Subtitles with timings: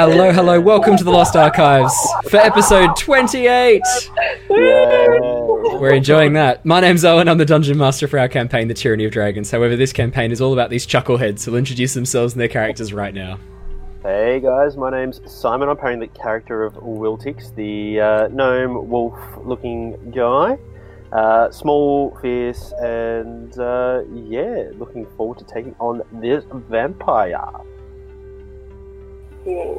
[0.00, 1.94] Hello, hello, welcome to the Lost Archives
[2.30, 3.82] for episode 28.
[4.48, 6.64] We're enjoying that.
[6.64, 9.50] My name's Owen, I'm the Dungeon Master for our campaign, The Tyranny of Dragons.
[9.50, 13.12] However, this campaign is all about these chuckleheads, who'll introduce themselves and their characters right
[13.12, 13.38] now.
[14.02, 15.68] Hey guys, my name's Simon.
[15.68, 20.56] I'm playing the character of Wiltix, the uh, gnome wolf looking guy.
[21.12, 27.44] Uh, small, fierce, and uh, yeah, looking forward to taking on this vampire.
[29.44, 29.78] Hmm.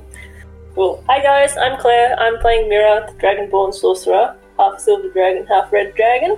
[0.76, 2.18] Well, hi guys, I'm Claire.
[2.20, 6.38] I'm playing Mira, the Dragonborn sorcerer, half silver dragon, half red dragon.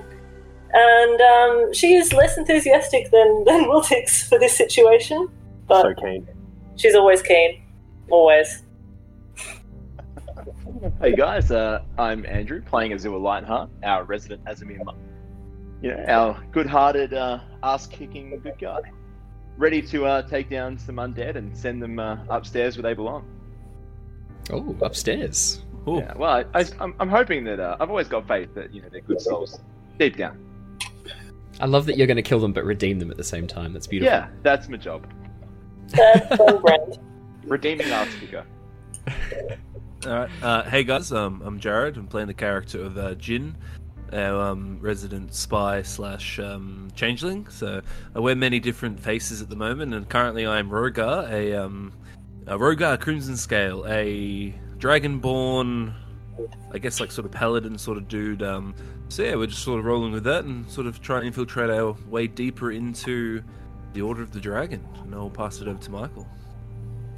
[0.74, 5.30] And um, she is less enthusiastic than, than Wiltix for this situation,
[5.68, 6.28] but So keen.
[6.76, 7.62] she's always keen.
[8.10, 8.64] Always.
[11.00, 14.98] Hey guys, uh, I'm Andrew, playing Azure Lightheart, our resident Aasimar monk.
[15.82, 18.80] You know, our good-hearted, uh, ass-kicking good guy,
[19.58, 23.26] ready to uh, take down some undead and send them uh, upstairs where they belong.
[24.52, 25.64] Oh, upstairs.
[25.88, 25.98] Ooh.
[25.98, 28.82] Yeah, well, I, I, I'm, I'm hoping that uh, I've always got faith that you
[28.82, 29.60] know they're good souls
[30.00, 30.38] deep down.
[31.60, 33.74] I love that you're going to kill them but redeem them at the same time.
[33.74, 34.12] That's beautiful.
[34.12, 35.06] Yeah, that's my job.
[35.88, 37.00] That's on brand.
[37.46, 38.46] Redeeming ass kicker.
[40.06, 41.98] Alright, uh, hey guys, um, I'm Jared.
[41.98, 43.56] I'm playing the character of uh, Jin,
[44.14, 47.48] our um, resident spy slash um, changeling.
[47.50, 47.82] So
[48.16, 51.94] I wear many different faces at the moment, and currently I'm Rogar, a, um,
[52.48, 55.94] a Rogar Crimson Scale, a dragonborn,
[56.72, 58.44] I guess like sort of paladin sort of dude.
[58.44, 58.76] Um,
[59.10, 61.70] so yeah, we're just sort of rolling with that and sort of trying to infiltrate
[61.70, 63.44] our way deeper into
[63.94, 64.86] the Order of the Dragon.
[65.04, 66.28] And I'll pass it over to Michael.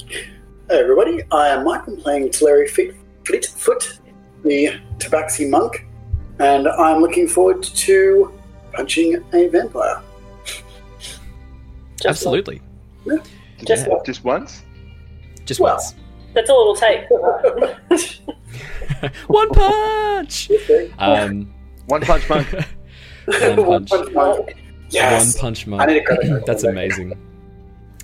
[0.10, 2.94] Hey everybody, I am Michael playing Fleet,
[3.26, 4.00] Fleetfoot,
[4.44, 5.88] the Tabaxi monk,
[6.40, 8.34] and I'm looking forward to
[8.74, 10.02] punching a vampire.
[11.98, 12.62] Just Absolutely.
[13.66, 13.96] Just Yeah.
[14.06, 14.64] Just once.
[15.46, 15.74] Just Well.
[15.76, 15.96] once.
[16.34, 17.06] That's all it'll take.
[19.28, 20.50] One punch!
[21.00, 21.54] Um,
[21.88, 22.48] One punch monk.
[23.58, 24.12] one punch.
[24.14, 24.58] monk.
[24.90, 25.36] Yes.
[25.36, 25.88] One punch I monk.
[25.90, 26.46] need a credit.
[26.48, 27.14] That's amazing.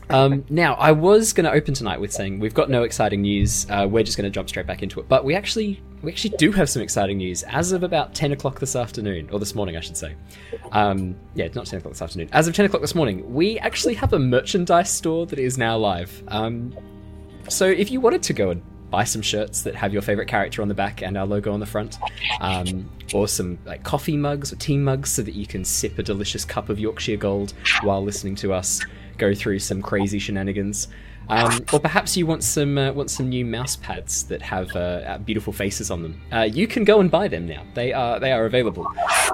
[0.09, 3.66] Um, now, I was going to open tonight with saying we've got no exciting news.
[3.69, 5.08] Uh, we're just going to jump straight back into it.
[5.08, 7.44] But we actually, we actually do have some exciting news.
[7.44, 10.16] As of about ten o'clock this afternoon, or this morning, I should say.
[10.72, 12.29] Um, yeah, not ten o'clock this afternoon.
[12.31, 15.78] As of ten o'clock this morning, we actually have a merchandise store that is now
[15.78, 16.23] live.
[16.28, 16.75] Um,
[17.50, 20.62] so if you wanted to go and buy some shirts that have your favorite character
[20.62, 21.97] on the back and our logo on the front,
[22.41, 26.03] um, or some like coffee mugs or tea mugs so that you can sip a
[26.03, 28.81] delicious cup of Yorkshire Gold while listening to us
[29.18, 30.88] go through some crazy shenanigans.
[31.30, 34.80] Um, or perhaps you want some uh, want some new mouse pads that have uh,
[34.80, 36.22] uh, beautiful faces on them.
[36.32, 37.64] Uh, you can go and buy them now.
[37.74, 38.86] They are they are available.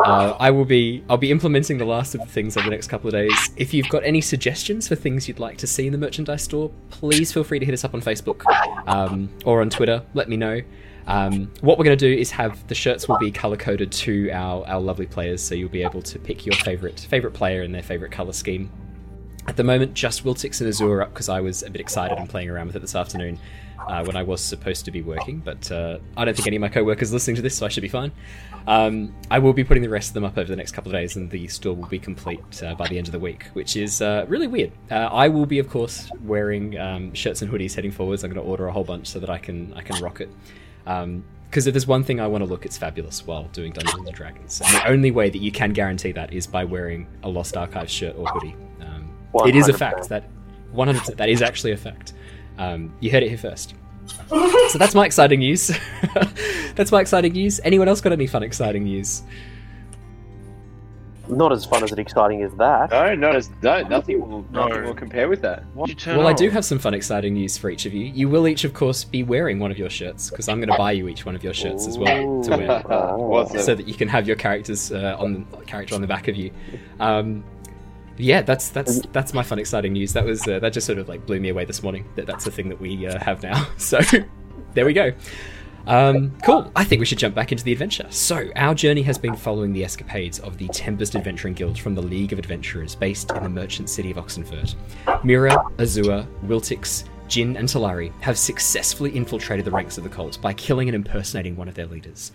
[0.06, 2.88] Uh, I will be I'll be implementing the last of the things over the next
[2.88, 3.50] couple of days.
[3.56, 6.72] If you've got any suggestions for things you'd like to see in the merchandise store,
[6.92, 8.44] please feel free to hit us up on Facebook
[8.88, 10.04] um, or on Twitter.
[10.14, 10.62] Let me know.
[11.08, 14.30] Um, what we're going to do is have the shirts will be color coded to
[14.32, 17.74] our, our lovely players, so you'll be able to pick your favorite favorite player and
[17.74, 18.70] their favorite color scheme.
[19.48, 22.30] At the moment, just Wiltix and Azure up because I was a bit excited and
[22.30, 23.40] playing around with it this afternoon
[23.88, 25.40] uh, when I was supposed to be working.
[25.40, 27.70] But uh, I don't think any of my co-workers are listening to this, so I
[27.70, 28.12] should be fine.
[28.68, 30.94] Um, I will be putting the rest of them up over the next couple of
[30.94, 33.78] days, and the store will be complete uh, by the end of the week, which
[33.78, 34.74] is uh, really weird.
[34.92, 38.26] Uh, I will be, of course, wearing um, shirts and hoodies heading forwards.
[38.26, 40.30] I'm going to order a whole bunch so that I can I can rock it.
[40.84, 44.14] Because if there's one thing I want to look, it's fabulous while doing Dungeons and
[44.14, 44.62] Dragons.
[44.62, 47.92] And the only way that you can guarantee that is by wearing a Lost Archives
[47.92, 48.56] shirt or hoodie.
[49.44, 50.24] Um, it is a fact that
[50.74, 52.14] 100% that is actually a fact.
[52.58, 53.76] Um, you heard it here first.
[54.30, 55.72] so that's my exciting news.
[56.76, 57.60] that's my exciting news.
[57.64, 59.24] Anyone else got any fun, exciting news?
[61.30, 62.92] Not as fun as and exciting as that.
[62.92, 64.68] No, not as no, nothing will No.
[64.68, 65.64] nothing will compare with that.
[65.86, 68.06] You turn Well, I do have some fun, exciting news for each of you.
[68.06, 70.78] You will each, of course, be wearing one of your shirts because I'm going to
[70.78, 72.82] buy you each one of your shirts as well to wear.
[73.18, 76.30] What's so that you can have your characters uh, on the character on the back
[76.30, 76.52] of you.
[77.02, 77.44] Um,
[78.18, 80.14] yeah, that's that's that's my fun, exciting news.
[80.14, 82.06] That was uh, that just sort of like blew me away this morning.
[82.16, 83.68] That that's a thing that we uh, have now.
[83.78, 84.00] So
[84.74, 85.12] there we go.
[85.88, 86.70] Um, cool.
[86.76, 88.06] I think we should jump back into the adventure.
[88.10, 92.02] So our journey has been following the escapades of the Tempest Adventuring Guild from the
[92.02, 94.76] League of Adventurers, based in the merchant city of Oxenfurt.
[95.24, 100.54] Mira, Azure, Wiltix, Jin, and Talari have successfully infiltrated the ranks of the cult by
[100.54, 102.34] killing and impersonating one of their leaders.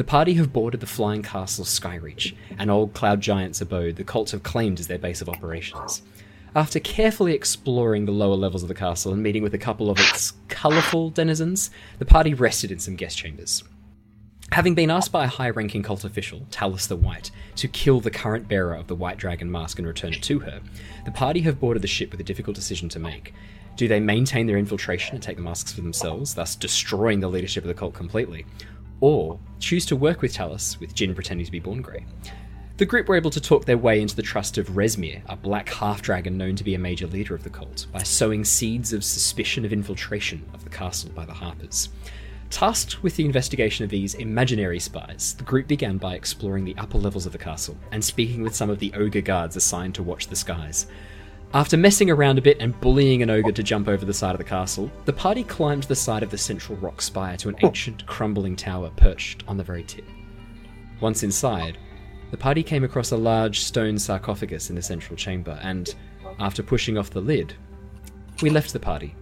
[0.00, 4.32] The party have boarded the flying castle Skyreach, an old cloud giant's abode the cults
[4.32, 6.00] have claimed as their base of operations.
[6.56, 10.00] After carefully exploring the lower levels of the castle and meeting with a couple of
[10.00, 13.62] its colourful denizens, the party rested in some guest chambers.
[14.52, 18.10] Having been asked by a high ranking cult official, Talis the White, to kill the
[18.10, 20.62] current bearer of the White Dragon mask and return it to her,
[21.04, 23.34] the party have boarded the ship with a difficult decision to make.
[23.76, 27.64] Do they maintain their infiltration and take the masks for themselves, thus destroying the leadership
[27.64, 28.46] of the cult completely?
[29.00, 32.04] Or choose to work with Talis, with Jin pretending to be Born Grey?
[32.76, 35.68] The group were able to talk their way into the trust of Rezmir, a black
[35.68, 39.04] half dragon known to be a major leader of the cult, by sowing seeds of
[39.04, 41.90] suspicion of infiltration of the castle by the Harpers.
[42.48, 46.98] Tasked with the investigation of these imaginary spies, the group began by exploring the upper
[46.98, 50.26] levels of the castle and speaking with some of the ogre guards assigned to watch
[50.26, 50.86] the skies.
[51.52, 54.38] After messing around a bit and bullying an ogre to jump over the side of
[54.38, 57.66] the castle, the party climbed the side of the central rock spire to an oh.
[57.66, 60.04] ancient, crumbling tower perched on the very tip.
[61.00, 61.76] Once inside,
[62.30, 65.96] the party came across a large stone sarcophagus in the central chamber, and
[66.38, 67.52] after pushing off the lid,
[68.42, 69.16] we left the party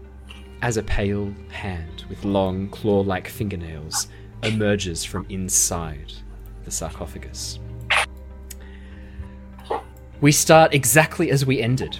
[0.60, 4.08] as a pale hand with long claw like fingernails
[4.42, 6.12] emerges from inside
[6.66, 7.58] the sarcophagus.
[10.20, 11.98] We start exactly as we ended.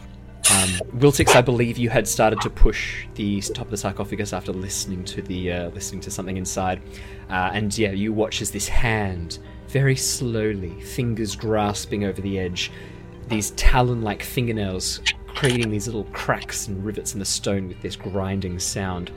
[0.51, 4.53] Um, Wiltix, I believe you had started to push the top of the sarcophagus after
[4.53, 6.81] listening to the uh, listening to something inside,
[7.29, 12.73] uh, and yeah, you watch as this hand, very slowly, fingers grasping over the edge,
[13.29, 18.59] these talon-like fingernails creating these little cracks and rivets in the stone with this grinding
[18.59, 19.13] sound.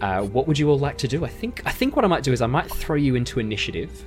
[0.00, 1.24] Uh, what would you all like to do?
[1.24, 4.04] I think I think what I might do is I might throw you into initiative,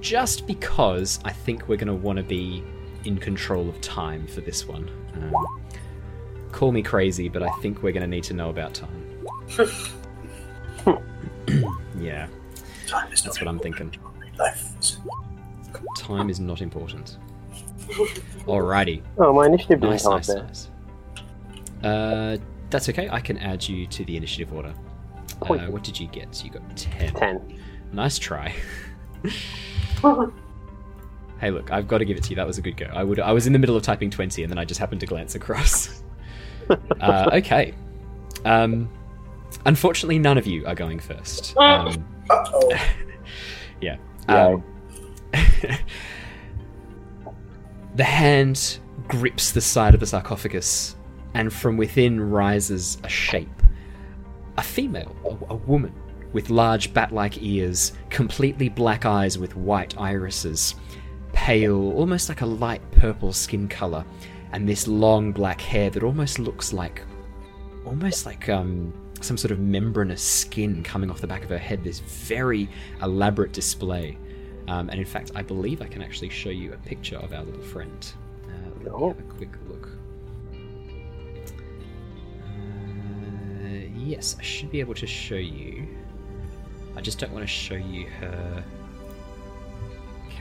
[0.00, 2.62] just because I think we're going to want to be
[3.06, 4.90] in control of time for this one.
[5.14, 5.34] Um,
[6.52, 9.02] call me crazy, but I think we're going to need to know about time.
[11.98, 12.26] yeah,
[12.86, 13.92] Time is that's what I'm thinking.
[14.38, 14.98] Life is.
[15.98, 17.18] Time is not important.
[18.46, 19.02] Alrighty.
[19.18, 20.44] Oh, my initiative didn't Nice, come nice, up there.
[20.44, 20.68] nice.
[21.84, 22.36] Uh,
[22.70, 23.08] that's okay.
[23.08, 24.74] I can add you to the initiative order.
[25.42, 26.44] Uh, what did you get?
[26.44, 27.14] You got ten.
[27.14, 27.58] Ten.
[27.92, 28.54] Nice try.
[31.40, 32.36] hey, look, I've got to give it to you.
[32.36, 32.86] That was a good go.
[32.92, 33.20] I would.
[33.20, 35.34] I was in the middle of typing twenty, and then I just happened to glance
[35.34, 36.02] across.
[37.00, 37.74] uh, okay.
[38.44, 38.90] Um,
[39.64, 41.56] unfortunately, none of you are going first.
[41.56, 42.76] Um, Uh-oh.
[43.80, 43.96] yeah.
[44.28, 44.64] Um,
[47.94, 48.78] the hand
[49.08, 50.96] grips the side of the sarcophagus,
[51.34, 53.50] and from within rises a shape.
[54.58, 55.92] A female, a, a woman,
[56.32, 60.74] with large bat like ears, completely black eyes with white irises,
[61.46, 64.04] pale, almost like a light purple skin colour,
[64.50, 67.02] and this long black hair that almost looks like.
[67.84, 71.84] almost like um, some sort of membranous skin coming off the back of her head,
[71.84, 72.68] this very
[73.00, 74.18] elaborate display.
[74.66, 77.44] Um, and in fact, I believe I can actually show you a picture of our
[77.44, 78.12] little friend.
[78.48, 79.08] Uh, let me Oh.
[79.10, 79.88] have a quick look.
[82.42, 85.86] Uh, yes, I should be able to show you.
[86.96, 88.64] I just don't want to show you her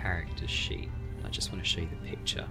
[0.05, 0.89] character sheet.
[1.23, 2.45] I just want to show you the picture.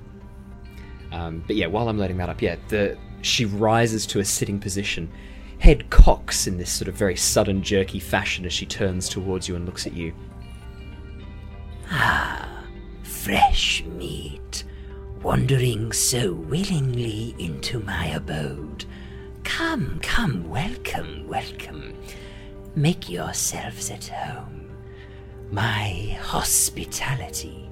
[1.12, 4.58] Um, but yeah, while I'm loading that up, yeah, the she rises to a sitting
[4.58, 5.10] position,
[5.58, 9.54] head cocks in this sort of very sudden, jerky fashion as she turns towards you
[9.54, 10.12] and looks at you.
[11.90, 12.64] Ah,
[13.02, 14.64] fresh meat,
[15.22, 18.84] wandering so willingly into my abode.
[19.44, 21.94] Come, come, welcome, welcome.
[22.74, 24.63] Make yourselves at home.
[25.54, 27.70] My hospitality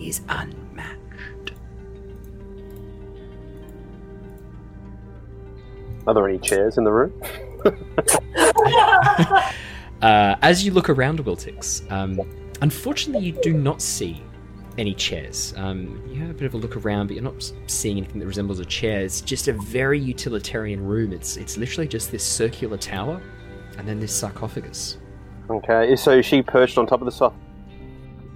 [0.00, 1.52] is unmatched.
[6.06, 7.12] Are there any chairs in the room?
[10.02, 12.20] Uh, as you look around Wiltix, um,
[12.60, 14.20] unfortunately, you do not see
[14.76, 15.54] any chairs.
[15.56, 18.26] Um, you have a bit of a look around, but you're not seeing anything that
[18.26, 19.02] resembles a chair.
[19.02, 21.12] It's just a very utilitarian room.
[21.12, 23.22] It's it's literally just this circular tower,
[23.78, 24.96] and then this sarcophagus.
[25.50, 27.34] Okay, so is she perched on top of the sarc-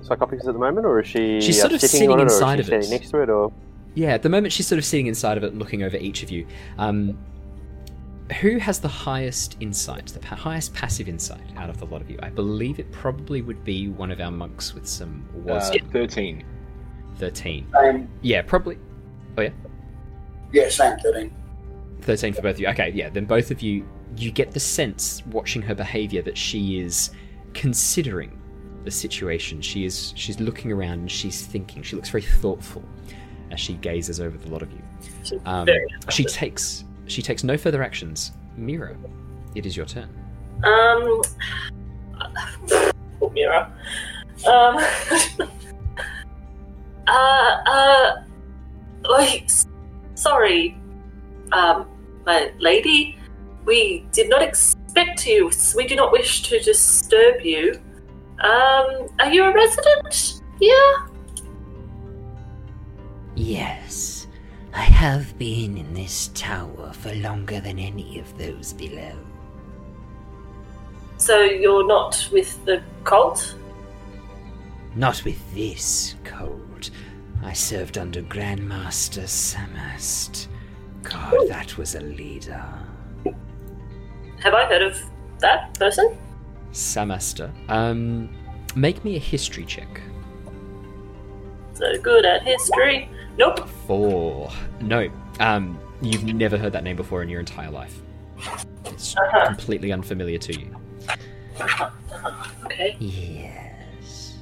[0.02, 2.24] sarcophagus at the moment, or is she She's uh, sort of sitting, sitting on it,
[2.24, 2.82] inside or is of it.
[2.84, 3.52] standing next to it, or
[3.94, 6.30] Yeah, at the moment she's sort of sitting inside of it, looking over each of
[6.30, 6.46] you.
[6.78, 7.16] Um,
[8.40, 12.10] who has the highest insight, the pa- highest passive insight out of the lot of
[12.10, 12.18] you?
[12.22, 15.60] I believe it probably would be one of our monks with some Uh,
[15.92, 16.44] 13.
[17.18, 17.66] Thirteen.
[17.80, 18.08] Same.
[18.22, 18.78] Yeah, probably.
[19.38, 19.50] Oh yeah.
[20.52, 21.32] Yeah, same 13.
[22.02, 22.68] 13 for both of you.
[22.68, 26.80] Okay, yeah, then both of you, you get the sense, watching her behavior, that she
[26.80, 27.10] is
[27.54, 28.40] considering
[28.84, 29.60] the situation.
[29.60, 31.82] She is, she's looking around and she's thinking.
[31.82, 32.82] She looks very thoughtful
[33.50, 35.40] as she gazes over the lot of you.
[35.44, 35.68] Um,
[36.10, 38.32] she takes, she takes no further actions.
[38.56, 38.96] Mira,
[39.54, 40.08] it is your turn.
[40.64, 41.22] Um.
[43.20, 43.72] Oh, Mira.
[44.46, 44.78] Um.
[47.06, 47.56] uh.
[47.66, 48.12] Uh.
[49.08, 49.48] Like,
[50.14, 50.76] sorry,
[51.52, 51.86] um,
[52.24, 53.15] my lady.
[53.66, 55.50] We did not expect you.
[55.74, 57.80] We do not wish to disturb you.
[58.40, 60.40] Um, are you a resident?
[60.60, 61.06] Yeah.
[63.34, 64.28] Yes,
[64.72, 69.12] I have been in this tower for longer than any of those below.
[71.18, 73.56] So you're not with the cult?
[74.94, 76.90] Not with this cult.
[77.42, 80.46] I served under Grandmaster Samast.
[81.02, 82.85] God, that was a leader.
[84.42, 85.00] Have I heard of
[85.40, 86.16] that person?
[86.72, 87.50] Sammaster.
[87.70, 88.28] Um,
[88.74, 90.00] make me a history check.
[91.74, 93.08] So good at history.
[93.38, 93.68] Nope.
[93.86, 94.50] Four.
[94.80, 95.10] No.
[95.40, 98.00] Um, you've never heard that name before in your entire life.
[98.86, 99.46] It's Uh-huh.
[99.48, 100.76] completely unfamiliar to you.
[102.64, 102.96] Okay.
[102.98, 104.36] Yes.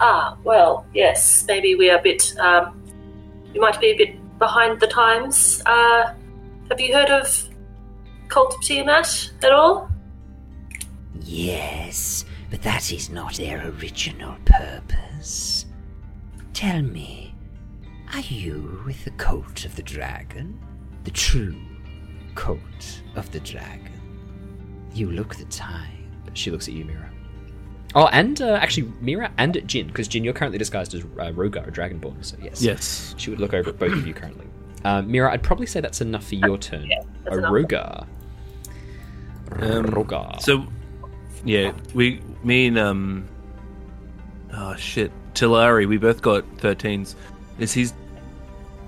[0.00, 1.44] Ah, well, yes.
[1.48, 2.34] Maybe we are a bit.
[2.38, 2.80] Um,
[3.52, 5.62] we might be a bit behind the times.
[5.66, 6.12] Uh,
[6.68, 7.48] have you heard of
[8.30, 9.90] Cult of Tiamat at all?
[11.20, 15.66] Yes, but that is not their original purpose.
[16.54, 17.34] Tell me,
[18.14, 20.58] are you with the Cult of the Dragon?
[21.04, 21.56] The true
[22.36, 23.92] Cult of the Dragon?
[24.94, 25.88] You look the type.
[26.34, 27.10] She looks at you, Mira.
[27.96, 31.66] Oh, and uh, actually, Mira and Jin, because Jin, you're currently disguised as uh, Rogar,
[31.66, 32.62] a Dragonborn, so yes.
[32.62, 33.14] Yes.
[33.18, 34.46] She would look over at both of you currently.
[34.84, 36.88] Um, Mira, I'd probably say that's enough for your turn.
[37.24, 37.40] that's a.
[37.40, 38.06] Rogar.
[39.60, 40.66] Um, So,
[41.44, 43.28] yeah, we, me and um,
[44.52, 47.14] oh shit, Talari, we both got 13s.
[47.58, 47.94] Is he's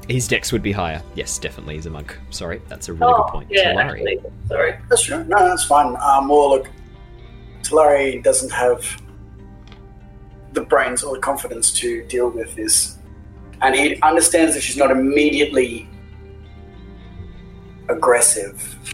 [0.08, 1.02] His dex would be higher.
[1.14, 1.74] Yes, definitely.
[1.74, 2.18] He's a monk.
[2.30, 3.48] Sorry, that's a really oh, good point.
[3.50, 3.90] yeah, Talari.
[3.90, 4.18] actually.
[4.48, 4.78] Sorry.
[4.88, 5.24] That's true.
[5.24, 5.96] No, that's fine.
[6.00, 6.70] Um, well, look,
[7.62, 9.00] Talari doesn't have
[10.52, 12.98] the brains or the confidence to deal with this,
[13.60, 15.88] and he understands that she's not immediately
[17.88, 18.91] aggressive.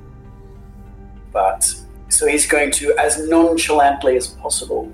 [1.33, 1.73] But
[2.09, 4.93] so he's going to, as nonchalantly as possible,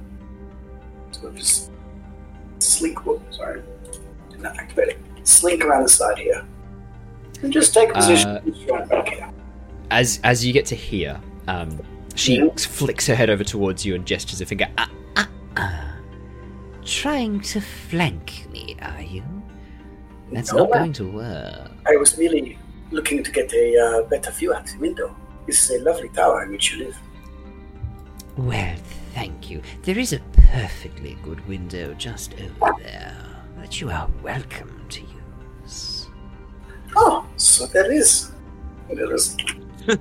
[1.13, 1.71] sort of just
[2.59, 3.05] slink.
[3.07, 3.63] Whoop, sorry,
[4.31, 4.99] didn't activate it.
[5.23, 6.45] Slink around the side here,
[7.43, 9.31] and just take a position Uh, right back here.
[9.91, 11.79] As as you get to here, um,
[12.15, 12.49] she Yeah.
[12.57, 14.67] flicks her head over towards you and gestures a finger.
[14.77, 14.91] Ah,
[15.57, 15.95] Ah,
[16.85, 19.23] trying to flank me, are you?
[20.33, 21.71] That's No, not going to work.
[21.87, 22.59] I was merely
[22.91, 25.15] looking to get a uh, better view out the window.
[25.47, 26.97] This is a lovely tower in which you live.
[28.37, 28.77] Well,
[29.13, 29.63] thank you.
[29.83, 30.21] There is a
[30.51, 33.17] perfectly good window just over there
[33.59, 35.01] that you are welcome to
[35.63, 36.09] use.
[36.97, 38.33] Oh, so there is.
[38.93, 39.37] There is.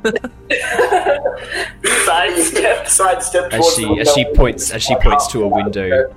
[2.06, 2.88] Sidestep.
[2.88, 6.16] Sidestep as towards she as she points as she points to a window.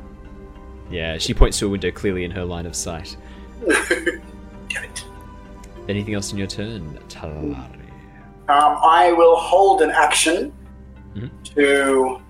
[0.91, 3.17] Yeah, she points to a window clearly in her line of sight.
[3.67, 5.05] Damn it.
[5.89, 7.76] Anything else in your turn, Talari?
[8.49, 10.53] Um, I will hold an action
[11.15, 11.31] Mhm.
[11.55, 12.21] to.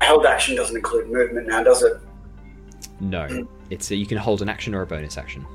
[0.00, 2.00] Held action doesn't include movement now, does it?
[3.00, 5.46] No, it's a, you can hold an action or a bonus action.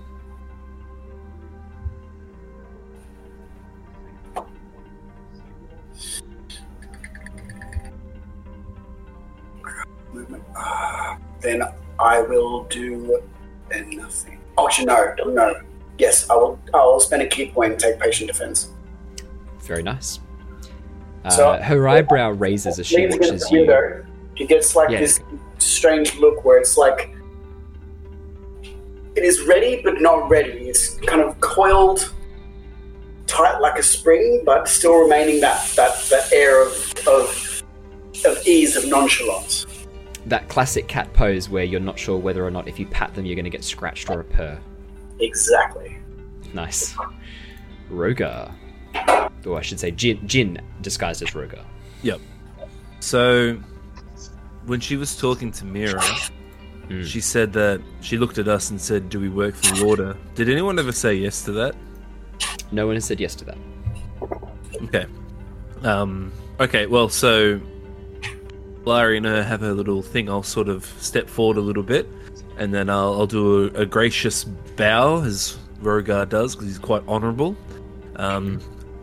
[10.14, 10.44] Movement.
[10.56, 11.62] Ah, then
[12.00, 13.22] I will do
[13.70, 14.40] nothing.
[14.58, 15.56] Oh, actually, no, no.
[15.98, 16.60] Yes, I will.
[16.74, 18.70] I will spend a ki point and take patient defense.
[19.62, 20.20] Very nice.
[21.24, 23.60] Uh, So- her eyebrow raises as she watches you.
[23.62, 24.06] window.
[24.36, 25.00] He gets like Yeah.
[25.00, 25.20] this
[25.60, 27.10] strange look where it's like
[29.16, 30.70] it is ready but not ready.
[30.70, 32.12] It's kind of coiled
[33.28, 37.64] tight like a spring, but still remaining that that, that air of, of
[38.26, 39.65] of ease of nonchalance.
[40.26, 43.26] That classic cat pose where you're not sure whether or not if you pat them
[43.26, 44.60] you're going to get scratched or a purr.
[45.20, 45.98] Exactly.
[46.54, 46.96] Nice.
[47.92, 48.52] Rogar.
[49.46, 51.64] Or I should say Jin, Jin disguised as Rogar.
[52.02, 52.20] Yep.
[53.02, 53.58] So,
[54.66, 56.02] when she was talking to Mira,
[56.88, 57.04] Hmm.
[57.04, 60.16] she said that she looked at us and said, "Do we work for the order?"
[60.36, 61.76] Did anyone ever say yes to that?
[62.72, 63.58] No one has said yes to that.
[64.84, 65.06] Okay.
[65.84, 66.32] Um.
[66.60, 66.86] Okay.
[66.86, 67.60] Well, so
[68.86, 70.30] Larry and her have her little thing.
[70.30, 72.08] I'll sort of step forward a little bit,
[72.58, 77.06] and then I'll, I'll do a, a gracious bow as Rogar does because he's quite
[77.08, 77.56] honourable.
[78.16, 78.62] Um.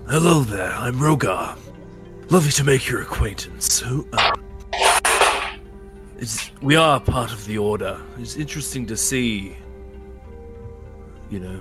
[0.09, 0.73] Hello there.
[0.73, 1.57] I'm Rogar.
[2.31, 3.83] Lovely to make your acquaintance.
[3.83, 4.07] Um,
[6.61, 8.01] we are part of the order.
[8.19, 9.57] It's interesting to see.
[11.31, 11.61] You know.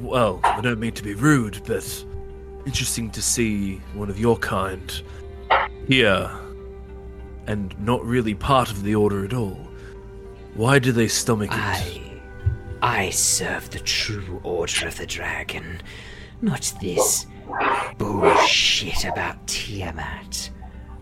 [0.00, 2.04] Well, I don't mean to be rude, but
[2.66, 5.02] interesting to see one of your kind
[5.86, 6.30] here
[7.48, 9.66] and not really part of the order at all.
[10.54, 11.56] Why do they stomach it?
[11.56, 12.04] I.
[12.80, 15.80] I serve the true order of the dragon,
[16.42, 17.26] not this
[17.96, 20.50] bullshit about Tiamat.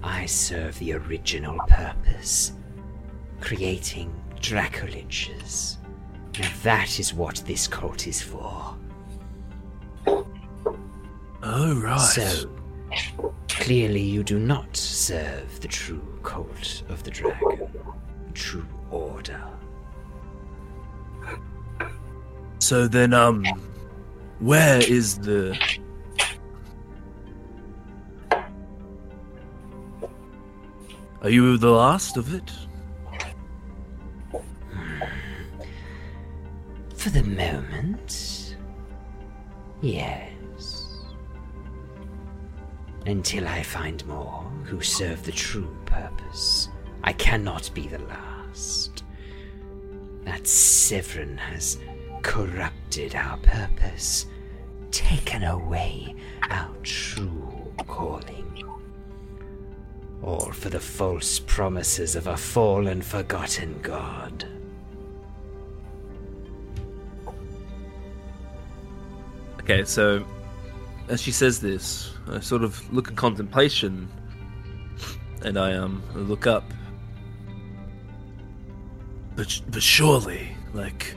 [0.03, 2.53] I serve the original purpose
[3.41, 5.77] creating Dracoliches.
[6.39, 8.77] Now that is what this cult is for.
[11.43, 11.99] Oh right.
[11.99, 12.51] So,
[13.49, 17.69] clearly you do not serve the true cult of the dragon,
[18.35, 19.43] true order.
[22.59, 23.45] So then, um,
[24.41, 25.57] where is the?
[31.23, 32.51] Are you the last of it?
[36.97, 38.57] For the moment,
[39.81, 40.36] yes.
[43.07, 46.69] Until I find more who serve the true purpose,
[47.05, 49.05] I cannot be the last.
[50.25, 51.79] That Severin has
[52.23, 54.27] corrupted our purpose,
[54.91, 56.17] taken away
[56.51, 58.65] our true calling.
[60.21, 64.49] All for the false promises of a fallen, forgotten god.
[69.61, 70.27] Okay, so
[71.09, 74.09] as she says this, I sort of look at contemplation,
[75.43, 76.65] and I um look up.
[79.37, 81.15] But but surely, like,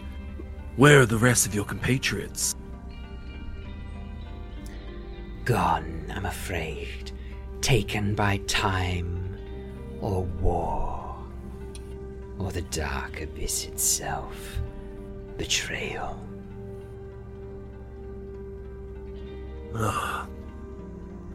[0.75, 2.55] where are the rest of your compatriots?
[5.45, 7.11] Gone, I'm afraid.
[7.61, 9.37] Taken by time
[9.99, 11.15] or war.
[12.37, 14.61] Or the dark abyss itself.
[15.37, 16.28] Betrayal.
[19.75, 20.27] Ah,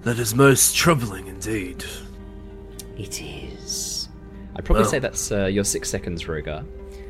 [0.02, 1.84] that is most troubling indeed.
[2.98, 4.08] It is.
[4.56, 4.90] I'd probably Well.
[4.90, 6.64] say that's uh, your six seconds, Rogar.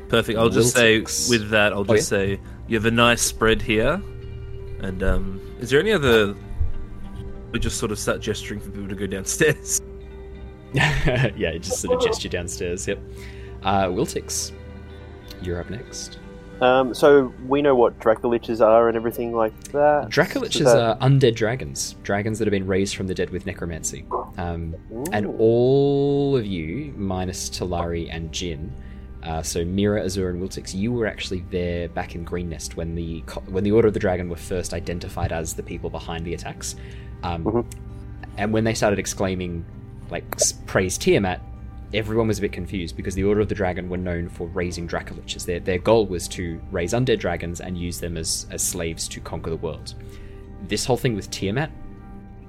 [0.09, 0.37] Perfect.
[0.37, 1.29] I'll just say Wiltix.
[1.29, 4.01] with that, I'll Oh, just say you have a nice spread here.
[4.81, 6.35] And um, is there any other?
[7.51, 9.81] We just sort of start gesturing for people to go downstairs.
[10.73, 12.87] yeah, you just sort of gesture downstairs.
[12.87, 12.99] Yep.
[13.63, 14.51] Uh, Wiltix,
[15.41, 16.19] you're up next.
[16.61, 20.09] Um, so we know what Dracoliches are and everything like that.
[20.09, 24.05] Dracoliches that- are undead dragons, dragons that have been raised from the dead with necromancy.
[24.37, 24.75] Um,
[25.11, 28.71] and all of you, minus Talari and Jin,
[29.23, 33.23] uh, so Mira, Azure, and Wiltix, you were actually there back in Greenest when the
[33.49, 36.75] when the Order of the Dragon were first identified as the people behind the attacks.
[37.23, 37.65] Um, Mhm.
[38.37, 39.65] And when they started exclaiming,
[40.11, 40.25] like,
[40.67, 41.41] praise Tiamat,
[41.95, 44.87] everyone was a bit confused because the Order of the Dragon were known for raising
[44.87, 45.45] Dracoliches.
[45.45, 49.19] Their, their goal was to raise undead dragons and use them as, as slaves to
[49.21, 49.95] conquer the world.
[50.67, 51.71] This whole thing with Tiamat,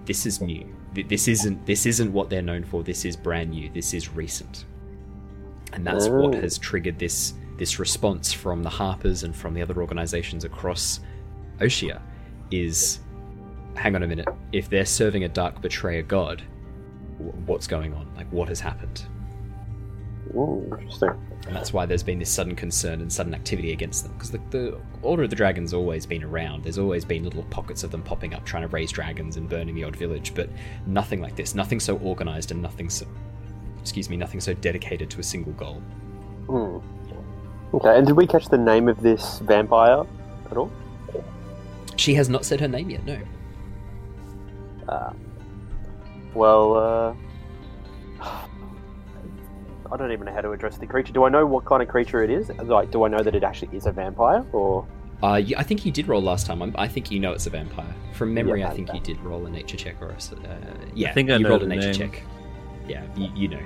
[0.05, 0.67] this is new.
[0.95, 2.83] This isn't this isn't what they're known for.
[2.83, 3.71] This is brand new.
[3.71, 4.65] This is recent,
[5.75, 6.41] and that's what Oh.
[6.41, 11.01] has triggered this this response from the Harpers and from the other organizations across
[11.61, 12.01] Oshia.
[12.51, 13.01] Is
[13.75, 14.27] hang on a minute.
[14.53, 16.43] If they're serving a dark betrayer god,
[17.45, 18.11] what's going on?
[18.17, 19.05] Like what has happened?
[20.35, 21.11] Ooh, interesting.
[21.47, 24.13] And that's why there's been this sudden concern and sudden activity against them.
[24.15, 26.65] Because the, the Order of the Dragon's always been around.
[26.65, 29.75] There's always been little pockets of them popping up, trying to raise dragons and burning
[29.75, 30.49] the odd village, but
[30.87, 31.55] nothing like this.
[31.55, 33.07] Nothing so organized and nothing so.
[33.81, 35.81] Excuse me, nothing so dedicated to a single goal.
[36.49, 36.79] Hmm.
[37.75, 40.05] Okay, and did we catch the name of this vampire
[40.51, 40.71] at all?
[41.97, 43.19] She has not said her name yet, no.
[44.89, 45.13] Uh,
[46.35, 47.15] well, uh,
[49.93, 51.13] I don't even know how to address the creature.
[51.13, 52.49] Do I know what kind of creature it is?
[52.51, 54.87] Like, do I know that it actually is a vampire, or
[55.23, 56.61] Uh, you, I think you did roll last time.
[56.63, 57.95] I'm, I think you know it's a vampire.
[58.13, 58.99] From memory, Yeah, I think okay.
[58.99, 60.15] you did roll a nature check or a.
[60.15, 60.57] s- Uh,
[60.95, 62.11] yeah, I think I you rolled a nature name.
[62.11, 62.23] check.
[62.89, 63.65] Yeah, you, you know.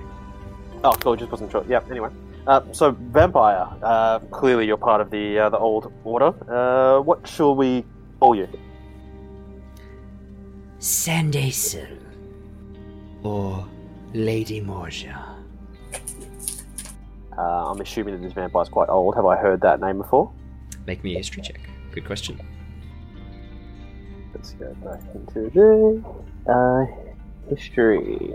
[0.85, 1.64] oh, cool, just wasn't sure.
[1.68, 1.80] Yeah.
[1.90, 2.11] Anyway,
[2.46, 3.66] uh, so vampire.
[3.83, 6.33] Uh, clearly, you're part of the uh, the old order.
[6.48, 7.85] Uh, what shall we
[8.20, 8.48] call you?
[10.78, 11.98] Sandacel.
[13.22, 13.66] Or
[14.14, 15.14] Lady Morja.
[17.40, 19.14] Uh, I'm assuming that this vampire's quite old.
[19.14, 20.31] Have I heard that name before?
[20.87, 21.61] Make me a history check.
[21.92, 22.38] Good question.
[24.35, 26.85] Let's go back into the uh,
[27.48, 28.35] history.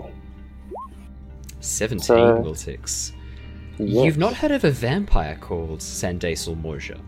[1.60, 3.12] 17 So- Wiltix.
[3.78, 4.04] Yes.
[4.06, 6.98] You've not heard of a vampire called Sandacel Morja,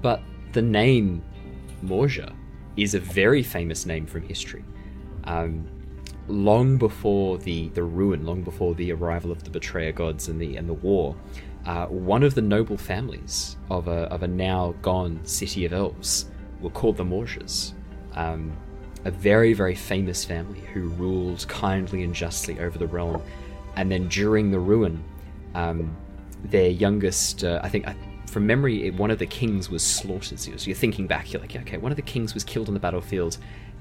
[0.00, 0.22] but
[0.52, 1.20] the name
[1.84, 2.32] Morja
[2.76, 4.64] is a very famous name from history.
[5.24, 5.68] Um,
[6.28, 10.56] long before the, the ruin, long before the arrival of the betrayer gods and the
[10.56, 11.16] and the war,
[11.66, 16.30] uh, one of the noble families of a of a now gone city of elves
[16.60, 17.72] were called the Morjas.
[18.14, 18.52] Um,
[19.04, 23.22] a very very famous family who ruled kindly and justly over the realm,
[23.76, 25.02] and then during the ruin,
[25.54, 25.96] um,
[26.44, 30.38] their youngest, uh, I think, I, from memory, one of the kings was slaughtered.
[30.38, 32.74] So you're thinking back, you're like, yeah, okay, one of the kings was killed on
[32.74, 33.38] the battlefield,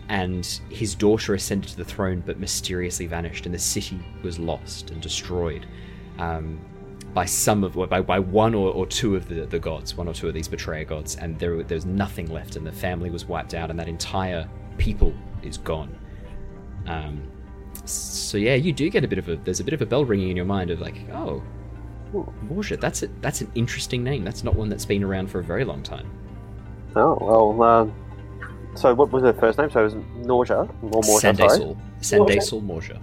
[0.10, 4.91] and his daughter ascended to the throne, but mysteriously vanished, and the city was lost
[4.91, 5.65] and destroyed.
[6.17, 6.60] Um,
[7.13, 10.13] by some of by, by one or, or two of the, the gods, one or
[10.13, 13.54] two of these betrayer gods, and there was nothing left, and the family was wiped
[13.54, 15.98] out, and that entire people is gone.
[16.86, 17.24] Um,
[17.86, 20.06] so yeah, you do get a bit of a there's a bit of a bell
[20.06, 21.41] ringing in your mind of like, oh,
[22.43, 23.22] Borgia, that's it.
[23.22, 24.24] That's an interesting name.
[24.24, 26.10] That's not one that's been around for a very long time.
[26.96, 27.62] Oh well.
[27.62, 28.07] Uh,
[28.78, 29.70] so what was her first name?
[29.72, 31.04] So it was Nausea or Morta.
[31.04, 31.34] Sorry.
[31.34, 33.00] Sandasel, Sandasel Morja.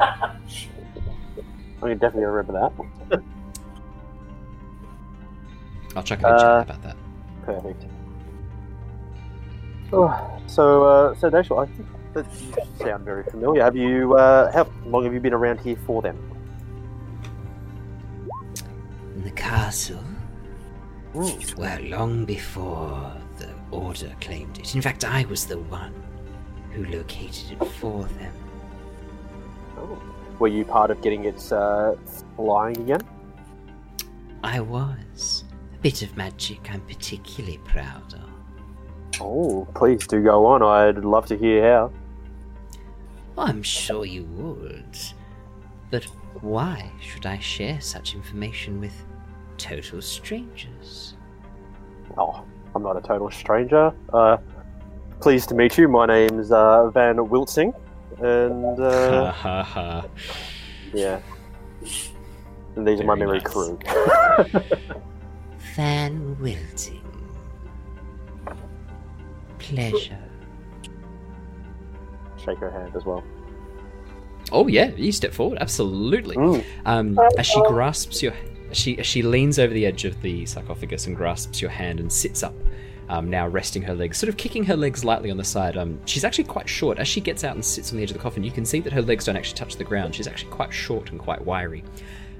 [0.00, 2.52] I can definitely remember
[3.10, 3.22] that.
[5.96, 6.96] I'll check in Uh, about that.
[7.44, 7.86] Perfect.
[9.92, 12.52] Oh, so, uh, so I think that you
[12.84, 13.62] sound very familiar.
[13.62, 14.14] Have you?
[14.14, 16.16] Uh, how long have you been around here for them?
[19.16, 20.04] In the castle?
[21.14, 23.12] Well, long before
[23.70, 24.74] Order claimed it.
[24.74, 25.94] In fact, I was the one
[26.72, 28.32] who located it for them.
[29.76, 30.00] Oh.
[30.38, 31.96] Were you part of getting it uh,
[32.36, 33.02] flying again?
[34.42, 35.44] I was.
[35.74, 39.20] A bit of magic I'm particularly proud of.
[39.20, 40.62] Oh, please do go on.
[40.62, 41.92] I'd love to hear how.
[43.36, 44.96] Oh, I'm sure you would.
[45.90, 46.04] But
[46.40, 48.92] why should I share such information with
[49.56, 51.14] total strangers?
[52.16, 52.44] Oh,
[52.78, 53.92] I'm not a total stranger.
[54.12, 54.36] Uh,
[55.20, 55.88] pleased to meet you.
[55.88, 57.74] My name's uh, Van Wiltsing,
[58.22, 60.04] and uh, ha ha.
[60.94, 61.20] yeah,
[62.76, 63.52] and these are my Very memory nice.
[63.52, 63.78] crew.
[65.74, 67.02] Van Wilting.
[69.58, 70.18] Pleasure.
[72.36, 73.24] Shake her hand as well.
[74.52, 76.36] Oh yeah, you step forward, absolutely.
[76.36, 76.64] Mm.
[76.86, 81.06] Um, as she grasps your, as she she leans over the edge of the sarcophagus
[81.06, 82.54] and grasps your hand and sits up,
[83.08, 85.76] um, now resting her legs, sort of kicking her legs lightly on the side.
[85.76, 86.98] Um, she's actually quite short.
[86.98, 88.80] As she gets out and sits on the edge of the coffin, you can see
[88.80, 90.14] that her legs don't actually touch the ground.
[90.14, 91.84] She's actually quite short and quite wiry.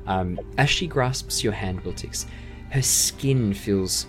[0.06, 2.26] Um, as she grasps your hand, Wiltix,
[2.70, 4.06] her skin feels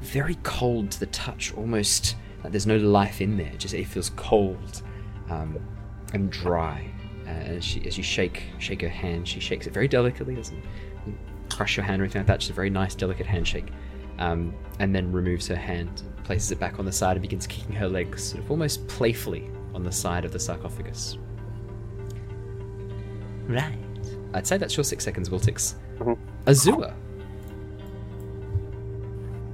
[0.00, 3.52] very cold to the touch, almost like there's no life in there.
[3.58, 4.82] Just it feels cold
[5.30, 5.58] um,
[6.12, 6.88] and dry.
[7.26, 10.62] Uh, as, she, as you shake shake her hand, she shakes it very delicately, doesn't
[11.58, 12.38] crush your hand or anything like that.
[12.38, 13.66] Just a very nice, delicate handshake,
[14.20, 17.74] um, and then removes her hand, places it back on the side, and begins kicking
[17.74, 21.18] her legs, sort of almost playfully, on the side of the sarcophagus.
[23.48, 23.76] Right.
[24.34, 25.74] I'd say that's your six seconds, Wiltix.
[25.98, 26.16] Mhm.
[26.46, 26.94] Azure.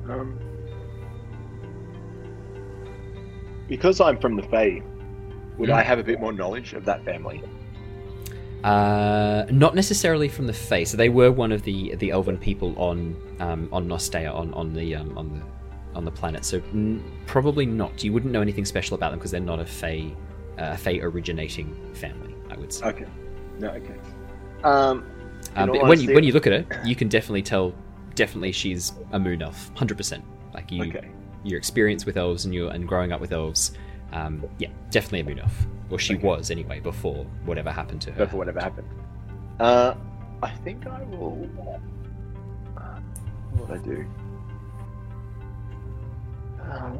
[0.07, 0.39] Um,
[3.67, 4.83] because I'm from the Fae,
[5.57, 5.75] would Hmm.
[5.75, 7.43] I have a bit more knowledge of that family?
[8.65, 10.91] Uh, not necessarily from the face.
[10.91, 14.73] So they were one of the the elven people on um, on Nostea on on
[14.73, 15.43] the um, on the
[15.99, 16.45] on the planet.
[16.45, 18.03] So n- probably not.
[18.03, 20.15] You wouldn't know anything special about them because they're not a Fey
[20.59, 22.35] uh, Fey originating family.
[22.51, 22.87] I would say.
[22.87, 23.07] Okay.
[23.59, 23.95] No, okay.
[24.65, 25.05] Um,
[25.57, 27.75] Um, but when you when you look at her, you can definitely tell.
[28.15, 30.25] Definitely, she's a moon elf, hundred percent.
[30.55, 31.11] Like you, Okay.
[31.43, 33.73] your experience with elves and your and growing up with elves.
[34.13, 36.27] Um, yeah, definitely a moon elf, or she Okay.
[36.27, 38.25] was anyway before whatever happened to her.
[38.25, 38.89] Before whatever happened.
[39.61, 39.95] Uh,
[40.43, 41.49] I think I will.
[42.77, 42.99] Uh,
[43.53, 44.05] what would I do?
[46.61, 46.99] Um,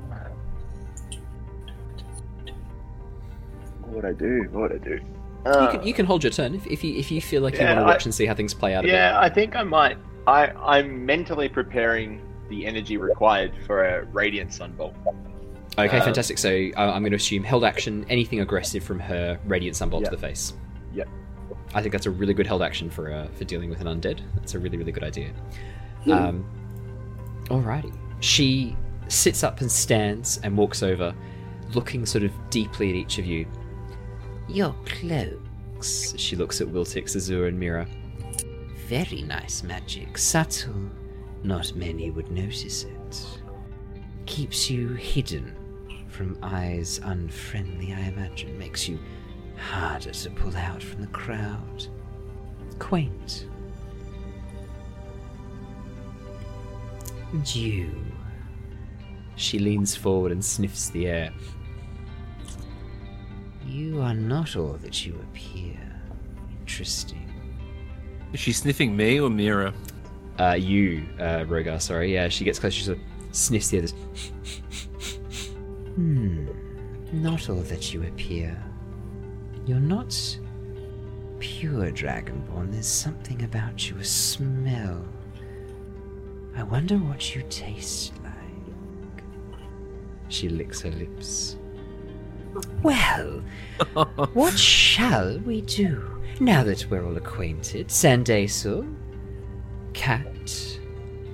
[3.83, 4.49] what would I do?
[4.53, 4.91] What would I do?
[4.95, 7.55] You Uh, can, you can hold your turn if, if you if you feel like
[7.59, 8.87] you want to I- watch and see how things play out.
[8.87, 9.99] Yeah, I think I might.
[10.29, 14.95] I I'm mentally preparing the energy required for a radiant sunbolt.
[15.79, 16.39] Okay, Uh, fantastic.
[16.39, 20.11] So uh, I'm going to assume held action, anything aggressive from her, radiant sunbolt Yeah.
[20.11, 20.55] to the face.
[20.95, 21.05] Yeah.
[21.75, 24.21] I think that's a really good held action for uh, for dealing with an undead.
[24.37, 25.31] That's a really really good idea.
[26.07, 26.13] Mm.
[26.13, 26.45] Um,
[27.47, 27.93] alrighty.
[28.21, 28.77] She
[29.09, 31.15] sits up and stands and walks over,
[31.75, 33.47] looking sort of deeply at each of you.
[34.49, 36.15] Your cloaks.
[36.17, 37.87] She looks at Wiltix, Azure, and Mira.
[38.87, 40.17] Very nice magic.
[40.19, 40.91] Subtle.
[41.43, 43.27] Not many would notice it.
[44.27, 45.55] Keeps you hidden
[46.15, 48.57] from eyes unfriendly, I imagine.
[48.57, 49.01] Makes you
[49.57, 51.87] harder to pull out from the crowd.
[52.79, 53.49] Quaint.
[57.33, 57.91] And you.
[59.35, 61.33] She leans forward and sniffs the air.
[63.67, 65.81] You are not all that you appear.
[66.61, 67.29] Interesting.
[68.33, 69.75] Is she sniffing me or Mira?
[70.39, 72.15] Uh, you, uh, Rogar, sorry.
[72.15, 73.95] Yeah, she gets close, she sort of sniffs the others.
[75.95, 76.47] Hmm.
[77.13, 78.61] Not all that you appear.
[79.67, 80.39] You're not
[81.39, 82.73] pure Dragonborn.
[82.73, 85.05] There's something about you, a smell.
[86.57, 89.25] I wonder what you taste like.
[90.29, 91.57] She licks her lips.
[92.83, 93.43] Well,
[94.33, 96.03] what shall we do?
[96.41, 98.93] Now that we're all acquainted, Sandesul,
[99.93, 100.29] cat,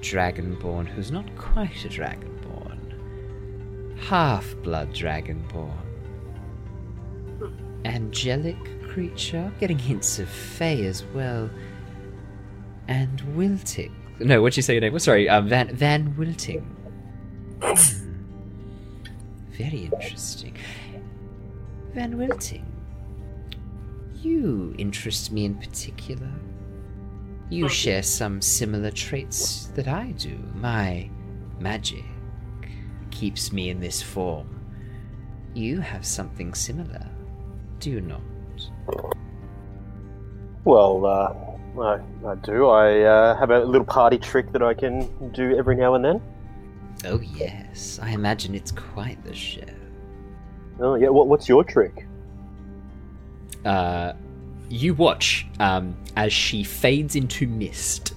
[0.00, 2.39] dragonborn who's not quite a dragonborn,
[4.00, 5.70] half blood dragonborn,
[7.84, 8.56] angelic
[8.88, 11.48] creature, getting hints of Fey as well,
[12.88, 13.94] and Wilting.
[14.18, 14.98] No, what'd you say your name?
[14.98, 16.60] Sorry, um, Van Van Wilting.
[17.62, 18.06] Hmm.
[19.52, 20.56] Very interesting.
[21.94, 22.64] Van Wilting,
[24.22, 26.30] you interest me in particular.
[27.50, 30.38] You share some similar traits that I do.
[30.54, 31.10] My
[31.58, 32.04] magic
[33.10, 34.48] keeps me in this form.
[35.54, 37.06] You have something similar,
[37.78, 38.20] do you not?
[40.64, 42.68] Well, uh, I, I do.
[42.68, 46.22] I uh, have a little party trick that I can do every now and then.
[47.04, 47.98] Oh, yes.
[48.02, 49.62] I imagine it's quite the show.
[50.80, 51.08] Oh, yeah.
[51.08, 52.06] What, what's your trick?
[53.64, 54.12] Uh,
[54.68, 58.14] you watch um, as she fades into mist.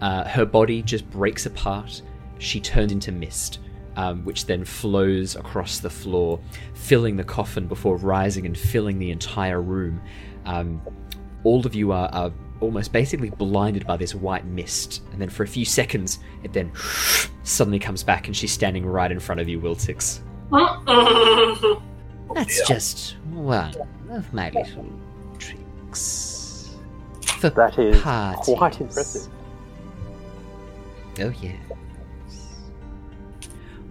[0.00, 2.02] Uh, her body just breaks apart.
[2.38, 3.60] She turns into mist,
[3.96, 6.38] um, which then flows across the floor,
[6.74, 10.00] filling the coffin before rising and filling the entire room.
[10.44, 10.80] Um,
[11.44, 15.42] all of you are, are almost basically blinded by this white mist, and then for
[15.42, 16.72] a few seconds, it then
[17.42, 20.20] suddenly comes back, and she's standing right in front of you, Wiltix.
[22.34, 23.74] That's just one
[24.10, 24.86] of my little
[25.38, 26.74] tricks.
[27.38, 28.54] For That is parties.
[28.56, 29.28] quite impressive.
[31.20, 31.56] Oh, yes.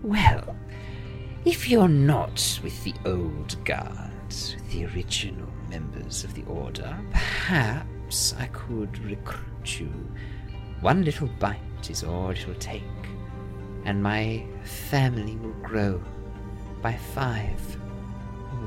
[0.06, 0.56] Well,
[1.46, 8.36] if you're not with the old guard, with the original members of the Order, perhaps
[8.38, 9.92] I could recruit you.
[10.82, 12.84] One little bite is all it'll take,
[13.86, 16.00] and my family will grow
[16.84, 17.60] by five.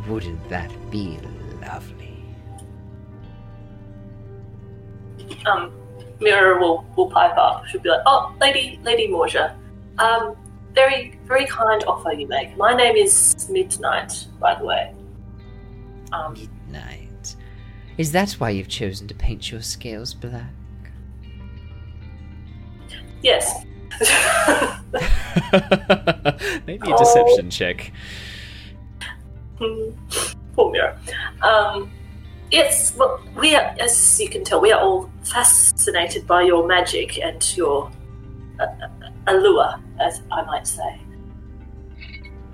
[0.09, 1.21] Wouldn't that be
[1.63, 2.25] lovely?
[5.47, 5.73] um,
[6.19, 7.65] Mira will, will pipe up.
[7.67, 9.55] She'll be like, "Oh, Lady Lady Morja,
[9.99, 10.35] um,
[10.73, 12.57] very very kind offer you make.
[12.57, 14.95] My name is Midnight, by the way.
[16.13, 17.37] Um, Midnight.
[17.99, 20.51] Is that why you've chosen to paint your scales black?
[23.23, 23.65] yes.
[26.67, 27.93] Maybe a deception check.
[29.59, 29.91] Hmm,
[30.55, 30.99] Poor Mira.
[31.43, 31.91] Um,
[32.53, 37.19] yes, well, we are, as you can tell, we are all fascinated by your magic
[37.19, 37.91] and your
[38.61, 38.89] uh, uh,
[39.27, 41.01] allure, as I might say.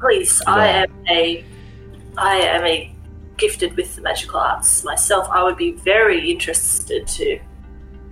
[0.04, 1.42] Please, I am a,
[2.18, 2.94] I am a
[3.38, 5.26] gifted with the magical arts myself.
[5.30, 7.40] I would be very interested to,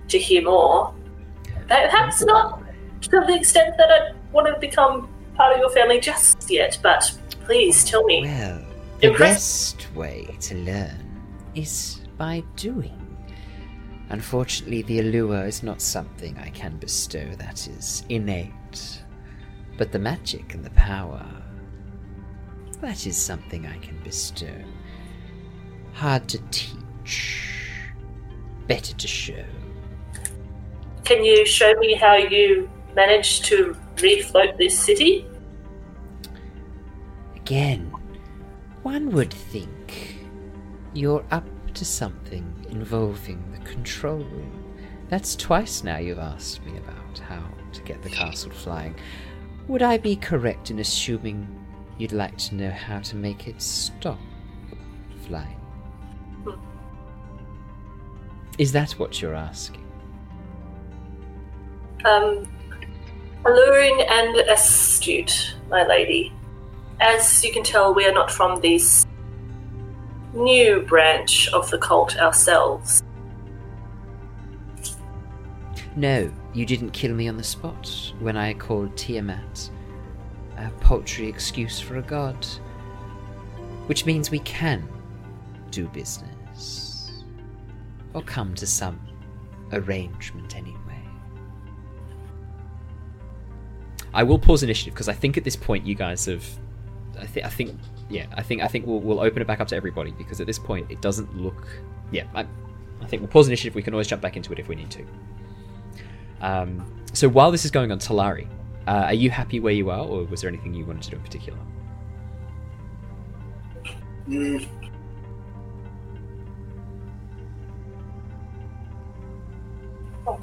[0.07, 0.91] to hear more.
[1.67, 2.63] Perhaps not
[3.01, 7.15] to the extent that I want to become part of your family just yet, but
[7.45, 8.23] please tell me.
[8.23, 8.65] Well,
[8.99, 11.21] the Impress- best way to learn
[11.53, 12.99] is by doing.
[14.09, 19.03] Unfortunately, the allure is not something I can bestow that is innate.
[19.77, 21.23] But the magic and the power,
[22.83, 24.53] that is something I can bestow.
[25.93, 27.45] Hard to teach,
[28.67, 29.45] better to show.
[31.05, 35.25] Can you show me how you managed to refloat this city?
[37.37, 37.89] Again,
[38.81, 40.17] one would think
[40.93, 44.75] you're up to something involving the control room.
[45.07, 48.95] That's twice now you've asked me about how to get the castle flying.
[49.69, 51.47] Would I be correct in assuming
[51.97, 54.19] you'd like to know how to make it stop
[55.27, 55.59] flying?
[58.57, 59.83] Is that what you're asking?
[62.05, 62.47] Um,
[63.45, 66.33] alluring and astute, my lady.
[66.99, 69.05] As you can tell, we are not from this
[70.33, 73.03] new branch of the cult ourselves.
[75.95, 79.69] No, you didn't kill me on the spot when I called Tiamat
[80.57, 82.45] a paltry excuse for a god.
[83.87, 84.87] Which means we can
[85.71, 87.23] do business.
[88.13, 88.99] Or come to some
[89.71, 90.79] arrangement anyway.
[94.13, 96.45] I will pause initiative because I think at this point you guys have.
[97.19, 99.67] I, th- I think, yeah, I think I think we'll, we'll open it back up
[99.69, 101.67] to everybody because at this point it doesn't look.
[102.11, 102.45] Yeah, I,
[103.01, 103.75] I think we'll pause initiative.
[103.75, 105.05] We can always jump back into it if we need to.
[106.41, 108.47] Um, so while this is going on, Talari,
[108.87, 111.15] uh, are you happy where you are, or was there anything you wanted to do
[111.17, 111.59] in particular?
[114.27, 114.67] Mm.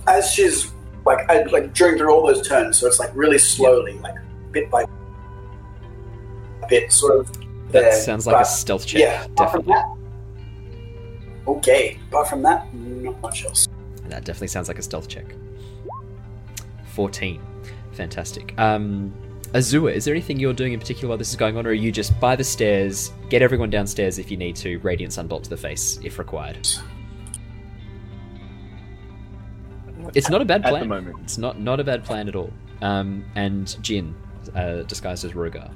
[0.07, 0.73] As she's
[1.05, 4.15] like, I, like during through all those turns, so it's like really slowly, like
[4.53, 4.85] bit by
[6.69, 7.33] bit, sort of.
[7.73, 9.75] That there, sounds like a stealth check, Yeah, definitely.
[9.75, 9.97] that.
[11.47, 13.69] Okay, apart from that, not much else.
[14.09, 15.27] That definitely sounds like a stealth check.
[16.93, 17.41] 14.
[18.01, 18.59] Fantastic.
[18.59, 19.13] Um,
[19.53, 21.75] Azure, is there anything you're doing in particular while this is going on, or are
[21.75, 25.51] you just by the stairs, get everyone downstairs if you need to, radiant sunbolt to
[25.51, 26.67] the face if required?
[30.15, 30.75] It's not a bad plan.
[30.75, 30.89] At plan.
[30.89, 31.25] the moment.
[31.25, 32.51] It's not not a bad plan at all.
[32.81, 34.15] Um, and Jin,
[34.55, 35.71] uh, disguised as Rogar.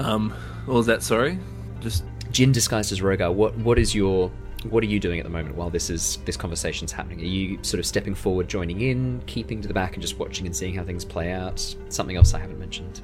[0.00, 0.30] Um,
[0.64, 1.04] what was that?
[1.04, 1.38] Sorry,
[1.78, 3.32] just Jin disguised as Rogar.
[3.32, 4.32] What what is your
[4.64, 7.20] what are you doing at the moment while this is this conversation's happening?
[7.20, 10.46] Are you sort of stepping forward, joining in, keeping to the back, and just watching
[10.46, 11.74] and seeing how things play out?
[11.88, 13.02] Something else I haven't mentioned.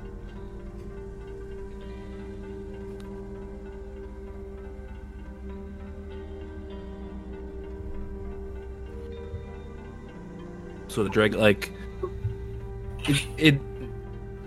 [10.89, 11.73] So the drag like
[13.09, 13.61] it, it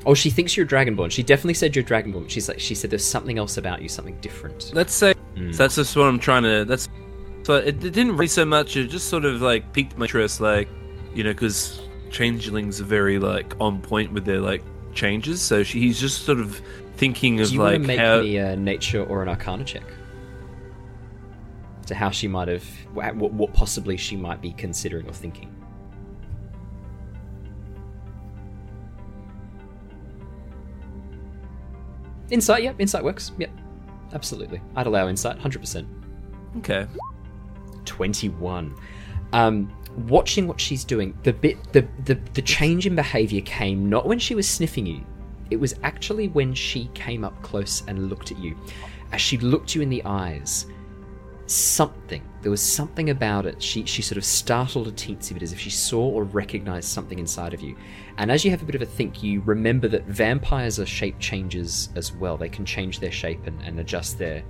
[0.08, 1.10] Oh, she thinks you're Dragonborn.
[1.10, 2.30] She definitely said you're Dragonborn.
[2.30, 4.72] She's like she said there's something else about you, something different.
[4.74, 5.16] let's say
[5.46, 5.52] Mm.
[5.52, 6.90] so that's just what i'm trying to that's
[7.44, 10.42] so it, it didn't really so much it just sort of like piqued my interest
[10.42, 10.68] like
[11.14, 15.80] you know because changelings are very like on point with their like changes so she,
[15.80, 16.62] he's just sort of
[16.96, 19.64] thinking of Do you like want to make how me a nature or an arcana
[19.64, 19.84] check?
[21.88, 25.52] To how she might have, what, what possibly she might be considering or thinking.
[32.32, 33.34] Insight, yep, insight works.
[33.38, 33.52] Yep,
[34.16, 34.62] absolutely.
[34.76, 35.86] I'd allow insight, 100%.
[36.58, 36.88] okay
[37.86, 38.76] 21.
[39.34, 39.72] Um,
[40.08, 44.20] watching what she's doing, the bit, the, the, the change in behavior came not when
[44.20, 45.06] she was sniffing you.
[45.52, 48.58] It was actually when she came up close and looked at you.
[49.12, 50.66] As she looked you in the eyes,
[51.46, 53.60] something, there was something about it.
[53.60, 57.18] She, she sort of startled a teensy bit as if she saw or recognized something
[57.18, 57.76] inside of you.
[58.20, 61.18] And as you have a bit of a think, you remember that vampires are shape
[61.18, 62.38] changes as well.
[62.38, 64.44] They can change their shape and, and adjust their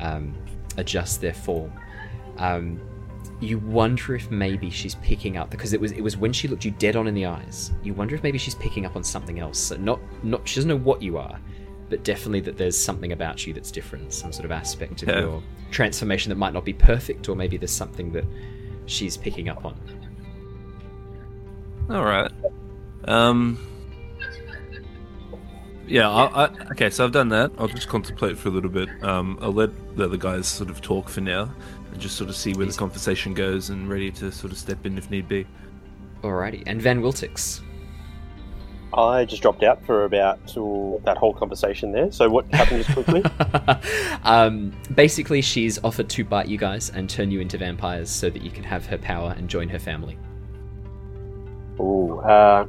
[0.00, 0.34] um,
[0.78, 1.72] adjust their form.
[2.38, 2.80] Um,
[3.38, 6.64] you wonder if maybe she's picking up because it was it was when she looked
[6.64, 7.70] you dead on in the eyes.
[7.84, 9.60] You wonder if maybe she's picking up on something else.
[9.60, 11.38] So not not she doesn't know what you are,
[11.88, 15.20] but definitely that there's something about you that's different, some sort of aspect of Yeah.
[15.20, 18.24] your transformation that might not be perfect, or maybe there's something that
[18.86, 19.74] she's picking up on.
[21.90, 22.30] all right
[23.04, 23.58] um
[25.86, 28.88] yeah I, I, okay so i've done that i'll just contemplate for a little bit
[29.02, 31.50] um i'll let the other guys sort of talk for now
[31.92, 34.84] and just sort of see where the conversation goes and ready to sort of step
[34.84, 35.46] in if need be
[36.22, 37.60] Alrighty, and Van Wiltix.
[38.94, 42.10] I just dropped out for about till that whole conversation there.
[42.10, 43.22] So what happened just quickly?
[44.24, 48.42] um, basically, she's offered to bite you guys and turn you into vampires so that
[48.42, 50.18] you can have her power and join her family.
[51.80, 52.66] Ooh, uh,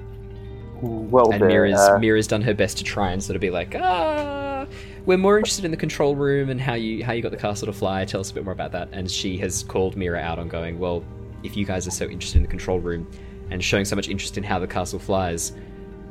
[0.81, 3.49] well, and there, Mira's uh, Mira's done her best to try and sort of be
[3.49, 4.65] like, ah,
[5.05, 7.65] we're more interested in the control room and how you how you got the castle
[7.65, 8.05] to fly.
[8.05, 8.89] Tell us a bit more about that.
[8.91, 11.03] And she has called Mira out on going, well,
[11.43, 13.09] if you guys are so interested in the control room
[13.49, 15.53] and showing so much interest in how the castle flies,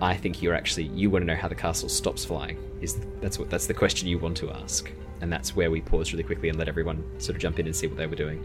[0.00, 2.58] I think you're actually you want to know how the castle stops flying.
[2.80, 4.90] Is that's what that's the question you want to ask.
[5.20, 7.74] And that's where we pause really quickly and let everyone sort of jump in and
[7.74, 8.44] see what they were doing.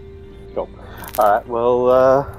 [0.55, 0.69] Cool.
[1.19, 1.47] All right.
[1.47, 2.35] Well, uh,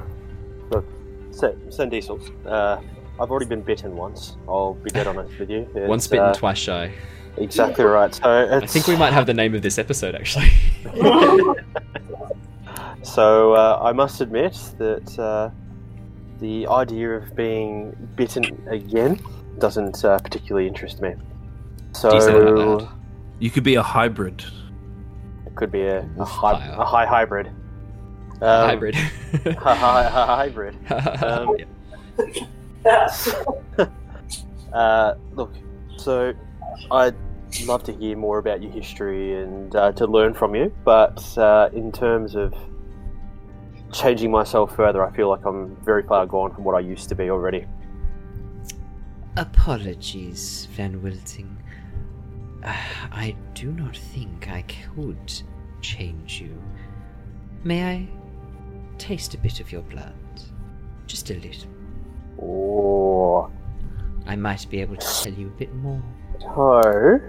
[0.70, 0.84] look,
[1.30, 2.30] send, send diesels.
[2.44, 2.80] Uh,
[3.20, 4.36] I've already been bitten once.
[4.48, 5.68] I'll be dead honest with you.
[5.74, 6.92] It's, Once bitten, uh, twice shy.
[7.36, 8.12] Exactly right.
[8.12, 10.50] So I think we might have the name of this episode actually.
[13.04, 15.50] So uh, I must admit that uh,
[16.40, 19.20] the idea of being bitten again
[19.58, 21.14] doesn't uh, particularly interest me.
[21.92, 22.88] So you say that out loud?
[23.38, 24.44] you could be a hybrid
[25.46, 26.74] it could be a, a, Wolf hy- fire.
[26.78, 27.46] a high hybrid.
[28.42, 28.96] Um, Hybrid.
[28.96, 30.76] a high, high hybrid.
[31.22, 31.56] Um,
[34.72, 35.52] Uh, look,
[35.96, 36.32] so
[36.90, 37.14] I'd
[37.64, 41.70] love to hear more about your history and uh, to learn from you, but uh,
[41.72, 42.52] in terms of
[43.94, 47.14] changing myself further, I feel like I'm very far gone from what I used to
[47.14, 47.66] be already.
[49.36, 51.46] Apologies, Van Wiltix.
[52.62, 52.74] Uh,
[53.12, 55.32] I do not think I could
[55.80, 56.56] change you.
[57.62, 58.08] May I
[58.98, 60.14] taste a bit of your blood?
[61.06, 61.70] Just a little.
[62.40, 63.50] Oh,
[64.26, 66.02] I might be able to tell you a bit more.
[66.40, 67.20] so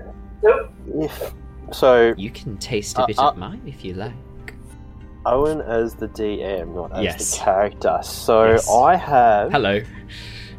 [0.44, 0.72] Nope.
[0.96, 1.34] if
[1.72, 3.30] so, You can taste a Uh, bit uh.
[3.30, 4.14] of mine if you like.
[5.26, 7.32] Owen as the DM, not as Yes.
[7.38, 8.00] the character.
[8.04, 8.70] So Yes.
[8.70, 9.82] I have Hello.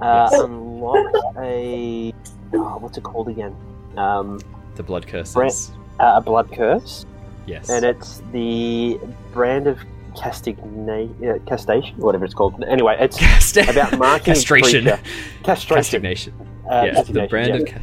[0.00, 0.40] uh, Yes.
[0.40, 2.12] unlocked a
[2.54, 3.54] oh, what's it called again?
[3.96, 4.40] Um,
[4.74, 5.34] The blood curses.
[5.34, 7.06] Brent- a blood curse.
[7.46, 7.70] Yes.
[7.70, 8.98] and it's the
[9.32, 9.78] brand of
[10.16, 12.62] castigna- uh, castation, whatever it's called.
[12.66, 14.82] Anyway, it's Cast- about marking castration.
[14.84, 14.98] creature.
[15.44, 16.02] castration.
[16.02, 16.32] Castigation.
[16.68, 17.54] Uh, yes, the brand yeah.
[17.60, 17.66] of.
[17.68, 17.80] Ca-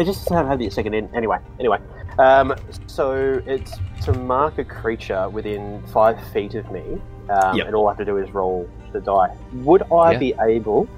[0.00, 1.08] It just doesn't have the second in.
[1.14, 1.78] Anyway, anyway.
[2.18, 2.54] Um,
[2.86, 3.72] so it's
[4.04, 6.82] to mark a creature within five feet of me,
[7.28, 7.66] um, Yep.
[7.66, 9.34] and all I have to do is roll the die.
[9.52, 10.18] Would I Yeah.
[10.18, 10.88] be able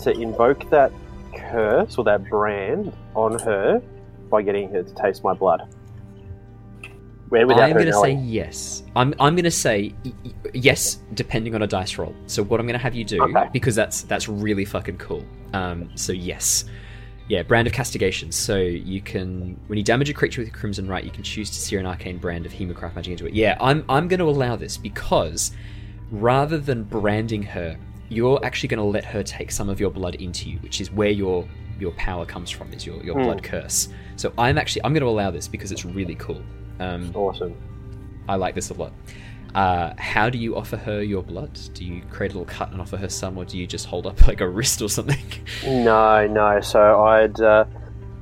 [0.00, 0.90] to invoke that
[1.36, 3.80] curse or that brand on her
[4.30, 5.62] by getting her to taste my blood?
[7.34, 8.82] I'm going to say yes.
[8.94, 12.14] I'm, I'm going to say y- y- yes, depending on a dice roll.
[12.26, 13.48] So what I'm going to have you do, Okay.
[13.54, 15.24] because that's that's really fucking cool.
[15.54, 16.66] Um, so yes,
[17.32, 18.30] yeah, brand of castigation.
[18.30, 21.48] So you can, when you damage a creature with your crimson rite, you can choose
[21.48, 23.32] to sear an arcane brand of hemocraft magic into it.
[23.32, 25.52] Yeah, I'm I'm going to allow this because
[26.10, 27.78] rather than branding her,
[28.10, 30.90] you're actually going to let her take some of your blood into you, which is
[30.92, 31.48] where your
[31.80, 33.24] your power comes from, is your your Hmm.
[33.24, 33.88] blood curse.
[34.16, 36.42] So I'm actually I'm going to allow this because it's really cool.
[36.80, 37.54] Um, Awesome.
[38.28, 38.92] I like this a lot.
[39.54, 41.58] Uh, how do you offer her your blood?
[41.74, 44.06] Do you create a little cut and offer her some, or do you just hold
[44.06, 45.18] up like a wrist or something?
[45.66, 46.60] No, no.
[46.60, 47.64] So I'd uh,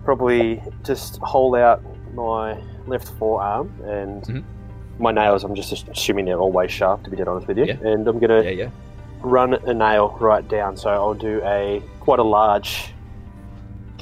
[0.05, 1.83] probably just hold out
[2.15, 4.45] my left forearm and Mhm.
[4.99, 5.45] my nails.
[5.45, 7.67] I'm just assuming they're always sharp, to be dead honest with you.
[7.67, 7.75] Yeah.
[7.85, 8.71] And I'm gonna yeah, yeah.
[9.21, 10.77] run a nail right down.
[10.77, 12.93] So I'll do a quite a large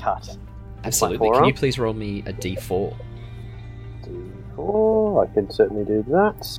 [0.01, 0.39] cut.
[0.85, 1.31] Absolutely.
[1.31, 2.95] Can you please roll me a d4?
[4.57, 5.29] D4.
[5.29, 6.59] I can certainly do that.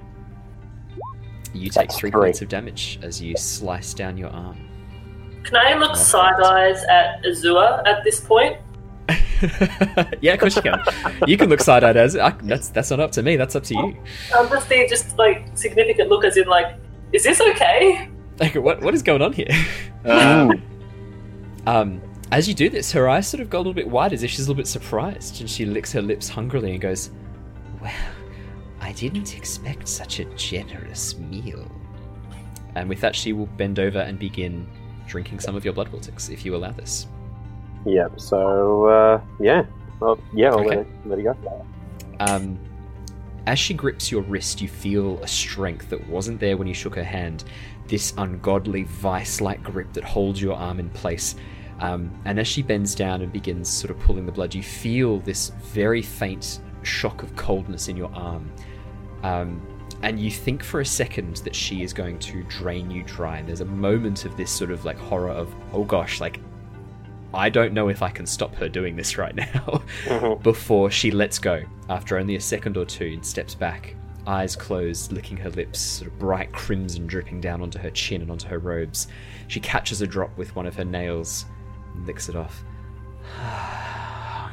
[1.54, 2.22] You take three, three.
[2.22, 4.58] points of damage as you slice down your arm.
[5.44, 8.58] Can I look side eyes at Azure at this point?
[10.22, 10.80] yeah, of course you can.
[11.26, 13.38] You can look side-eyed as I, that's that's not up to me.
[13.38, 13.98] That's up to you.
[14.36, 16.76] I'm just be just like significant look as in like,
[17.14, 18.10] is this okay?
[18.40, 19.48] Like, what what is going on here?
[20.06, 20.54] Uh,
[21.68, 24.24] Um, as you do this, her eyes sort of go a little bit wide as
[24.24, 27.12] if she's a little bit surprised, and she licks her lips hungrily and goes,
[27.82, 27.92] Well,
[28.82, 31.70] I didn't expect such a generous meal.
[32.76, 34.68] and with that, she will bend over and begin
[35.08, 37.08] drinking some of your blood Wiltix if you allow this.
[37.86, 38.20] Yep.
[38.20, 39.66] So uh, yeah.
[40.00, 40.52] Well, yeah.
[40.52, 40.90] I'll let, Okay.
[40.90, 41.66] it, let it go.
[42.20, 42.60] Um,
[43.48, 46.96] as she grips your wrist, you feel a strength that wasn't there when you shook
[46.96, 47.44] her hand.
[47.88, 51.36] This ungodly vice like grip that holds your arm in place.
[51.80, 55.20] Um, and as she bends down and begins sort of pulling the blood, you feel
[55.20, 58.52] this very faint shock of coldness in your arm.
[59.24, 59.62] Um,
[60.02, 63.38] and you think for a second that she is going to drain you dry.
[63.40, 66.40] And there's a moment of this sort of like horror of, oh gosh, like,
[67.34, 69.46] I don't know if I can stop her doing this right now
[70.06, 70.42] Mhm.
[70.42, 73.96] before she lets go after only a second or two and steps back,
[74.26, 78.32] eyes closed, licking her lips, sort of bright crimson dripping down onto her chin and
[78.32, 79.08] onto her robes.
[79.48, 81.46] She catches a drop with one of her nails
[81.94, 82.64] and licks it off.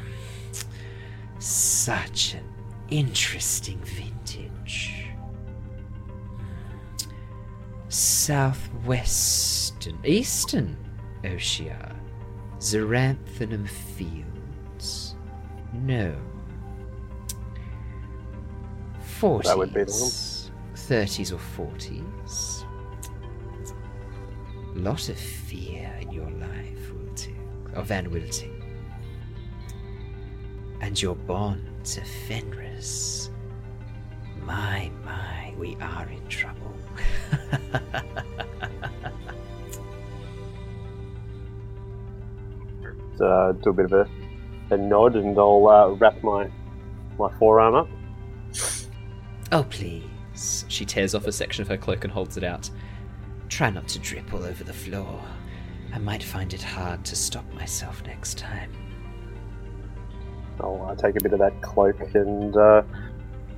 [1.38, 2.44] Such an
[2.90, 4.45] interesting vintage.
[7.88, 10.76] Southwestern, eastern
[11.24, 11.94] Oceania,
[12.58, 15.14] Xeranthanum Fields.
[15.72, 16.14] No.
[19.20, 19.44] 40s.
[19.44, 20.10] That would be the one.
[20.74, 22.64] 30s or 40s.
[24.74, 28.52] Lot of fear in your life, Wiltix, or oh, Van Wiltix.
[30.82, 33.30] And your bond to Fenris.
[34.46, 36.72] My, my, we are in trouble.
[43.20, 44.08] uh, do a bit of a,
[44.70, 46.48] a nod, and I'll uh, wrap my
[47.18, 47.88] my forearm up.
[49.50, 50.64] oh, please.
[50.68, 52.70] She tears off a section of her cloak and holds it out.
[53.48, 55.20] Try not to drip all over the floor.
[55.94, 58.70] I might find it hard to stop myself next time.
[60.60, 62.82] I'll uh, take a bit of that cloak, and uh,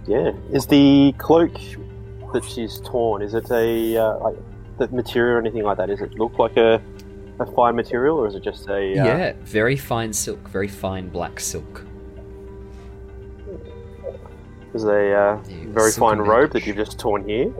[0.08, 1.52] yeah, is the cloak
[2.32, 3.22] that she's torn?
[3.22, 4.36] Is it a uh, like
[4.78, 5.86] the material or anything like that?
[5.88, 6.80] Does it look like a
[7.40, 11.08] a fine material, or is it just a uh, Yeah, very fine silk, very fine
[11.08, 11.84] black silk.
[14.74, 17.52] Is it a uh, Yeah, very silken fine robe that you've just torn here?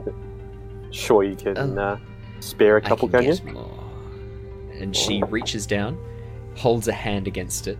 [0.91, 1.81] Sure, you can Oh.
[1.81, 1.97] uh,
[2.39, 3.53] spare a couple, can can you?
[3.53, 3.69] more.
[4.79, 5.97] And she reaches down,
[6.55, 7.77] holds a hand against it,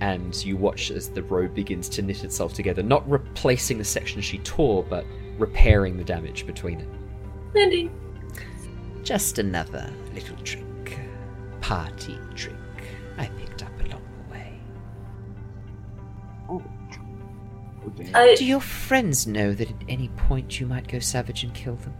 [0.00, 4.20] and you watch as the robe begins to knit itself together, not replacing the section
[4.20, 5.04] she tore, but
[5.38, 6.88] repairing the damage between it.
[7.54, 7.90] Mending.
[9.02, 10.64] Just another little trick.
[11.60, 12.54] Party trick
[13.18, 14.60] I picked up along the way.
[18.14, 21.76] I, Do your friends know that at any point you might go savage and kill
[21.76, 21.94] them?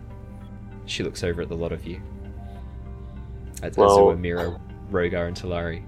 [0.86, 2.01] She looks over at the lot of you.
[3.62, 5.82] At Well- Azure, Mira, Rogar, and Talari.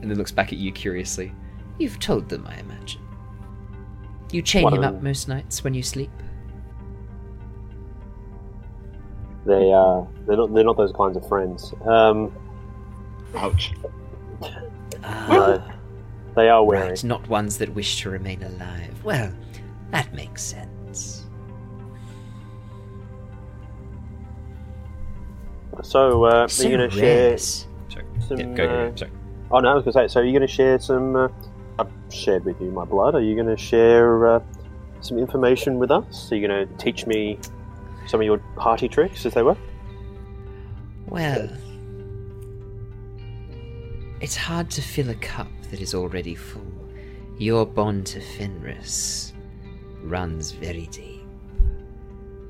[0.00, 1.32] And then looks back at you curiously.
[1.78, 3.00] You've told them, I imagine.
[4.32, 6.10] You chain One him up most nights when you sleep?
[9.44, 11.74] They uh, they're not they're not those kinds of friends.
[11.84, 12.32] Um,
[13.36, 13.72] Ouch.
[15.04, 15.74] Ah,
[16.36, 16.90] they are wary.
[16.90, 19.04] right, not ones that wish to remain alive.
[19.04, 19.32] Well,
[19.90, 21.26] that makes sense.
[25.82, 27.38] So, uh, So are you going to share.
[27.38, 28.04] Sorry.
[28.28, 28.38] some?
[28.38, 28.96] Yeah, go, go, uh, go.
[28.96, 29.10] Sorry.
[29.52, 30.12] Oh no, I was going to say.
[30.12, 31.14] So, are you going to share some?
[31.14, 31.28] Uh,
[31.78, 33.14] I've shared with you my blood.
[33.14, 34.40] Are you going to share uh,
[35.02, 36.32] some information with us?
[36.32, 37.38] Are you going to teach me
[38.06, 39.56] some of your party tricks, as they were?
[41.06, 41.50] Well,
[44.22, 46.62] it's hard to fill a cup that is already full.
[47.36, 49.34] Your bond to Fenris
[50.02, 51.26] runs very deep.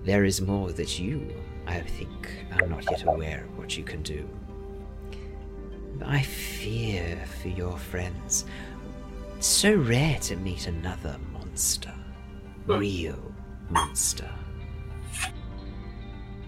[0.04, 1.34] There is more that you,
[1.66, 4.28] I think, are not yet aware of what you can do.
[6.04, 8.44] I fear for your friends.
[9.36, 11.92] It's so rare to meet another monster.
[12.66, 13.34] Real
[13.70, 14.30] monster.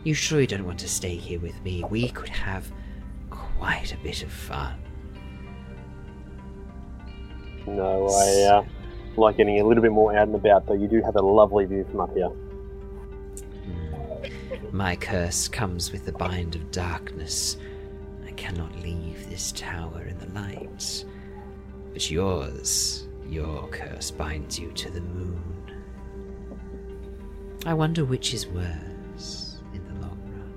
[0.05, 1.83] You sure you don't want to stay here with me?
[1.91, 2.71] We could have
[3.31, 4.79] quite a bit of fun.
[7.67, 8.65] No, I uh,
[9.17, 10.67] like getting a little bit more out and about.
[10.67, 12.29] Though you do have a lovely view from up here.
[13.59, 14.77] Hmm.
[14.77, 17.57] My curse comes with the bind of darkness.
[18.45, 21.05] I cannot leave this tower in the light.
[21.95, 25.73] But yours, your curse binds you to the moon.
[27.65, 30.53] I wonder which is worse in the long run.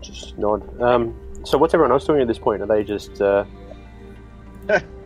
[0.00, 0.82] Just nod.
[0.82, 2.62] Um, so, what's everyone else doing at this point?
[2.62, 3.44] Are they just uh,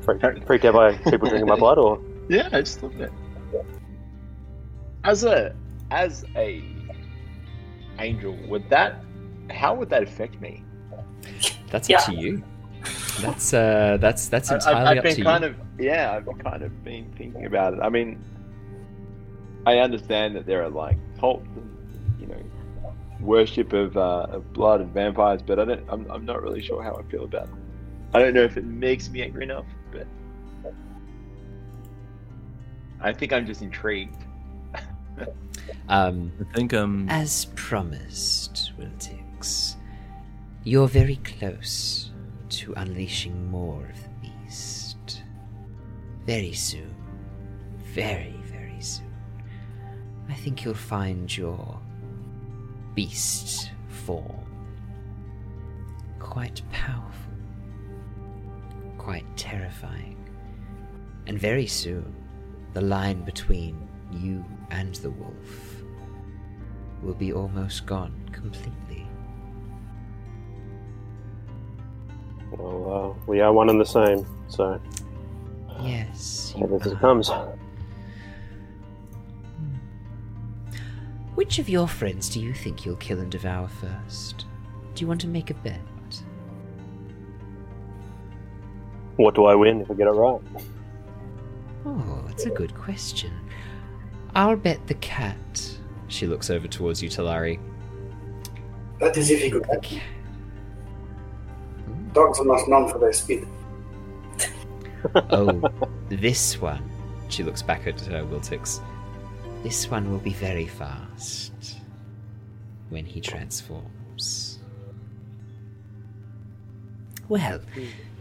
[0.00, 3.12] freaked, freaked out by people drinking my blood, or Yeah, I just love it.
[5.04, 5.54] As a
[5.90, 6.79] as a
[8.00, 9.02] angel, would that
[9.50, 10.64] how would that affect me?
[11.70, 11.98] That's Yeah.
[11.98, 12.42] up to you.
[13.20, 15.50] That's uh, that's that's I- entirely I've, I've up been to kind you.
[15.50, 17.80] of yeah, I've kind of been thinking about it.
[17.82, 18.22] I mean,
[19.66, 21.70] I understand that there are like cults and
[22.20, 22.42] you know
[23.20, 25.84] worship of, uh, of blood and vampires, but I don't.
[25.88, 27.54] I'm, I'm not really sure how I feel about it.
[28.14, 30.06] I don't know if it makes me angry enough, but
[33.00, 34.16] I think I'm just intrigued.
[35.88, 39.76] Um, I think um As promised, Wiltix,
[40.64, 42.10] you're very close
[42.50, 45.22] to unleashing more of the beast.
[46.26, 46.94] Very soon.
[47.94, 49.12] Very, very soon.
[50.28, 51.80] I think you'll find your
[52.94, 54.46] beast form
[56.18, 57.32] quite powerful,
[58.98, 60.16] quite terrifying.
[61.26, 62.14] And very soon,
[62.72, 65.82] the line between you and the wolf
[67.02, 69.06] will be almost gone completely.
[72.52, 74.26] well, uh, we are one and the same.
[74.48, 74.80] So,
[75.80, 76.52] Yes.
[76.58, 77.30] it comes.
[81.36, 84.44] Which of your friends do you think you'll kill and devour first?
[84.94, 85.80] Do you want to make a bet?
[89.16, 90.40] What do I win if I get it right?
[91.86, 93.30] Oh, that's a good question.
[94.40, 95.36] I'll bet the cat.
[96.08, 97.60] she looks over towards you, Talari.
[98.98, 99.64] That is if he could.
[99.64, 100.02] The cat.
[102.14, 103.46] Dogs are not known for their speed.
[105.14, 105.62] Oh,
[106.08, 106.82] this one.
[107.28, 108.80] She looks back at uh, Wiltix.
[109.62, 111.52] This one will be very fast
[112.88, 114.58] when he transforms.
[117.28, 117.60] Well,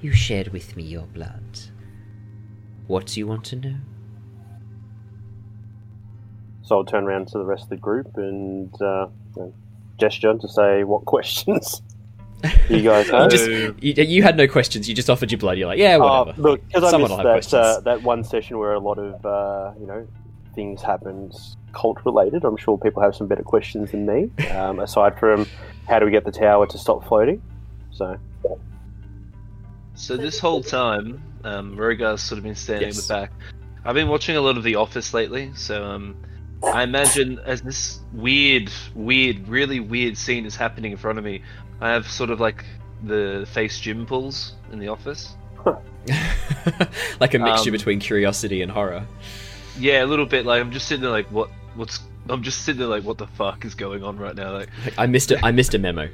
[0.02, 1.60] you shared with me your blood.
[2.88, 3.76] What do you want to know?
[6.70, 9.52] So I'll turn around to the rest of the group and uh, you
[9.98, 11.82] gesture to say what questions
[12.70, 13.32] you guys You, have.
[13.32, 14.88] just, you, you had no questions.
[14.88, 15.58] You just offered your blood.
[15.58, 16.40] You're like, yeah, Uh, whatever.
[16.42, 19.72] look, because I Someone missed that uh, that one session where a lot of uh,
[19.80, 20.08] you know
[20.54, 21.34] things happened
[21.74, 22.46] cult related.
[22.46, 24.30] I'm sure people have some better questions than me.
[24.52, 25.48] Um, aside from
[25.88, 27.42] how do we get the tower to stop floating?
[27.92, 28.16] So
[29.96, 33.00] So this whole time, um, Rogar's sort of been standing Yes.
[33.00, 33.32] in the back.
[33.84, 36.16] I've been watching a lot of The Office lately, so um,
[36.64, 41.42] I imagine as this weird, weird, really weird scene is happening in front of me,
[41.82, 42.66] I have sort of like
[43.04, 45.36] the face Jim pulls in The Office.
[47.20, 49.06] like a mixture Um, between curiosity and horror.
[49.78, 50.46] Yeah, a little bit.
[50.46, 52.00] Like I'm just sitting there, like what, what's.
[52.30, 54.54] I'm just sitting there, like what the fuck is going on right now?
[54.54, 56.10] Like, I missed a, I missed a memo.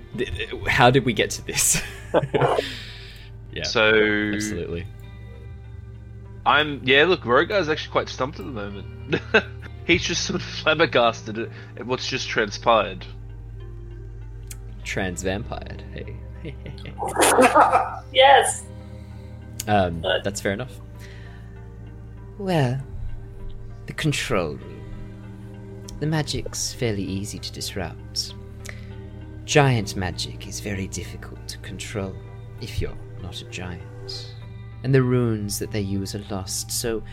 [0.68, 1.82] How did we get to this?
[3.52, 3.89] yeah, so
[4.34, 4.86] absolutely.
[6.46, 7.06] I'm yeah.
[7.06, 9.22] Look, Rogar's actually quite stumped at the moment.
[9.86, 13.05] He's just sort of flabbergasted at, at what's just transpired.
[14.83, 15.83] Trans vampired.
[15.93, 16.15] Hey.
[18.13, 18.63] Yes.
[19.67, 20.79] um, that's fair enough.
[22.38, 22.79] Well,
[23.88, 24.81] the control room.
[25.99, 28.36] The magic's fairly easy to disrupt.
[29.43, 32.15] Giant magic is very difficult to control
[32.61, 34.33] if you're not a giant.
[34.83, 37.03] And the runes that they use are lost, so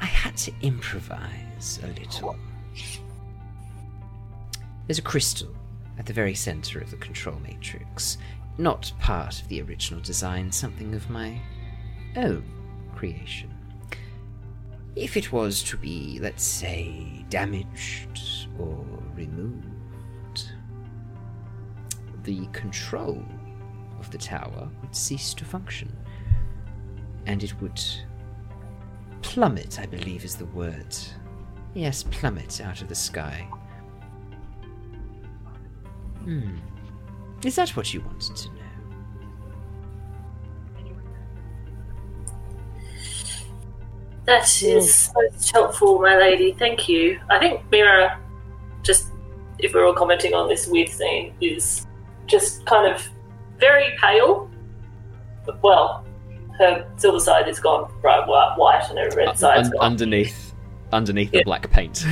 [0.00, 2.36] I had to improvise a little.
[4.86, 5.54] There's a crystal
[5.98, 8.18] at the very center of the control matrix.
[8.58, 11.40] Not part of the original design, something of my
[12.16, 12.44] own
[12.94, 13.54] creation.
[14.96, 18.84] If it was to be, let's say, damaged or
[19.14, 20.50] removed,
[22.24, 23.24] the control
[23.98, 25.94] of the tower would cease to function.
[27.26, 27.80] And it would
[29.22, 30.96] plummet, I believe is the word.
[31.74, 33.46] Yes, plummet out of the sky.
[36.24, 36.56] Hmm.
[37.44, 38.54] Is that what you wanted to know?
[44.26, 46.52] That is most helpful, my lady.
[46.52, 47.18] Thank you.
[47.30, 48.20] I think Mira,
[48.82, 49.08] just
[49.58, 51.86] if we're all commenting on this weird scene, is
[52.26, 53.08] just kind of
[53.58, 54.50] very pale.
[55.62, 56.04] Well,
[56.60, 59.80] her silver side is gone bright white, white and her red side's Un- gone.
[59.92, 60.54] underneath,
[60.92, 61.40] underneath Yeah.
[61.40, 62.04] the black paint.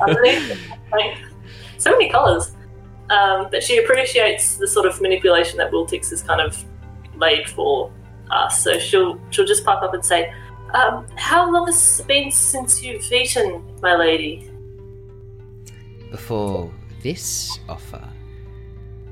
[0.00, 0.58] underneath.
[0.92, 1.16] Like,
[1.78, 2.52] so many colours.
[3.10, 6.56] Um, but she appreciates the sort of manipulation that Wiltix has kind of
[7.16, 7.92] laid for
[8.30, 8.62] us.
[8.62, 10.32] So she'll she'll just pop up and say,
[10.74, 14.48] um, "How long has it been since you've eaten, my lady?"
[16.10, 16.72] Before
[17.02, 18.02] this offer,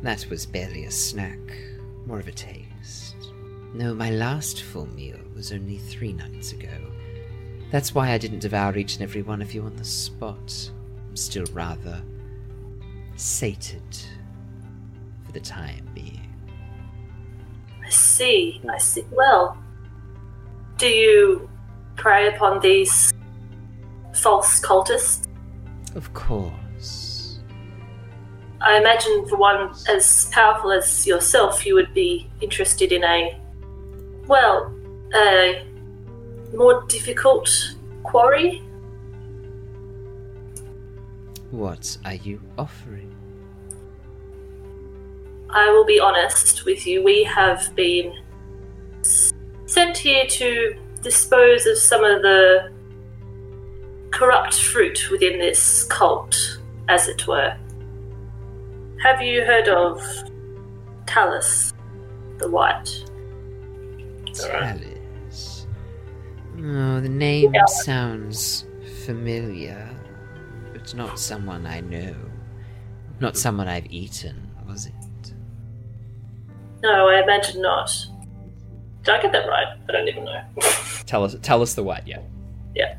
[0.03, 1.39] that was barely a snack,
[2.07, 2.68] more of a taste.
[3.79, 6.67] No, my last full meal was only three nights ago.
[7.71, 10.73] That's why I didn't devour each and every one of you on the spot.
[11.09, 12.03] I'm still rather
[13.15, 13.97] sated
[15.25, 16.29] for the time being.
[17.87, 18.61] I see.
[18.69, 19.05] I see.
[19.13, 19.57] Well,
[20.77, 21.49] do you
[21.95, 23.13] prey upon these
[24.13, 25.29] false cultists?
[25.95, 27.39] Of course.
[28.61, 33.41] I imagine for one as powerful as yourself, you would be interested in a,
[34.29, 34.73] well,
[35.15, 35.65] a
[36.55, 37.49] more difficult
[38.03, 38.63] quarry.
[41.51, 43.15] What are you offering?
[45.51, 48.13] I will be honest with you, we have been
[49.65, 52.71] sent here to dispose of some of the
[54.11, 56.59] corrupt fruit within this cult,
[56.89, 57.57] as it were.
[59.03, 60.03] Have you heard of
[61.07, 61.73] Talis
[62.39, 63.08] the White?
[64.47, 65.67] Talis.
[66.59, 67.65] Oh, the name Yeah.
[67.67, 68.65] sounds
[69.05, 69.89] familiar,
[70.73, 72.15] but not someone I know.
[73.21, 74.95] Not someone I've eaten, was it?
[76.83, 77.91] No, I imagine not.
[79.05, 79.67] Did I get that right?
[79.89, 80.43] I don't even know.
[81.07, 82.07] tell us, tell us the white.
[82.07, 82.21] Yeah.
[82.75, 82.97] Yeah.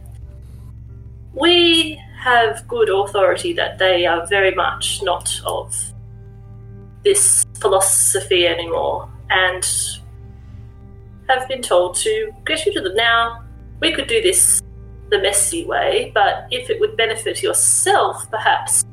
[1.34, 5.74] We have good authority that they are very much not of
[7.06, 9.66] this philosophy anymore and
[11.30, 12.95] have been told to get rid of them.
[12.95, 13.43] Now,
[13.80, 14.61] we could do this
[15.09, 18.84] the messy way, but if it would benefit yourself, perhaps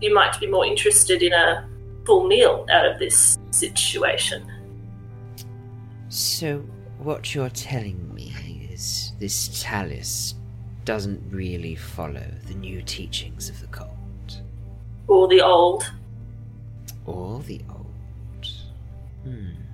[0.00, 1.68] you might be more interested in a
[2.04, 4.46] full meal out of this situation.
[6.08, 6.58] So,
[6.98, 8.32] what you're telling me
[8.70, 10.34] is this Talis
[10.84, 13.90] doesn't really follow the new teachings of the cult.
[15.08, 15.90] Or the old.
[17.06, 18.46] Or the old.
[19.24, 19.65] Hmm.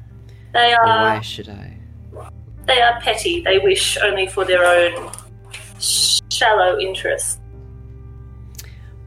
[0.52, 0.86] They are.
[0.86, 1.78] why should I?
[2.66, 3.42] They are petty.
[3.42, 5.10] They wish only for their own
[5.78, 7.40] shallow interests.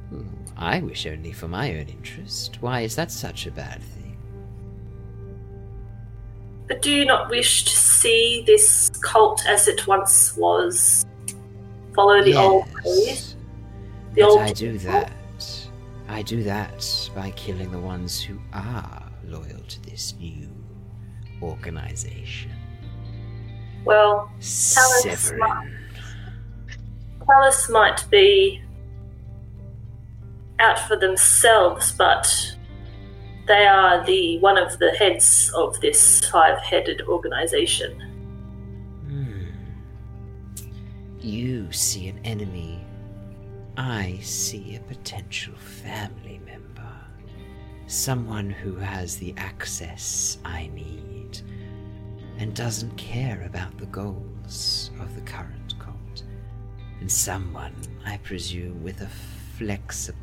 [0.10, 0.28] Hmm,
[0.58, 2.58] I wish only for my own interest.
[2.62, 4.18] Why is that such a bad thing?
[6.68, 11.06] But do you not wish to see this cult as it once was?
[11.94, 13.36] Follow the old ways?
[14.16, 15.12] The but old I do that.
[16.08, 20.45] I do that by killing the ones who are loyal to this new
[21.42, 22.52] organization.
[23.86, 25.40] Well, Severin.
[27.28, 28.62] Talis might be
[30.60, 32.56] out for themselves, but
[33.48, 38.00] they are the one of the heads of this five-headed organization.
[39.08, 39.46] Hmm.
[41.20, 42.84] You see an enemy.
[43.78, 46.90] I see a potential family member.
[47.88, 51.05] Someone who has the access I need
[52.38, 56.24] and doesn't care about the goals of the current cult.
[57.00, 57.76] And someone,
[58.06, 59.10] I presume, with a
[59.58, 60.20] flexible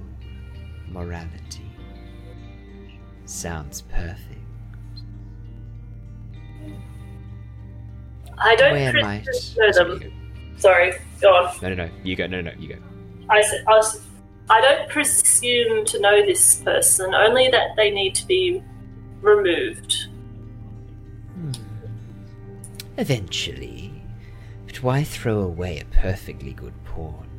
[0.88, 1.70] morality.
[3.24, 4.18] Sounds perfect.
[8.38, 10.12] I don't Where might know them.
[10.56, 11.56] Sorry, go on.
[11.62, 11.90] No, no, no.
[12.02, 12.26] You go.
[12.26, 12.60] No, no, no.
[12.60, 12.82] You go.
[13.30, 13.82] I, I
[14.50, 18.62] I don't presume to know this person, only that they need to be
[19.20, 20.08] removed.
[22.98, 23.92] Eventually.
[24.66, 27.32] But why throw away a perfectly good pawn?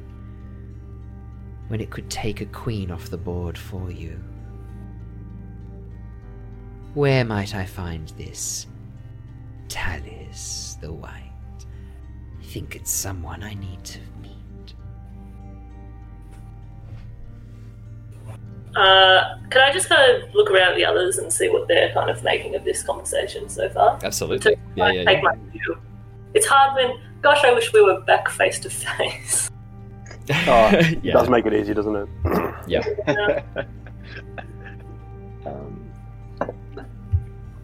[1.74, 4.24] when it could take a queen off the board for you?
[6.94, 8.68] Where might I find this
[9.70, 11.32] Talis the White?
[12.40, 14.00] I think it's someone I need to
[18.76, 21.94] Uh, can I just kind of look around at the others and see what they're
[21.94, 24.00] kind of making of this conversation so far?
[24.04, 24.56] Absolutely.
[24.56, 25.22] To Yeah, yeah, take yeah.
[25.22, 25.78] my view.
[26.34, 29.50] It's hard when, gosh, I wish we were back face to face.
[30.48, 31.12] Oh, it yeah.
[31.12, 32.08] does make it easy, doesn't it?
[32.66, 33.44] yeah.
[35.46, 35.92] Um,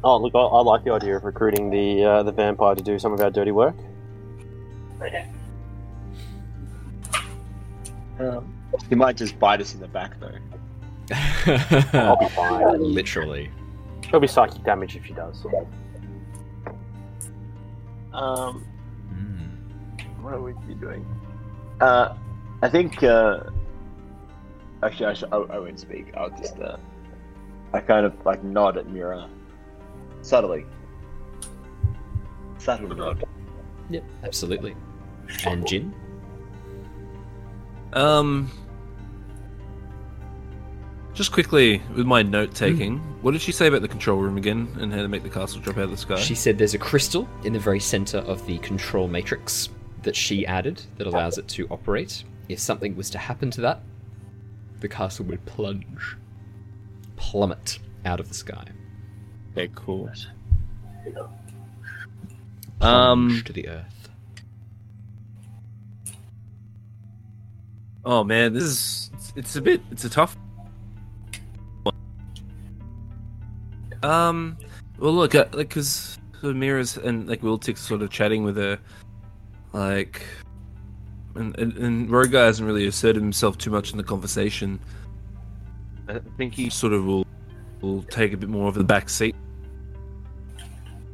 [0.03, 2.99] oh, look, I, I like the idea of recruiting the uh, the vampire to do
[2.99, 3.75] some of our dirty work.
[5.01, 5.25] Okay.
[8.19, 8.53] Um,
[8.89, 10.35] he might just bite us in the back though.
[11.11, 12.81] I'll be fine.
[12.81, 13.51] Literally.
[14.03, 15.45] There'll be psychic damage if she does.
[18.13, 18.65] Um,
[19.13, 20.21] Mm.
[20.21, 21.05] What are we doing?
[21.81, 22.15] Uh,
[22.61, 23.01] I think.
[23.03, 23.41] Uh,
[24.83, 26.11] actually, I, sh- I, I won't speak.
[26.15, 26.59] I'll just.
[26.59, 26.77] Uh,
[27.73, 29.27] I kind of like nod at Mira,
[30.21, 30.65] subtly.
[32.57, 33.23] Subtle nod.
[33.89, 34.75] Yep, absolutely.
[35.45, 35.93] And Jin?
[37.93, 38.51] Um,
[41.19, 44.73] just quickly with my note taking, what did she say about the control room again
[44.79, 46.15] and how to make the castle drop out of the sky?
[46.15, 49.67] She said there's a crystal in the very center of the control matrix
[50.03, 52.23] that she added that allows it to operate.
[52.47, 53.81] If something was to happen to that,
[54.79, 56.15] the castle would plunge,
[57.17, 58.63] plummet out of the sky.
[59.51, 60.09] okay, cool.
[61.03, 61.27] Plunge
[62.79, 64.09] Um, to the earth.
[68.05, 70.37] oh man, this is it's, it's a bit it's a tough.
[74.03, 74.57] Um,
[74.97, 78.79] well, look, uh, like because Mira's and like Wiltix sort of chatting with her,
[79.73, 80.23] like,
[81.35, 84.79] and and, and Rogar hasn't really asserted himself too much in the conversation.
[86.07, 87.25] I think he sort of will
[87.81, 89.35] will take a bit more of the back seat.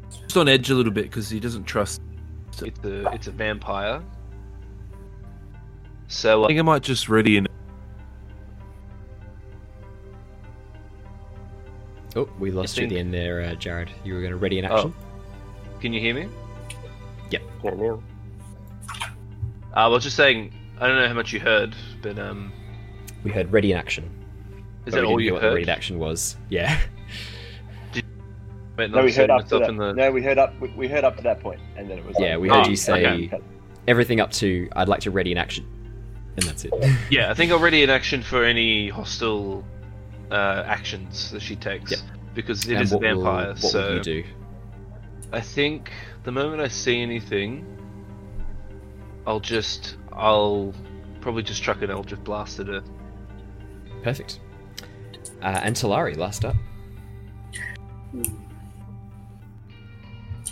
[0.09, 2.01] Just on edge a little bit because he doesn't trust.
[2.49, 4.01] It's a it's a vampire.
[6.07, 7.47] So I uh, think I might just ready and
[12.15, 13.89] Oh, we lost you at the end there, uh, Jared.
[14.03, 14.93] You were going to ready in action?
[15.81, 16.29] can you hear me?
[17.29, 18.01] yeah, now.
[18.93, 19.07] Uh,
[19.75, 20.53] I was just saying.
[20.79, 22.51] I don't know how much you heard, but um,
[23.23, 24.03] We heard ready in action.
[24.85, 26.35] is But that we all didn't hear you what ready in action was?
[26.49, 26.79] Yeah.
[28.77, 29.69] Wait, No, we heard up to that.
[29.69, 30.59] in the- No, we heard up.
[30.59, 32.15] We, we heard up to that point, and then it was.
[32.19, 33.39] Yeah, like, we Oh, heard you say okay.
[33.87, 35.65] everything up to I'd like to ready in action.
[36.37, 36.73] And that's it.
[37.09, 39.63] Yeah, I think already in action for any hostile
[40.31, 41.91] uh, actions that she takes.
[41.91, 41.99] Yep.
[42.33, 44.23] Because it And is a what will- vampire, what so will you do?
[45.31, 45.91] I think
[46.23, 47.65] the moment I see anything,
[49.27, 50.73] I'll just I'll
[51.21, 52.83] probably just truck an Eldritch Blast at her.
[54.03, 54.39] Perfect.
[55.41, 56.55] Uh, and Talari, last up.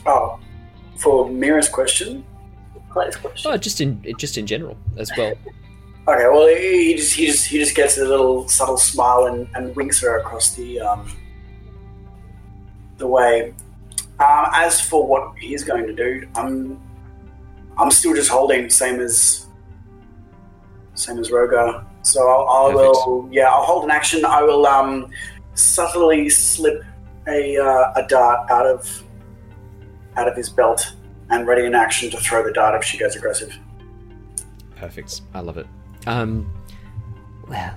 [0.06, 0.40] Oh,
[0.98, 2.26] for Mira's question.
[2.90, 3.52] Close question.
[3.52, 5.34] Oh, just in just in general as well.
[6.06, 9.74] Okay, well, he just he just he just gets a little subtle smile and, and
[9.76, 11.10] winks her across the um,
[12.98, 13.54] the way.
[14.20, 16.82] Um, as for what he's going to do, I'm
[17.78, 19.48] I'm still just holding, same as
[20.96, 21.86] same as Rogar.
[22.02, 24.26] So I'll, I will, yeah, I'll hold an action.
[24.26, 25.10] I will um,
[25.54, 26.84] subtly slip
[27.30, 29.04] a uh, a dart out of
[30.18, 30.96] out of his belt
[31.30, 33.58] and ready in action to throw the dart if she goes aggressive.
[34.76, 35.22] Perfect.
[35.34, 35.66] I love it.
[36.08, 36.52] Um,
[37.48, 37.76] Well,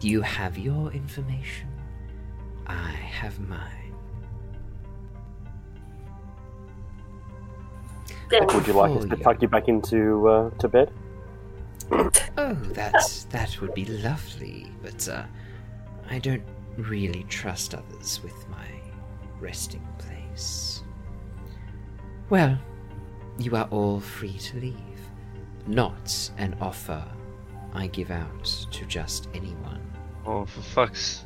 [0.00, 1.68] you have your information.
[2.66, 3.94] I have mine.
[8.30, 10.92] Would you like us to tuck you back into uh, to bed?
[11.90, 15.22] Oh, that that would be lovely, but uh,
[16.10, 16.42] I don't
[16.76, 18.66] really trust others with my
[19.40, 20.82] resting place.
[22.28, 22.58] Well,
[23.38, 24.76] you are all free to leave.
[25.66, 27.02] Not an offer
[27.74, 29.80] I give out to just anyone.
[30.26, 31.24] Oh, for fuck's.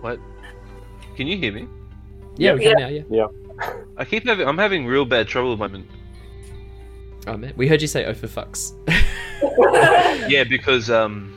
[0.00, 0.18] What?
[1.16, 1.68] Can you hear me?
[2.36, 2.88] yeah, we can now.
[2.88, 3.26] Yeah.
[3.96, 4.48] I keep having.
[4.48, 5.86] I'm having real bad trouble at the moment.
[7.26, 8.72] Oh man, we heard you say "oh for fucks."
[10.28, 11.36] Yeah, because um,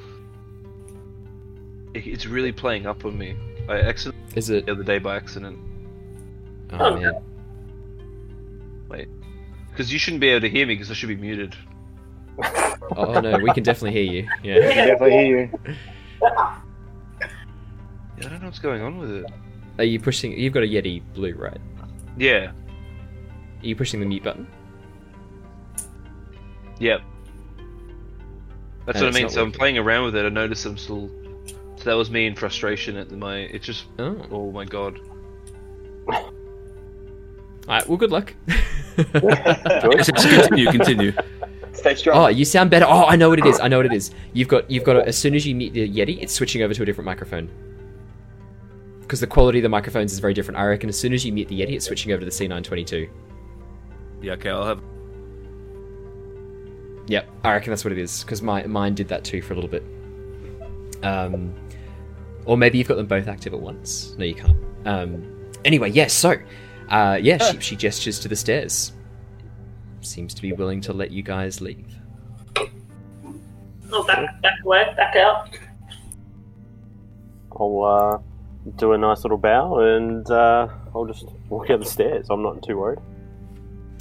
[1.96, 3.36] it, it's really playing up on me.
[3.68, 4.68] I accident Is it?
[4.68, 5.58] the other day by accident.
[6.72, 7.14] Oh Oh, man.
[8.88, 9.08] Wait,
[9.72, 11.56] because you shouldn't be able to hear me because I should be muted.
[12.96, 14.28] Oh no, we can definitely hear you.
[14.44, 14.60] Yeah.
[14.60, 15.60] definitely hear you.
[16.22, 16.60] Yeah,
[18.20, 19.26] I don't know what's going on with it.
[19.78, 20.38] Are you pushing?
[20.38, 21.58] You've got a Yeti Blue, right?
[22.18, 22.52] Yeah.
[22.52, 24.48] Are you pushing the mute button?
[26.80, 27.02] Yep.
[28.86, 29.24] That's And what I mean.
[29.24, 30.26] not So I'm playing around with it.
[30.26, 31.10] I noticed I'm still.
[31.78, 33.40] So that was me in frustration at the, my.
[33.40, 33.86] It just.
[34.00, 34.22] Oh.
[34.32, 35.00] Oh my god.
[36.08, 38.34] Alright, well, good luck.
[38.98, 41.12] Yes, yes, continue, continue.
[41.76, 42.18] Stay strong.
[42.18, 42.86] oh, you sound better.
[42.88, 43.60] Oh, I know what it is.
[43.60, 44.12] I know what it is.
[44.34, 44.96] You've got, you've got.
[44.96, 47.50] A, as soon as you meet the Yeti, it's switching over to a different microphone.
[49.02, 50.58] Because the quality of the microphones is very different.
[50.60, 53.10] I reckon as soon as you meet the Yeti, it's switching over to the C922.
[54.22, 54.82] Yeah, okay, I'll have.
[57.08, 58.24] Yep, I reckon that's what it is.
[58.24, 59.84] Because my mine did that too for a little bit.
[61.04, 61.54] Um,
[62.46, 64.16] or maybe you've got them both active at once.
[64.18, 64.58] No, you can't.
[64.86, 66.14] Um, anyway, yes.
[66.14, 66.36] so,
[66.90, 68.94] uh, yeah, she, she gestures to the stairs.
[70.06, 71.96] Seems to be willing to let you guys leave.
[73.92, 75.50] Oh, back, back away, back out.
[77.58, 82.28] I'll uh, do a nice little bow and uh, I'll just walk down the stairs.
[82.30, 83.00] I'm not too worried.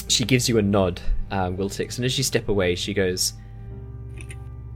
[0.09, 1.01] She gives you a nod,
[1.31, 3.35] uh, Wiltix, and as you step away, she goes,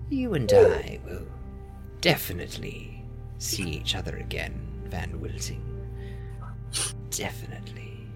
[0.09, 1.26] You and I will
[2.01, 3.05] definitely
[3.39, 4.55] see each other again,
[4.87, 5.59] Van Wiltix.
[7.11, 8.07] Definitely.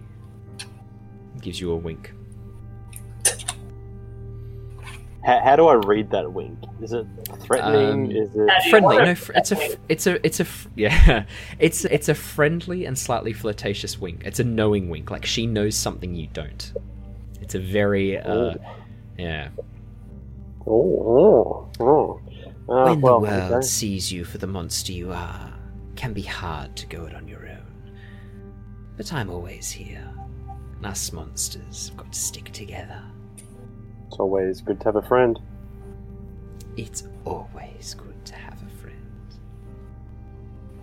[1.40, 2.12] gives you a wink.
[5.24, 6.58] How, how do I read that wink?
[6.80, 7.06] Is it
[7.40, 8.06] threatening?
[8.06, 8.96] Um, Is it friendly.
[8.96, 11.24] No, fr- it's a, f- it's a, it's a, f- yeah,
[11.58, 14.22] it's, it's a friendly and slightly flirtatious wink.
[14.24, 16.72] It's a knowing wink, like she knows something you don't.
[17.40, 18.54] It's a very, uh,
[19.16, 19.50] yeah.
[20.66, 22.20] Oh, oh, oh.
[22.68, 23.66] Uh, when well, the world okay.
[23.66, 25.52] sees you for the monster you are,
[25.94, 27.92] can be hard to go it on your own.
[28.96, 30.08] But I'm always here.
[30.76, 33.02] And Us monsters have got to stick together.
[34.12, 35.40] It's always good to have a friend.
[36.76, 38.96] It's always good to have a friend.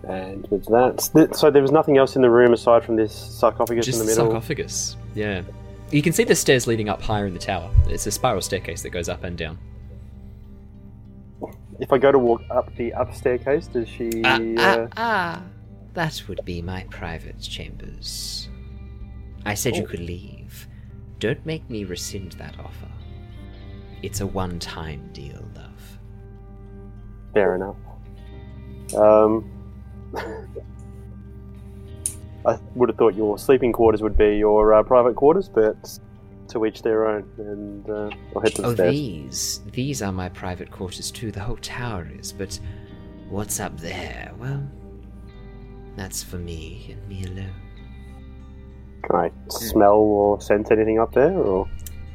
[0.07, 3.85] And with that, so there was nothing else in the room aside from this sarcophagus
[3.85, 4.25] Just in the middle.
[4.31, 4.97] sarcophagus.
[5.13, 5.43] Yeah.
[5.91, 7.69] You can see the stairs leading up higher in the tower.
[7.87, 9.59] It's a spiral staircase that goes up and down.
[11.79, 14.21] If I go to walk up the up staircase, does she?
[14.25, 15.43] Ah, uh, ah, ah.
[15.93, 18.49] That would be my private chambers.
[19.45, 19.85] I said you Oh.
[19.87, 20.67] could leave.
[21.19, 22.87] Don't make me rescind that offer.
[24.01, 25.99] It's a one time deal, love.
[27.33, 27.75] Fair enough.
[28.95, 29.49] Um,
[32.45, 35.99] I would have thought your sleeping quarters would be your uh, private quarters, but
[36.47, 37.29] to each their own.
[37.37, 38.91] And uh, I'll head to the Oh, stairs.
[38.93, 39.61] these.
[39.73, 41.31] These are my private quarters too.
[41.31, 42.31] The whole tower is.
[42.31, 42.57] But
[43.29, 44.31] what's up there?
[44.39, 44.67] Well,
[45.95, 47.53] that's for me and me alone.
[49.03, 51.37] Can I smell or sense anything up there?
[51.37, 51.69] Or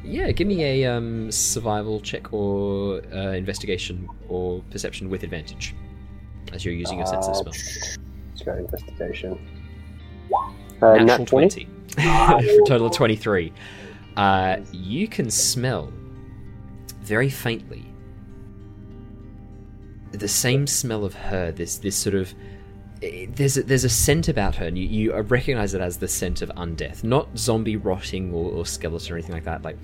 [0.05, 5.75] Yeah, give me a um, survival check or uh, investigation or perception with advantage
[6.53, 7.97] as you're using your sense of Uh, smell.
[8.31, 9.39] Let's go investigation.
[10.81, 11.65] Uh, Natural 20.
[11.89, 12.47] 20.
[12.47, 13.51] For a total of 23.
[14.17, 15.91] Uh, you can smell
[17.01, 17.85] very faintly
[20.11, 21.51] the same smell of her.
[21.51, 22.33] This this sort of
[23.01, 26.41] there's a, there's a scent about her, and you, you recognize it as the scent
[26.41, 29.61] of undeath, not zombie rotting or, or skeleton or anything like that.
[29.63, 29.77] Like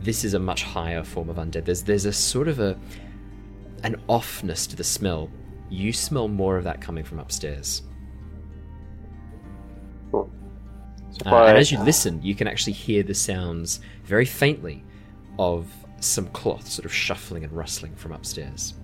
[0.00, 1.64] this is a much higher form of undead.
[1.64, 2.76] There's there's a sort of a
[3.82, 5.30] an offness to the smell.
[5.70, 7.82] You smell more of that coming from upstairs.
[10.12, 10.30] So
[11.24, 14.84] Uh, I- and as you listen, you can actually hear the sounds very faintly
[15.38, 15.66] of
[16.00, 18.74] some cloth sort of shuffling and rustling from upstairs.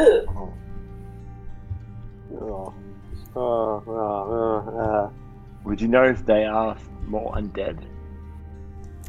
[0.00, 0.52] Ooh.
[2.34, 2.74] Oh,
[3.36, 5.10] oh, oh, oh, uh,
[5.64, 6.76] Would you know if they are
[7.06, 7.84] more undead?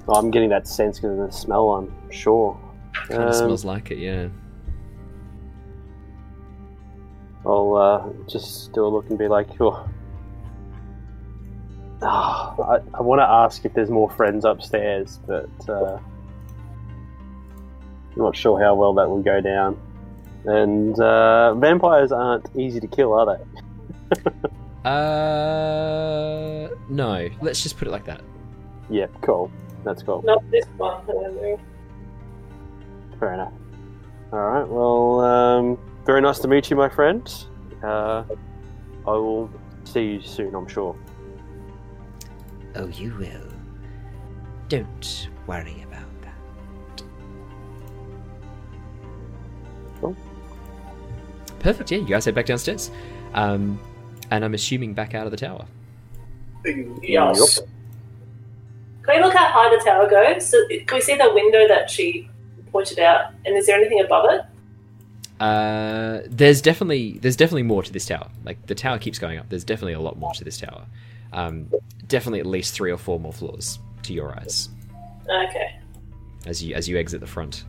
[0.08, 1.70] oh, I'm getting that sense because of the smell.
[1.72, 2.58] I'm sure.
[2.94, 4.30] Kind of Um, smells like it, yeah.
[7.46, 9.88] I'll uh, just do a look and be like, oh.
[12.02, 15.98] Ah, I, I want to ask if there's more friends upstairs, but uh,
[18.12, 19.78] I'm not sure how well that will go down.
[20.46, 24.22] And uh, vampires aren't easy to kill, are they?
[24.86, 27.30] Uh, no.
[27.42, 28.22] Let's just put it like that.
[28.90, 29.52] Yeah, cool.
[29.84, 30.22] That's cool.
[30.24, 31.58] Not this one, however.
[33.20, 33.54] Fair enough.
[34.32, 34.68] All right.
[34.68, 37.32] Well, um, very nice to meet you, my friend.
[37.84, 38.24] Uh,
[39.06, 39.50] I will
[39.84, 40.96] see you soon, I'm sure.
[42.76, 43.52] Oh, you will.
[44.70, 45.82] Don't worry
[51.60, 51.98] Perfect, yeah.
[52.00, 52.90] You guys head back downstairs.
[53.34, 53.80] Um,
[54.32, 55.66] and I'm assuming back out of the tower.
[57.02, 57.60] Yes.
[59.04, 60.46] Can we look how high the tower goes?
[60.48, 62.30] So, can we see the window that she
[62.72, 63.32] pointed out?
[63.46, 64.42] And is there anything above it?
[65.42, 68.28] Uh, there's definitely there's definitely more to this tower.
[68.44, 69.48] Like the tower keeps going up.
[69.50, 70.86] There's definitely a lot more to this tower.
[71.32, 71.72] Um,
[72.08, 74.68] definitely at least three or four more floors to your eyes
[75.30, 75.76] Okay.
[76.46, 77.64] as you as you exit the front.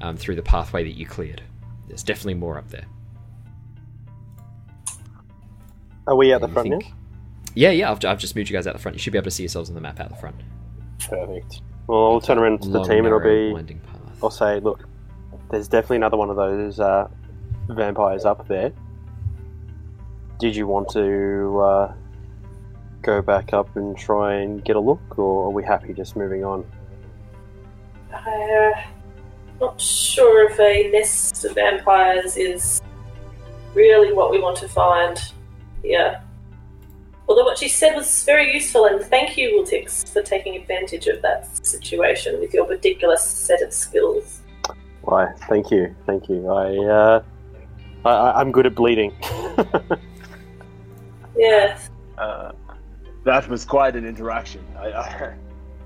[0.00, 1.42] um, through the pathway that you cleared.
[1.86, 2.86] There's definitely more up there.
[6.06, 6.92] Are we at the front think-
[7.54, 7.90] Yeah, yeah.
[7.90, 8.94] I've, I've just moved you guys out the front.
[8.96, 10.36] You should be able to see yourselves on the map out the front.
[11.08, 11.60] Perfect.
[11.86, 13.52] Well, I'll turn around to the team and I'll be.
[13.52, 13.98] winding path.
[14.22, 14.86] I'll say, look,
[15.50, 17.08] there's definitely another one of those uh,
[17.68, 18.72] vampires up there.
[20.38, 21.94] Did you want to uh,
[23.02, 26.44] go back up and try and get a look, or are we happy just moving
[26.44, 26.64] on?
[28.14, 28.72] I'm
[29.60, 32.82] not sure if a nest of vampires is
[33.74, 35.20] really what we want to find
[35.82, 36.20] here.
[37.28, 41.22] Although what she said was very useful, and thank you, Wiltix, for taking advantage of
[41.22, 44.40] that situation with your particular set of skills.
[45.02, 45.32] Why?
[45.48, 46.48] Thank you, thank you.
[46.48, 47.22] I, uh,
[48.04, 49.12] I, I- I'm good at bleeding.
[51.36, 51.90] Yes.
[52.18, 52.52] Uh,
[53.24, 54.64] that was quite an interaction.
[54.78, 55.34] I, I,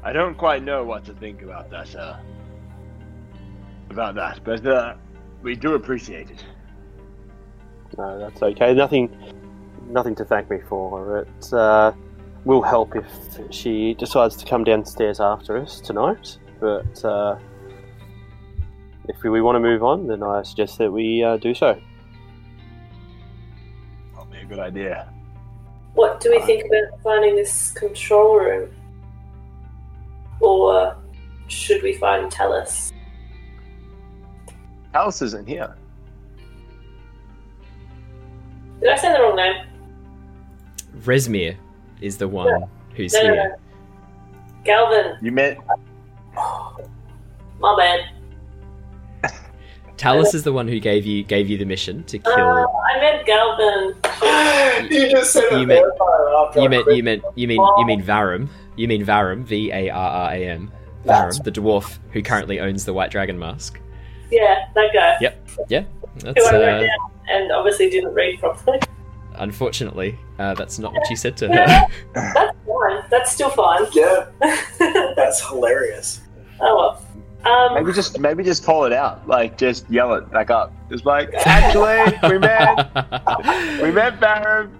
[0.02, 1.94] I don't quite know what to think about that.
[1.94, 2.16] Uh,
[3.90, 4.94] about that, but uh,
[5.42, 6.44] we do appreciate it.
[7.96, 8.74] no, that's okay.
[8.74, 9.08] Nothing,
[9.88, 11.20] nothing to thank me for.
[11.20, 11.92] It uh,
[12.44, 13.06] will help if
[13.50, 16.38] she decides to come downstairs after us tonight.
[16.60, 17.38] But uh,
[19.08, 21.80] if we want to move on, then I suggest that we uh, do so.
[24.14, 25.12] Probably a good idea.
[25.94, 28.70] What do we think about finding this control room?
[30.40, 30.96] Or
[31.48, 32.92] should we find Talis?
[34.94, 35.74] Alice isn't here.
[38.80, 39.66] Did I say the wrong name?
[41.04, 41.56] Rezmir
[42.00, 43.48] is the one who's No, no, here.
[43.48, 43.56] no.
[44.64, 45.16] Galvin.
[45.22, 45.58] You meant
[47.60, 49.32] My bad.
[49.96, 52.32] Talis is the one who gave you gave you the mission to kill.
[52.34, 54.90] Uh, I meant Galvin.
[54.90, 55.86] you just said a You meant-
[56.48, 58.48] after you meant you meant you mean you mean Varram.
[58.76, 60.70] You mean Varram, V A R R A M.
[61.06, 63.80] Varram, the dwarf who currently owns the White Dragon mask.
[64.30, 65.16] Yeah, that guy.
[65.20, 65.48] Yep.
[65.70, 65.80] Yeah.
[66.14, 66.88] Who That's I wrote uh, down
[67.30, 68.80] and obviously didn't read properly.
[69.36, 71.86] unfortunately uh, that's not what you said to Yeah.
[71.86, 71.86] her.
[72.14, 73.04] That's fine.
[73.10, 73.86] That's still fine.
[73.92, 74.26] Yeah,
[75.16, 76.20] that's hilarious.
[76.60, 77.02] Oh well.
[77.50, 79.26] Um, maybe just maybe just call it out.
[79.28, 80.72] Like just yell it back up.
[80.90, 84.76] Just like actually we met we met Baron.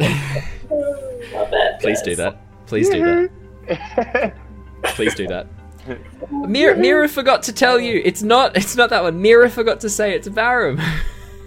[0.00, 2.02] my Please guys.
[2.02, 2.38] do that.
[2.66, 3.28] Please do
[3.68, 4.34] that.
[4.84, 5.46] Please do that.
[6.30, 8.02] Mira, Mira forgot to tell you.
[8.04, 8.56] It's not.
[8.56, 9.22] It's not that one.
[9.22, 10.78] Mira forgot to say it's Varram.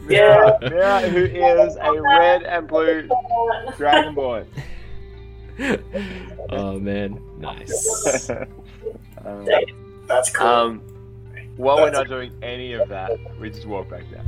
[0.09, 0.57] Yeah.
[0.61, 3.09] yeah, who is a red and blue
[3.77, 4.45] dragon boy.
[6.49, 8.29] oh man, nice.
[9.25, 9.47] um,
[10.07, 10.47] That's cool.
[10.47, 10.81] um,
[11.57, 14.25] while we're not doing any of that, we just walk back down.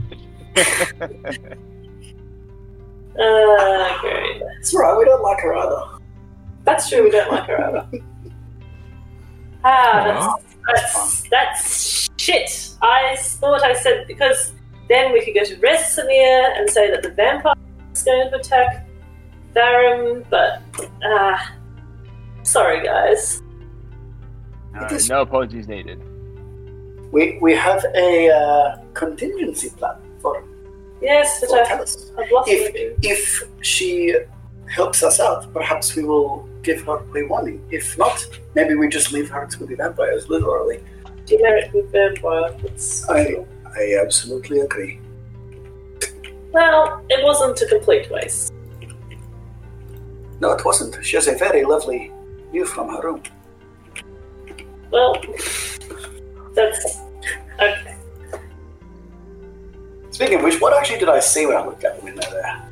[3.19, 4.41] Uh, great.
[4.55, 5.99] That's right, we don't like her either.
[6.63, 7.03] That's true.
[7.03, 7.89] We don't like her either.
[9.63, 12.75] Ah, that's, that's that's shit.
[12.81, 14.53] I thought I said because
[14.93, 17.55] then we could go to Rezmir and say that the vampire
[17.93, 18.87] is going to attack
[19.55, 20.61] Varram, but
[21.03, 21.53] ah,
[22.43, 23.41] sorry guys.
[24.75, 25.99] All right, no apologies needed.
[27.11, 30.43] We we have a uh, contingency plan for,
[31.01, 32.97] Yes, but for I've, I've lost If it.
[33.03, 34.15] if she
[34.67, 37.61] helps us out, perhaps we will give her a warning.
[37.69, 38.25] If not,
[38.55, 40.79] maybe we just leave her to the vampires, literally.
[41.27, 42.55] Generic with vampire.
[42.63, 43.45] It's, I
[43.75, 44.99] I absolutely agree.
[46.51, 48.53] well, it wasn't a complete waste.
[50.39, 51.03] No, it wasn't.
[51.05, 52.11] She has a very lovely
[52.51, 53.23] view from her room.
[54.91, 55.15] Well,
[56.53, 56.99] that's
[57.55, 57.95] okay.
[60.11, 62.69] Speaking of which, what actually did I see when I looked out the window there?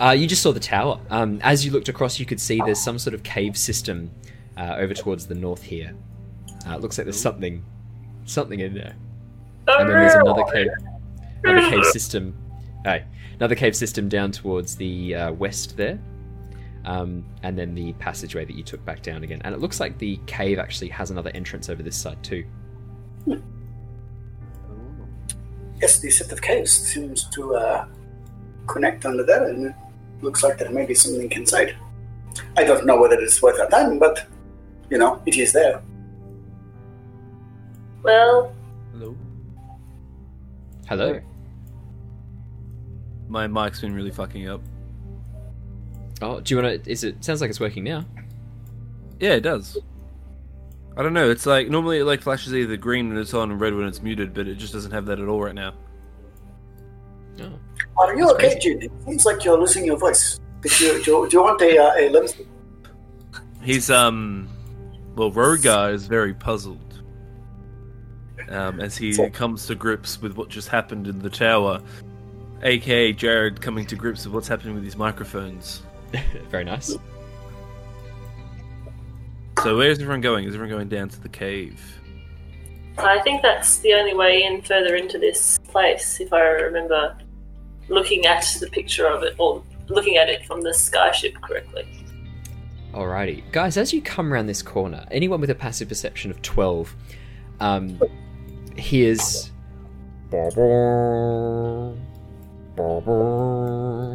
[0.00, 0.98] Uh, you just saw the tower.
[1.10, 4.10] Um, as you looked across, you could see there's some sort of cave system
[4.56, 5.94] uh, over towards the north here.
[6.66, 7.64] Uh, it looks like there's something,
[8.24, 8.96] something in there.
[9.68, 10.68] And then there's another cave,
[11.44, 12.34] another cave system.
[12.86, 12.98] Oh,
[13.36, 16.00] another cave system down towards the uh, west there.
[16.84, 19.40] Um, and then the passageway that you took back down again.
[19.44, 22.44] And it looks like the cave actually has another entrance over this side too.
[25.80, 27.86] Yes, the set of caves seems to uh,
[28.66, 29.74] connect under there, and it
[30.22, 31.76] looks like there may be something inside.
[32.56, 34.26] I don't know whether it's worth our time, but
[34.90, 35.82] you know, it is there.
[38.02, 38.61] Well, Hello.
[40.92, 41.18] Hello.
[43.28, 44.60] My mic's been really fucking up.
[46.20, 46.90] Oh, do you want to?
[46.90, 47.24] Is it?
[47.24, 48.04] Sounds like it's working now.
[49.18, 49.78] Yeah, it does.
[50.94, 51.30] I don't know.
[51.30, 54.02] It's like normally it like flashes either green when it's on and red when it's
[54.02, 55.72] muted, but it just doesn't have that at all right now.
[57.40, 57.58] Oh.
[57.96, 58.60] Are you That's okay, crazy.
[58.60, 58.82] Jude?
[58.84, 60.40] It seems like you're losing your voice.
[60.60, 62.34] Did you, do, you, do you want a, uh, a lens?
[63.62, 64.46] He's um,
[65.16, 66.91] well, Rogar is very puzzled.
[68.48, 71.80] Um, as he comes to grips with what just happened in the tower,
[72.62, 75.82] aka Jared coming to grips with what's happening with these microphones.
[76.50, 76.96] Very nice.
[79.62, 80.44] So where's everyone going?
[80.44, 81.80] Is everyone going down to the cave?
[82.98, 87.16] I think that's the only way in further into this place, if I remember
[87.88, 91.86] looking at the picture of it or looking at it from the skyship correctly.
[92.92, 93.42] Alrighty.
[93.52, 96.94] Guys, as you come around this corner, anyone with a passive perception of 12
[97.60, 98.00] um,
[98.78, 99.50] hears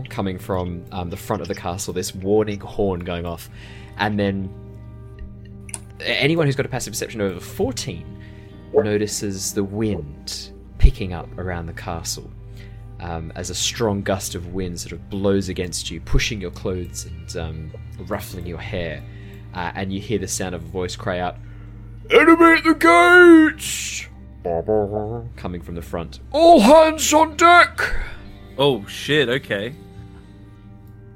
[0.09, 3.49] coming from um, the front of the castle, this warning horn going off.
[3.97, 4.53] And then
[5.99, 8.13] anyone who's got a passive perception over 14
[8.73, 12.31] notices the wind picking up around the castle
[12.99, 17.05] um, as a strong gust of wind sort of blows against you, pushing your clothes
[17.05, 17.71] and um,
[18.07, 19.03] ruffling your hair.
[19.53, 21.35] Uh, and you hear the sound of a voice cry out,
[22.11, 24.07] at the gates!
[25.35, 26.19] Coming from the front.
[26.31, 27.79] All hands on deck!
[28.57, 29.29] Oh shit!
[29.29, 29.75] Okay.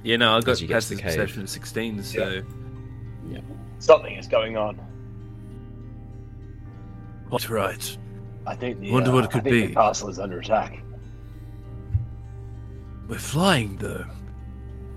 [0.03, 1.17] Yeah, no, I got As you get past to the the cave.
[1.17, 2.41] perception of sixteen, so
[3.79, 4.75] Something is going on.
[7.29, 7.97] what's right?
[8.45, 9.67] I think the, Wonder uh, what it I could think be.
[9.67, 10.83] the castle is under attack.
[13.07, 14.05] We're flying though.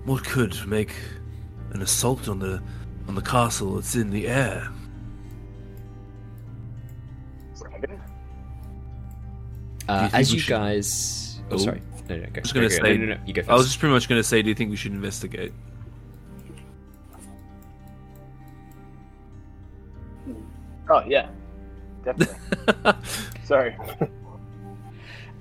[0.03, 0.93] What could make
[1.71, 2.61] an assault on the
[3.07, 4.69] on the castle that's in the air?
[9.87, 11.39] Uh, think as you should- guys.
[11.51, 11.57] Oh, Oh.
[11.57, 11.81] sorry.
[12.09, 12.31] No, no, go.
[12.35, 12.75] I was gonna go.
[12.75, 12.97] say.
[12.97, 13.49] No, no, no, you go first.
[13.49, 15.51] I was just pretty much going to say, do you think we should investigate?
[20.89, 21.29] Oh yeah,
[22.03, 22.35] definitely.
[23.43, 23.75] Sorry.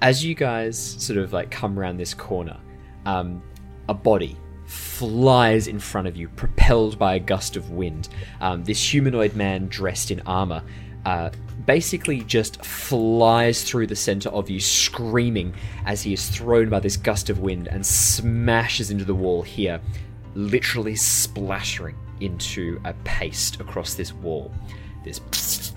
[0.00, 2.58] as you guys sort of like come around this corner,
[3.04, 3.42] um,
[3.88, 4.36] a body
[4.66, 8.08] flies in front of you, propelled by a gust of wind.
[8.40, 10.62] Um, this humanoid man dressed in armor
[11.04, 11.30] uh,
[11.66, 15.54] basically just flies through the center of you, screaming
[15.86, 19.80] as he is thrown by this gust of wind and smashes into the wall here,
[20.34, 24.52] literally splattering into a paste across this wall.
[25.04, 25.72] This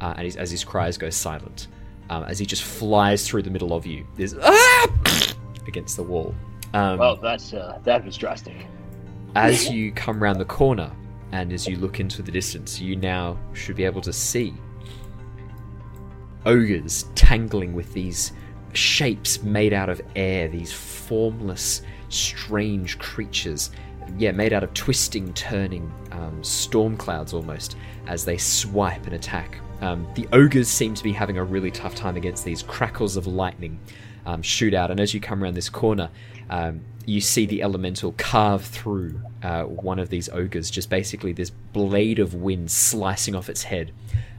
[0.00, 1.68] uh, and as his cries go silent,
[2.10, 4.06] um, as he just flies through the middle of you.
[4.16, 4.86] There's ah!
[5.66, 6.34] against the wall.
[6.74, 8.66] Um, Well, that's uh, that was drastic.
[9.34, 10.90] as you come round the corner
[11.32, 14.54] and as you look into the distance, you now should be able to see
[16.46, 18.32] ogres tangling with these
[18.72, 23.70] shapes made out of air, these formless, strange creatures.
[24.16, 27.76] Yeah, made out of twisting, turning um, storm clouds almost
[28.06, 29.58] as they swipe and attack.
[29.82, 33.26] Um, the ogres seem to be having a really tough time against these crackles of
[33.26, 33.78] lightning
[34.24, 36.10] um, shoot out, and as you come around this corner,
[36.50, 41.50] um, you see the elemental carve through uh, one of these ogres, just basically this
[41.50, 43.92] blade of wind slicing off its head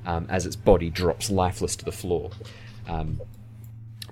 [0.08, 2.32] um, as its body drops lifeless to the floor.
[2.88, 3.22] Um,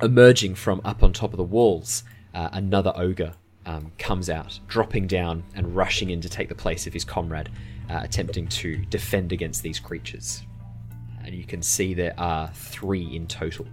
[0.01, 2.03] emerging from up on top of the walls,
[2.35, 3.33] uh, another ogre
[3.65, 7.49] um, comes out, dropping down and rushing in to take the place of his comrade,
[7.89, 10.43] uh, attempting to defend against these creatures.
[11.23, 13.65] And you can see there are three in total.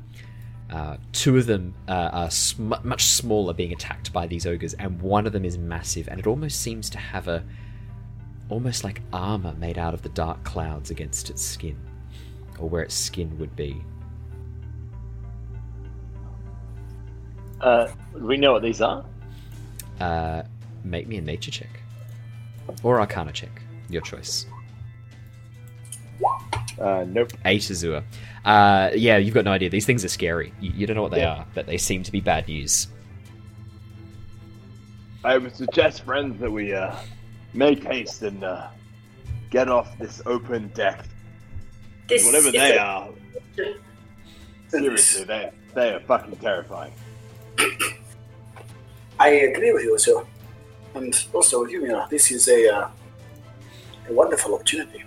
[0.70, 5.02] Uh, two of them uh, are sm- much smaller, being attacked by these ogres, and
[5.02, 7.44] one of them is massive, and it almost seems to have a
[8.48, 11.76] almost like armor made out of the dark clouds against its skin,
[12.62, 13.84] or where its skin would be.
[17.60, 19.04] Uh, do we know what these are?
[20.00, 20.42] Uh,
[20.84, 21.80] make me a nature check.
[22.82, 23.60] Or arcana check.
[23.88, 24.46] Your choice.
[26.80, 27.32] Uh, nope.
[27.44, 28.04] Eight Azure.
[28.44, 29.68] Uh, yeah, you've got no idea.
[29.68, 30.54] These things are scary.
[30.60, 32.88] You, you don't know what they are, but they seem to be bad news.
[35.24, 36.96] I would suggest, friends, that we uh,
[37.54, 38.68] make haste and uh,
[39.50, 41.06] get off this open deck.
[42.12, 43.08] This Whatever they a- are,
[44.68, 46.92] seriously, they they are fucking terrifying.
[49.18, 50.22] I agree with you, sir.
[50.94, 52.06] And also with you, Mira.
[52.10, 52.88] This is a, uh,
[54.10, 55.04] a wonderful opportunity.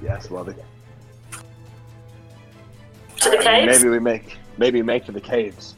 [0.00, 0.54] Yes, well, the,
[3.22, 3.82] To the caves?
[3.82, 5.74] maybe we make maybe make for the caves.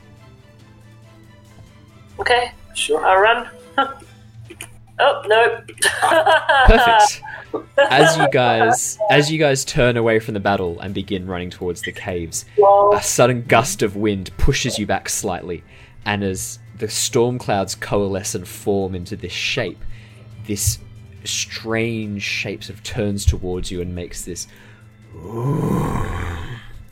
[2.18, 3.02] Okay, Sure.
[3.06, 3.48] I'll run.
[5.00, 5.64] oh, no.
[6.66, 7.22] Perfect.
[7.90, 11.82] As you guys, as you guys turn away from the battle and begin running towards
[11.82, 12.44] the caves,
[12.92, 15.64] a sudden gust of wind pushes you back slightly,
[16.04, 19.82] and as the storm clouds coalesce and form into this shape,
[20.46, 20.78] this
[21.24, 24.46] strange shape sort of turns towards you and makes this.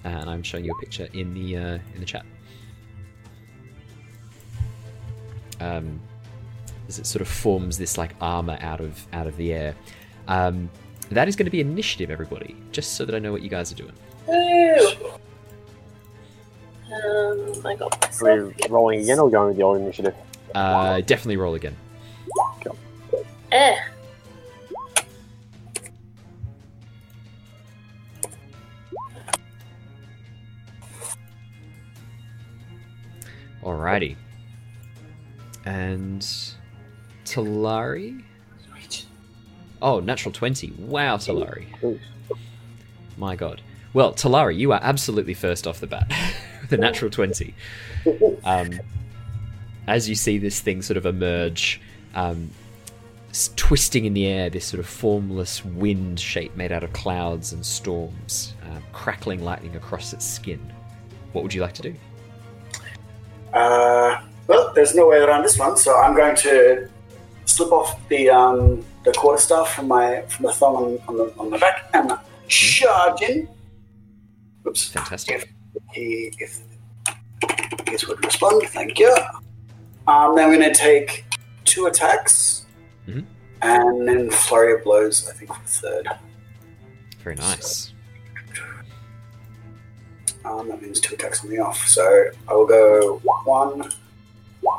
[0.04, 2.26] And I'm showing you a picture in the uh, in the chat.
[5.60, 6.00] Um,
[6.88, 9.74] as it sort of forms this like armor out of out of the air.
[10.26, 10.70] Um,
[11.10, 13.72] that is going to be initiative, everybody, just so that I know what you guys
[13.72, 13.92] are doing.
[14.28, 15.12] Ooh.
[16.90, 18.54] Um, I got Are myself.
[18.56, 20.14] we rolling again or going with the old initiative?
[20.54, 21.76] Uh, definitely roll again.
[23.52, 23.76] Eh.
[33.62, 34.16] Alrighty.
[35.64, 36.26] And
[37.38, 38.20] Talari?
[39.80, 40.72] Oh, natural 20.
[40.76, 41.66] Wow, Talari.
[43.16, 43.62] My god.
[43.92, 46.12] Well, Talari, you are absolutely first off the bat.
[46.68, 47.54] the natural 20.
[48.42, 48.80] Um,
[49.86, 51.80] as you see this thing sort of emerge,
[52.16, 52.50] um,
[53.54, 57.64] twisting in the air, this sort of formless wind shape made out of clouds and
[57.64, 60.72] storms, um, crackling lightning across its skin.
[61.32, 61.94] What would you like to do?
[63.52, 66.90] Uh, well, there's no way around this one, so I'm going to
[67.48, 71.32] slip off the um, the quarter staff from my from the thumb on, on the
[71.38, 72.12] on the back and
[72.48, 73.48] charge in.
[74.66, 74.88] Oops.
[74.90, 75.34] Fantastic.
[75.74, 76.60] If He, if
[77.86, 79.10] this would respond, thank you.
[80.06, 81.24] Um, then I'm going to take
[81.64, 82.66] two attacks,
[83.06, 83.24] Mhm.
[83.62, 85.28] and then flurry of blows.
[85.28, 86.08] I think for the third.
[87.22, 87.92] Very nice.
[90.44, 91.86] Um, that means two attacks on the off.
[91.86, 93.90] So I will go one,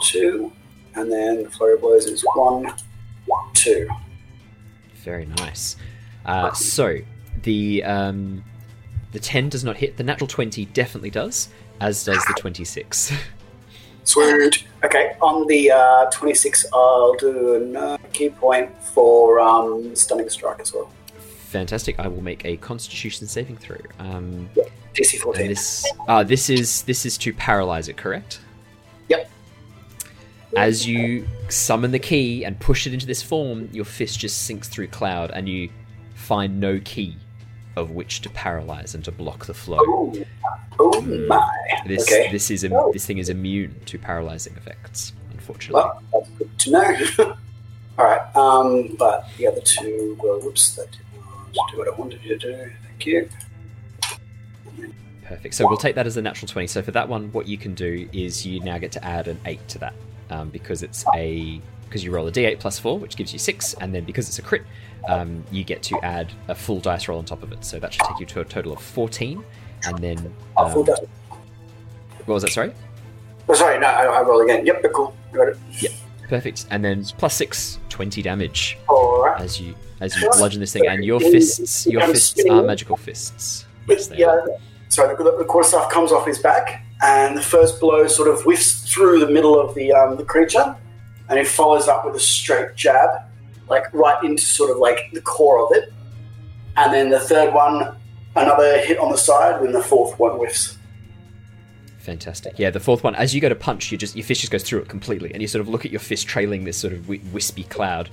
[0.01, 0.51] two,
[0.99, 2.73] and then flurry of blows is one,
[3.53, 3.88] two.
[5.03, 5.76] Very nice.
[6.26, 6.97] Uh, so
[7.43, 8.43] the um,
[9.11, 9.97] the ten does not hit.
[9.97, 11.49] The natural twenty definitely does,
[11.80, 13.11] as does the twenty-six.
[14.03, 14.65] Sweet.
[14.84, 20.73] Okay, on the uh, 26, I'll do a ki point for um, stunning strike as
[20.73, 20.91] well.
[21.49, 21.99] Fantastic.
[21.99, 23.77] I will make a Constitution saving throw.
[23.99, 24.49] Um,
[24.95, 25.47] DC 14.
[25.47, 28.39] this uh, this is this is to paralyze it, correct?
[29.09, 29.30] Yep.
[30.55, 34.67] As you summon the ki and push it into this form, your fist just sinks
[34.67, 35.69] through cloud, and you
[36.15, 37.15] find no ki
[37.76, 39.80] of which to paralyze and to block the flow.
[39.81, 40.26] Oh,
[40.80, 41.49] oh my.
[41.85, 42.31] This okay.
[42.31, 45.81] this is im- this thing is immune to paralyzing effects, unfortunately.
[45.81, 47.35] Well, that's good to know.
[47.99, 51.01] Alright, um, but the other two, well, whoops, that did
[51.53, 52.71] not do what I wanted you to do.
[52.88, 53.30] Thank you.
[55.23, 55.53] Perfect.
[55.53, 56.67] So we'll take that as a natural 20.
[56.67, 59.39] So for that one, what you can do is you now get to add an
[59.45, 59.93] 8 to that
[60.30, 61.61] um, because it's a.
[61.85, 64.38] Because you roll a d8 plus 4, which gives you 6, and then because it's
[64.38, 64.61] a crit,
[65.07, 67.65] um, you get to add a full dice roll on top of it.
[67.65, 69.43] So that should take you to a total of 14.
[69.85, 70.18] And then.
[70.56, 71.07] Full Um,
[72.26, 72.51] what was that?
[72.51, 72.72] Sorry?
[73.47, 74.68] Oh, sorry, no, I, I roll again.
[74.68, 75.15] Yep, cool.
[75.34, 75.57] Got it.
[75.80, 75.91] Yep,
[76.27, 76.68] Perfect.
[76.69, 78.77] And then plus 6, 20 damage
[79.39, 80.88] as you as you bludgeon this thing.
[80.88, 83.65] And your fists, your fists are magical fists.
[83.88, 84.27] Yes, they yeah.
[84.27, 84.47] are.
[84.89, 88.41] So the, the quarter staff comes off his back, and the first blow sort of
[88.43, 90.76] whiffs through the middle of the um, the creature,
[91.30, 93.09] and he follows up with a straight jab,
[93.69, 95.93] like right into sort of like the core of it,
[96.77, 97.95] and then the third one,
[98.35, 100.77] another hit on the side, and the fourth one whiffs.
[101.99, 102.57] Fantastic.
[102.57, 104.63] Yeah, the fourth one, as you go to punch, you just your fist just goes
[104.63, 107.03] through it completely, and you sort of look at your fist trailing this sort of
[107.03, 108.09] wi- wispy cloud.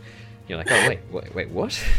[0.49, 1.83] You're like, oh wait, wait, wait what?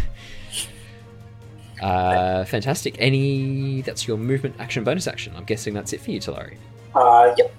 [1.81, 2.95] Uh, fantastic.
[2.97, 3.81] Any?
[3.81, 5.34] That's your movement, action, bonus action.
[5.35, 6.57] I'm guessing that's it for you, Talari.
[6.98, 7.53] Uh, yep,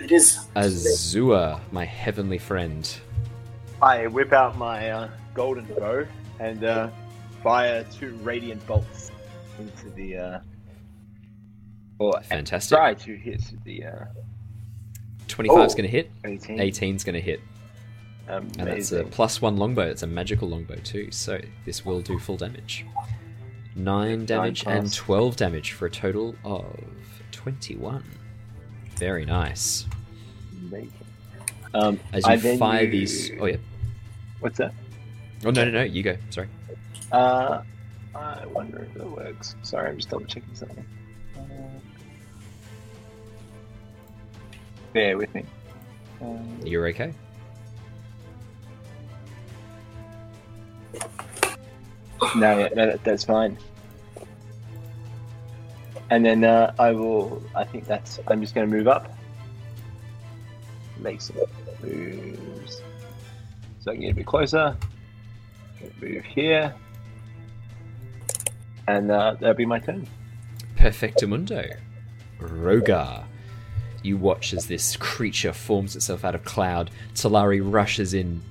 [0.00, 0.46] it is.
[0.54, 2.96] Azure, my heavenly friend.
[3.82, 6.06] I whip out my uh, golden bow
[6.38, 6.88] and uh,
[7.42, 9.10] fire two radiant bolts
[9.58, 10.16] into the.
[10.16, 10.38] Uh,
[11.98, 12.76] or Fantastic.
[12.76, 14.04] try to hit the uh,
[15.28, 15.76] 25 is Oh.
[15.76, 16.10] going to hit.
[16.24, 16.60] 18.
[16.60, 17.40] 18 is going to hit,
[18.28, 19.82] Um, and that's a plus one longbow.
[19.90, 22.84] It's a magical longbow too, so this will do full damage.
[23.76, 26.64] Nine damage and 12 damage for a total of
[27.32, 28.04] 21.
[28.96, 29.86] Very nice.
[31.74, 33.38] Um, As I you then fire use- these.
[33.40, 33.56] Oh, yeah.
[34.40, 34.72] What's that?
[35.44, 35.82] Oh, no, no, no.
[35.82, 36.16] You go.
[36.30, 36.48] Sorry.
[37.10, 37.62] Uh,
[38.14, 39.56] I wonder if that works.
[39.62, 40.84] Sorry, I'm just double checking something.
[41.36, 41.40] Uh,
[44.92, 45.44] bear with me.
[46.20, 47.12] Um, You're okay.
[52.36, 53.58] no, yeah, no, that- that's fine.
[56.10, 57.42] And then uh, I will.
[57.54, 58.20] I think that's.
[58.28, 59.12] I'm just going to move up.
[60.98, 61.36] Make some
[61.82, 62.82] moves.
[63.80, 64.76] So I can get a bit closer.
[66.00, 66.74] Move here.
[68.86, 70.06] And uh, that'll be my turn.
[70.76, 71.76] Perfectamundo.
[72.38, 73.24] Rogar.
[74.02, 76.90] You watch as this creature forms itself out of cloud.
[77.14, 78.42] Talari rushes in,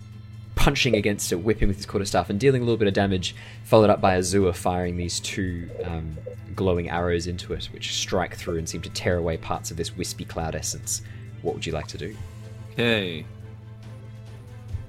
[0.55, 3.91] punching against it, whipping with his quarterstaff, and dealing a little bit of damage, followed
[3.91, 6.17] up by Azure firing these two um,
[6.55, 9.95] glowing arrows into it, which strike through and seem to tear away parts of this
[9.95, 11.01] wispy cloud essence.
[11.41, 12.15] What would you like to do?
[12.71, 13.25] Okay.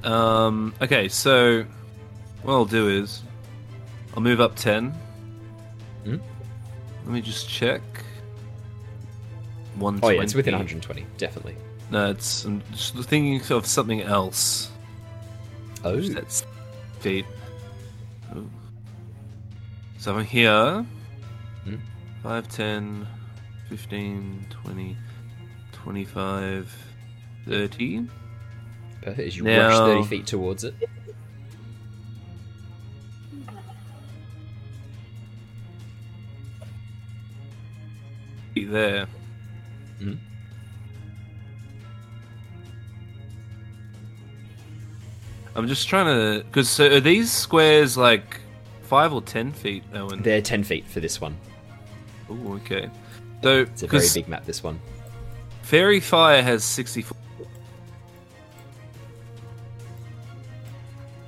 [0.03, 0.75] Um.
[0.81, 1.09] Okay.
[1.09, 1.65] So,
[2.43, 3.23] what I'll do is,
[4.15, 4.91] I'll move up ten.
[6.05, 6.17] Hmm?
[7.05, 7.83] Let me just check.
[9.77, 9.99] One.
[10.03, 11.57] Oh yeah, it's within 120, definitely.
[11.91, 12.45] No, it's.
[12.45, 14.71] I'm just thinking of something else.
[15.85, 16.47] Oh, That's
[17.01, 17.27] feet.
[19.99, 20.85] So I'm here.
[22.25, 22.29] Hmm.
[22.31, 23.07] 5, 10,
[23.69, 24.97] 15, 20,
[25.73, 26.75] 25,
[27.47, 28.09] 30.
[29.03, 29.21] perfect.
[29.29, 30.75] As you Now- rush 30 feet towards it.
[38.71, 39.07] there.
[40.01, 40.17] Mhm.
[45.55, 46.45] I'm just trying to.
[46.45, 48.41] Because so are these squares like
[48.83, 50.23] 5 or 10 feet, Owen?
[50.23, 51.37] They're 10 feet for this one.
[52.31, 52.91] Ooh, okay.
[53.43, 54.45] So, It's a very big map.
[54.47, 54.81] This one.
[55.63, 57.17] Faerie Fire has 64.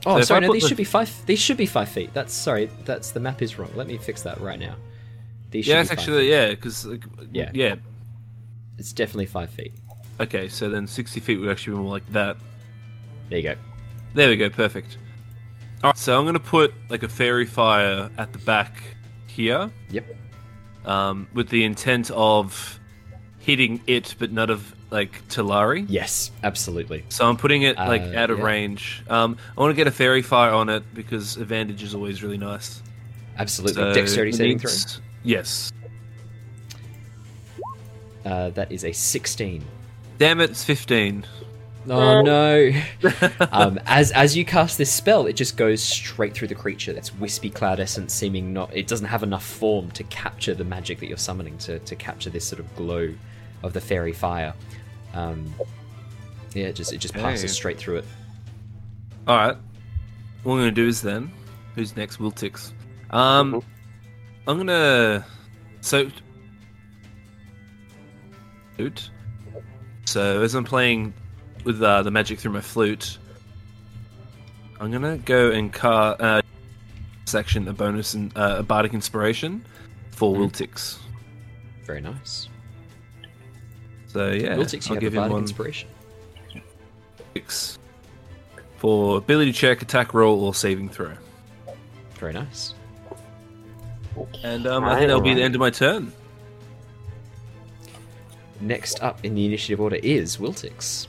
[0.07, 0.41] Oh, So sorry.
[0.47, 1.11] No, these the- should be five.
[1.27, 2.11] These should be five feet.
[2.15, 2.71] That's sorry.
[2.85, 3.71] That's the map is wrong.
[3.75, 4.77] Let me fix that right now.
[5.51, 6.31] These should Yeah, be it's actually, feet.
[6.31, 6.87] yeah, because.
[6.87, 7.51] Like, Yeah.
[7.53, 7.75] Yeah.
[8.79, 9.73] It's definitely five feet.
[10.21, 12.37] Okay, so then 60 feet would actually be more like that.
[13.31, 13.55] There you go.
[14.15, 14.97] There we go, perfect.
[15.83, 18.83] Alright, so I'm going to put like a Faerie Fire at the back
[19.27, 19.71] here.
[19.91, 20.07] Yep.
[20.87, 22.79] Um, with the intent of
[23.39, 25.85] hitting it, but not of like Talari.
[25.89, 27.05] Yes, absolutely.
[27.09, 28.45] So I'm putting it like Uh, out of yeah.
[28.45, 29.03] range.
[29.11, 32.39] Um, I want to get a faerie fire on it because advantage is always really
[32.39, 32.83] nice.
[33.37, 33.75] Absolutely.
[33.83, 34.71] So Dexterity it saving throw.
[35.25, 35.73] Yes.
[38.25, 39.65] Uh, that is a 16.
[40.19, 41.25] Damn it, it's 15.
[41.89, 42.73] Oh no!
[43.53, 46.93] um, as as you cast this spell, it just goes straight through the creature.
[46.93, 48.75] That's wispy cloud essence, seeming not.
[48.75, 52.31] It doesn't have enough form to capture the magic that you're summoning to to capture
[52.31, 53.15] this sort of glow
[53.63, 54.53] of the faerie fire.
[55.15, 55.53] Um,
[56.55, 57.53] yeah, it just it just passes Okay.
[57.53, 58.05] straight through it.
[59.29, 59.57] All right.
[60.43, 61.33] What I'm going to do is then,
[61.75, 62.19] who's next?
[62.19, 62.73] Wiltix.
[63.11, 63.63] Um,
[64.47, 65.25] I'm gonna
[65.81, 66.09] so.
[68.77, 69.11] Flute.
[70.05, 71.13] So as I'm playing
[71.67, 73.19] with uh, the magic through my flute,
[74.81, 76.43] I'm gonna go and car uh,
[77.27, 79.67] section a bonus and uh, a bardic inspiration
[80.13, 80.51] for Mhm.
[80.51, 80.99] Wiltix.
[81.85, 82.49] Very nice.
[84.07, 85.89] So yeah, Wiltix, you I'll give a him one inspiration.
[87.35, 87.79] six
[88.79, 91.13] for ability check, attack roll, or saving throw.
[92.19, 92.75] Very nice.
[94.43, 96.13] And um, I think that'll be the end of my turn.
[98.61, 101.09] Next up in the initiative order is Wiltix.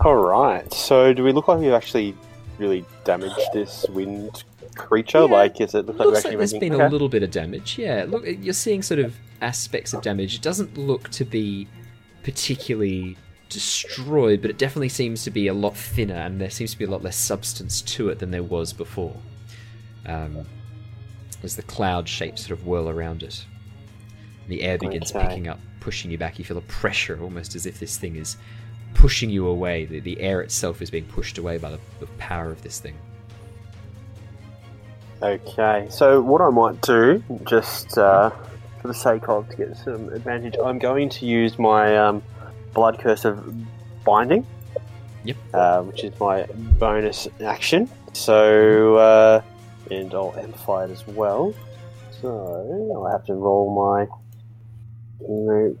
[0.00, 0.72] All right.
[0.72, 2.14] So, do we look like we've actually
[2.58, 4.44] really damaged this wind
[4.74, 5.18] creature?
[5.18, 5.24] Yeah.
[5.24, 7.30] Like, is it look like we're Looks like actually there's been a little bit of
[7.30, 7.78] damage.
[7.78, 10.34] Yeah, look, you're seeing sort of aspects of damage.
[10.34, 11.68] It doesn't look to be
[12.22, 13.16] particularly
[13.48, 16.84] destroyed, but it definitely seems to be a lot thinner, and there seems to be
[16.84, 19.16] a lot less substance to it than there was before.
[20.06, 20.46] Um,
[21.42, 23.44] as the cloud shapes sort of whirl around it,
[24.48, 25.26] the air begins Okay.
[25.26, 26.38] picking up, pushing you back.
[26.38, 28.36] You feel a pressure, almost as if this thing is
[28.94, 29.84] pushing you away.
[29.84, 32.96] The, the air itself is being pushed away by the, the power of this thing.
[35.22, 38.30] Okay, so what I might do, just uh,
[38.80, 42.22] for the sake of to get some advantage, I'm going to use my um,
[42.72, 43.54] Blood Curse of
[44.04, 44.46] Binding.
[45.24, 45.36] Yep.
[45.52, 46.44] Uh, which is my
[46.78, 47.90] bonus action.
[48.12, 49.42] So, uh,
[49.90, 51.52] and I'll amplify it as well.
[52.22, 54.06] So, I have to roll my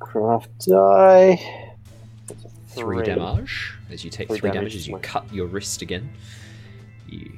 [0.00, 1.67] craft die.
[2.76, 6.10] A three damage as you take Three three, damage as you cut your wrist again.
[7.08, 7.32] You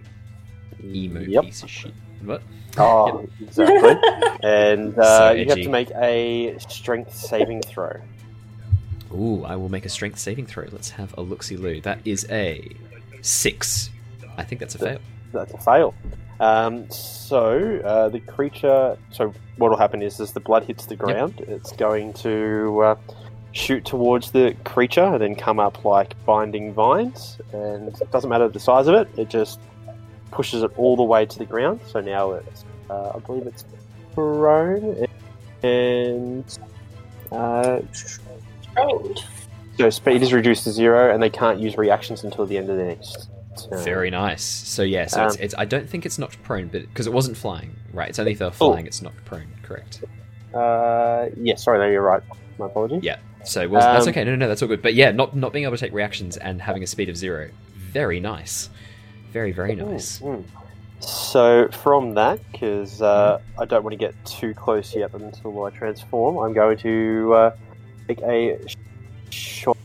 [0.82, 1.44] emo Yep.
[1.44, 1.94] piece of shit.
[2.24, 2.42] What?
[2.76, 3.96] Oh, exactly.
[4.42, 8.00] And uh, So you have to make a strength saving throw.
[9.12, 10.66] Ooh, I will make a strength saving throw.
[10.70, 11.80] Let's have a look see loo.
[11.80, 12.74] That is a
[13.22, 13.90] six.
[14.38, 14.98] I think that's a fail.
[15.32, 15.94] That's a fail.
[16.38, 18.96] Um, so uh, the creature.
[19.10, 22.94] So what will happen is, as the blood hits the ground, it's going to uh,
[23.52, 27.38] shoot towards the creature and then come up like binding vines.
[27.52, 29.58] And it doesn't matter the size of it; it just
[30.30, 31.80] pushes it all the way to the ground.
[31.86, 33.64] So now it's, uh, I believe it's
[34.14, 35.06] prone
[35.62, 36.58] and.
[37.32, 37.80] Uh,
[39.78, 42.76] so speed is reduced to zero, and they can't use reactions until the end of
[42.76, 43.28] the next.
[43.56, 43.82] turn.
[43.84, 44.42] Very nice.
[44.42, 47.36] So yeah, so Um, it's I don't think it's knocked prone, but because it wasn't
[47.36, 48.08] flying, right?
[48.08, 49.48] It's only if they're flying, it's knocked prone.
[49.62, 50.02] Correct.
[50.54, 52.22] Uh, yeah, sorry, no, you're right.
[52.58, 53.02] My apologies.
[53.02, 53.16] Yeah.
[53.44, 54.24] So well, that's Um, okay.
[54.24, 54.82] No, no, no, that's all good.
[54.82, 57.50] But yeah, not not being able to take reactions and having a speed of zero,
[57.74, 58.70] very nice.
[59.32, 60.20] Very very nice.
[60.20, 60.44] Mm, mm.
[61.02, 65.70] So from that, because uh, I don't want to get too close yet until I
[65.70, 67.56] transform, I'm going to uh,
[68.06, 68.76] take a sh-
[69.30, 69.76] shot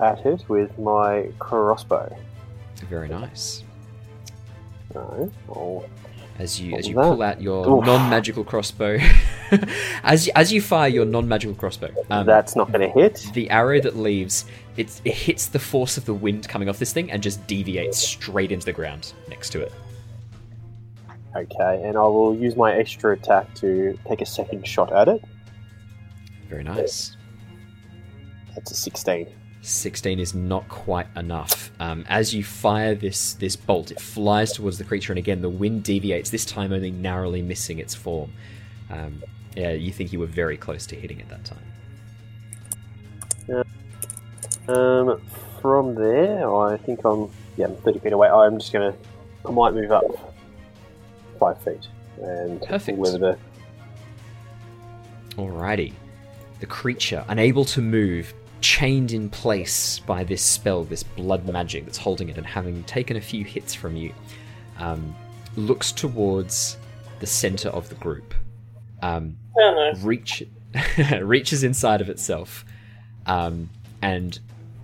[0.00, 2.16] at it with my crossbow.
[2.88, 3.62] Very nice.
[4.94, 5.84] I'll
[6.38, 7.84] as you as you was pull out your Oof.
[7.84, 8.98] non-magical crossbow.
[10.02, 13.30] as you, as you fire your non-magical crossbow, um, That's not going to hit.
[13.34, 14.44] the arrow that leaves
[14.76, 17.98] it, it hits the force of the wind coming off this thing and just deviates
[17.98, 19.72] straight into the ground next to it.
[21.34, 25.24] Okay, and I will use my extra attack to take a second shot at it.
[26.48, 27.16] Very nice.
[28.54, 29.28] That's a 16.
[29.62, 31.70] 16 is not quite enough.
[31.80, 35.48] Um, as you fire this this bolt, it flies towards the creature, and again the
[35.48, 36.30] wind deviates.
[36.30, 38.32] This time, only narrowly missing its form.
[38.90, 39.22] Um,
[39.54, 41.58] yeah, you think you were very close to hitting it that time.
[44.68, 45.20] Um,
[45.60, 48.28] from there, I think I'm yeah, I'm 30 feet away.
[48.28, 48.94] I'm just gonna,
[49.46, 50.04] I might move up
[51.38, 51.88] five feet
[52.22, 52.98] and Perfect.
[52.98, 53.38] Whether the
[55.36, 55.92] Alrighty.
[56.60, 61.98] The creature, unable to move, chained in place by this spell, this blood magic that's
[61.98, 64.14] holding it, and having taken a few hits from you,
[64.78, 65.14] um,
[65.56, 66.76] looks towards
[67.18, 68.34] the center of the group.
[69.02, 70.42] Um, Oh reach
[71.20, 72.64] reaches inside of itself
[73.26, 73.68] um,
[74.00, 74.38] and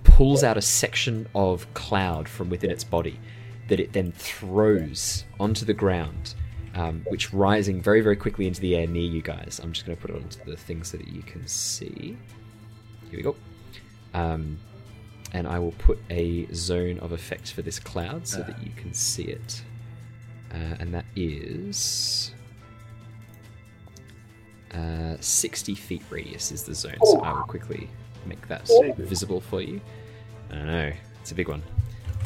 [0.05, 3.19] pulls out a section of cloud from within its body
[3.69, 6.35] that it then throws onto the ground,
[6.75, 9.61] um, which rising very very quickly into the air near you guys.
[9.63, 12.17] I'm just going to put it onto the thing so that you can see.
[13.11, 13.37] Here we go.
[14.15, 14.59] Um,
[15.33, 18.95] and I will put a zone of effect for this cloud so that you can
[18.95, 19.63] see it.
[20.51, 22.33] Uh, and that is
[24.75, 27.89] uh, 60 feet radius is the zone, so I will quickly
[28.27, 28.69] make that
[28.99, 29.81] visible for you.
[30.51, 31.63] I don't know, it's a big one.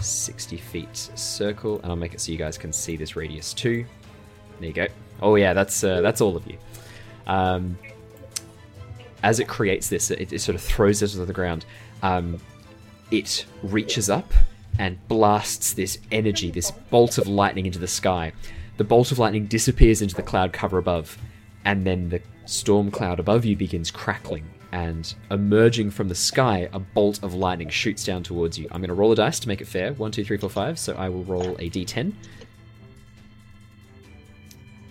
[0.01, 3.85] 60 feet circle, and I'll make it so you guys can see this radius too.
[4.59, 4.87] There you go.
[5.21, 6.59] Oh yeah, that's uh, that's all of you.
[7.27, 7.79] Um,
[9.23, 11.65] as it creates this, it, it sort of throws it to the ground.
[12.03, 12.41] Um,
[13.11, 14.33] it reaches up
[14.79, 18.33] and blasts this energy, this bolt of lightning into the sky.
[18.79, 21.19] The bolt of lightning disappears into the cloud cover above,
[21.65, 24.45] and then the storm cloud above you begins crackling.
[24.73, 28.69] And emerging from the sky, a bolt of lightning shoots down towards you.
[28.71, 29.93] I'm going to roll a dice to make it fair.
[29.93, 30.79] One, two, three, four, five.
[30.79, 32.15] So I will roll a d10.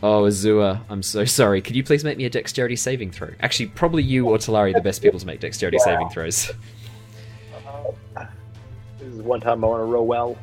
[0.04, 1.62] Oh, Azure, I'm so sorry.
[1.62, 3.30] Could you please make me a dexterity saving throw?
[3.40, 6.52] Actually, probably you or Talari are the best people to make dexterity saving throws.
[9.00, 10.38] This is one time I want to roll well.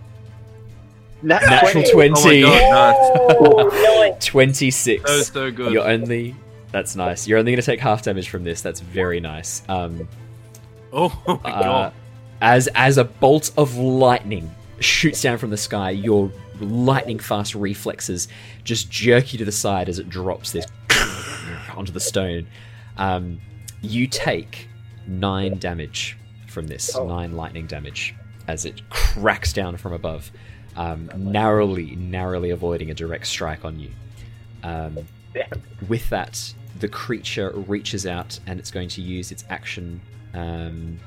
[1.22, 2.22] Nat Natural 20.
[2.22, 2.44] 20.
[2.44, 5.05] Oh my god, Oh, 26.
[5.05, 5.09] no.
[5.09, 5.72] So, so good.
[5.72, 6.35] You're only.
[6.70, 7.27] That's nice.
[7.27, 8.61] You're only going to take half damage from this.
[8.61, 9.62] That's very nice.
[9.69, 10.09] Um,
[10.93, 11.93] Oh, oh my uh, god.
[12.40, 14.51] as as a bolt of lightning
[14.81, 16.31] shoots down from the sky, your
[16.61, 18.28] lightning fast reflexes
[18.65, 20.66] just jerk you to the side as it drops this
[21.77, 22.47] onto the stone.
[22.97, 23.40] Um,
[23.81, 24.69] you take
[25.07, 26.16] nine damage
[26.49, 28.15] from this, nine lightning damage
[28.49, 30.31] as it cracks down from above,
[30.77, 33.90] um, narrowly, narrowly avoiding a direct strike on you.
[34.62, 34.99] Um,
[35.88, 40.00] with that, the creature reaches out and it's going to use its action.
[40.34, 40.98] Um,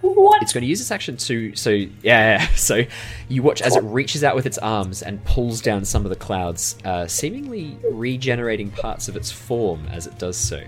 [0.00, 0.42] What?
[0.42, 1.70] it's going to use its action to so
[2.02, 2.82] yeah so
[3.28, 6.16] you watch as it reaches out with its arms and pulls down some of the
[6.16, 10.60] clouds uh, seemingly regenerating parts of its form as it does so.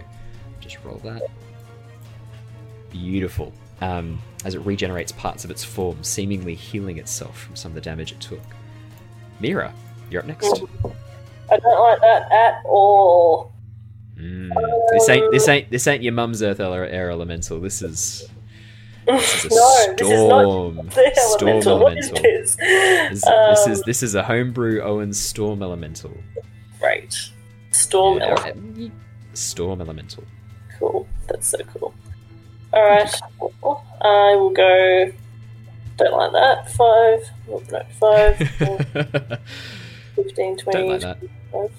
[0.60, 1.22] Just roll that.
[2.90, 3.52] Beautiful.
[3.80, 7.80] Um, as it regenerates parts of its form seemingly healing itself from some of the
[7.80, 8.40] damage it took.
[9.40, 9.72] Mira
[10.10, 10.62] you're up next
[11.54, 13.52] I don't like that at all.
[14.18, 14.50] Mm.
[14.92, 18.28] this ain't this ain't this ain't your mum's earth air elemental this is
[19.06, 21.48] this is a no, this is storm storm elemental.
[21.48, 22.56] Is elemental this?
[22.56, 23.26] This, this
[23.66, 26.16] Um, is this is a homebrew Owen's Storm Elemental.
[26.80, 27.30] Great.
[27.72, 28.92] Storm Yeah, element.
[28.92, 30.24] uh, Storm Elemental.
[30.78, 31.06] Cool.
[31.28, 31.94] That's so cool.
[32.72, 33.14] Alright.
[34.02, 35.12] I will go.
[35.96, 36.70] Don't like that.
[36.72, 37.30] Five.
[37.48, 38.36] No, five.
[40.16, 40.78] 15, 20.
[40.78, 41.18] Don't like that.
[41.54, 41.70] 25.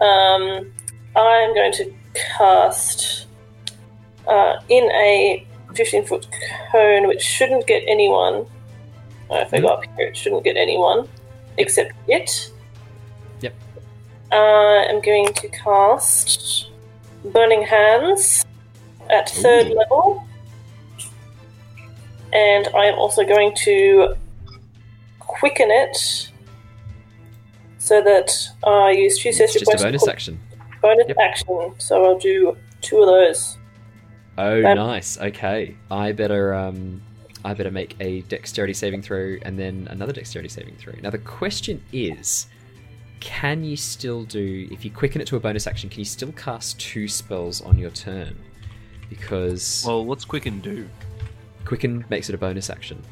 [0.00, 0.72] Um,
[1.14, 3.26] I'm going to cast
[4.26, 6.26] uh, in a 15 foot
[6.70, 8.46] cone, which shouldn't get anyone.
[9.30, 11.08] Uh, if I go up here, it shouldn't get anyone
[11.58, 12.52] except it.
[13.40, 13.54] Yep.
[14.30, 14.36] Uh,
[14.88, 16.70] I'm going to cast
[17.24, 18.44] Burning Hands
[19.10, 19.74] at third Ooh.
[19.74, 20.26] level.
[22.32, 24.14] And I am also going to
[25.18, 26.31] quicken it
[27.82, 28.30] so that
[28.64, 30.38] I use two It's sets just a bonus action.
[30.80, 31.16] bonus Yep.
[31.20, 31.74] action.
[31.78, 33.58] So I'll do two of those.
[34.38, 35.18] Oh, Um, nice.
[35.18, 37.02] Okay, I better um,
[37.44, 40.94] I better make a dexterity saving throw and then another dexterity saving throw.
[41.02, 42.46] Now the question is,
[43.18, 45.90] can you still do if you quicken it to a bonus action?
[45.90, 48.38] Can you still cast two spells on your turn?
[49.10, 50.88] Because Well, what's Quicken do?
[51.64, 53.02] quicken makes it a bonus action.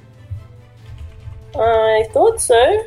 [1.56, 2.84] I thought so.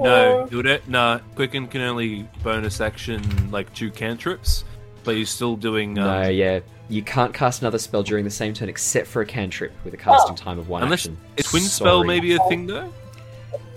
[0.00, 1.20] No, it would, no.
[1.34, 4.64] Quicken can only bonus action like two cantrips,
[5.04, 5.98] but you're still doing.
[5.98, 6.60] Um, No, yeah.
[6.90, 9.96] You can't cast another spell during the same turn except for a cantrip with a
[9.98, 11.18] casting time of one Unless action.
[11.36, 12.06] a twin spell Sorry.
[12.06, 12.90] may be a thing though.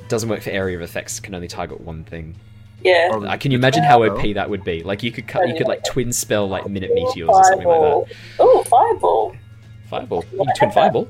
[0.07, 2.35] Doesn't work for area of effects, can only target one thing.
[2.83, 3.09] Yeah.
[3.13, 4.81] Uh, can you imagine how OP that would be?
[4.83, 8.07] Like you could cut, you could like twin spell like minute meteors or something like
[8.07, 8.15] that.
[8.39, 9.35] Oh, fireball.
[9.89, 10.23] Fireball.
[10.31, 11.07] You can twin fireball.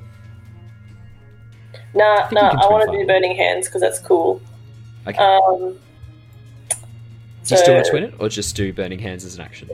[1.94, 2.50] Nah, think nah.
[2.50, 4.42] I want to do burning hands because that's cool.
[5.08, 5.18] Okay.
[5.18, 5.80] Um,
[6.70, 9.70] Do you still want to twin it, or just do burning hands as an action?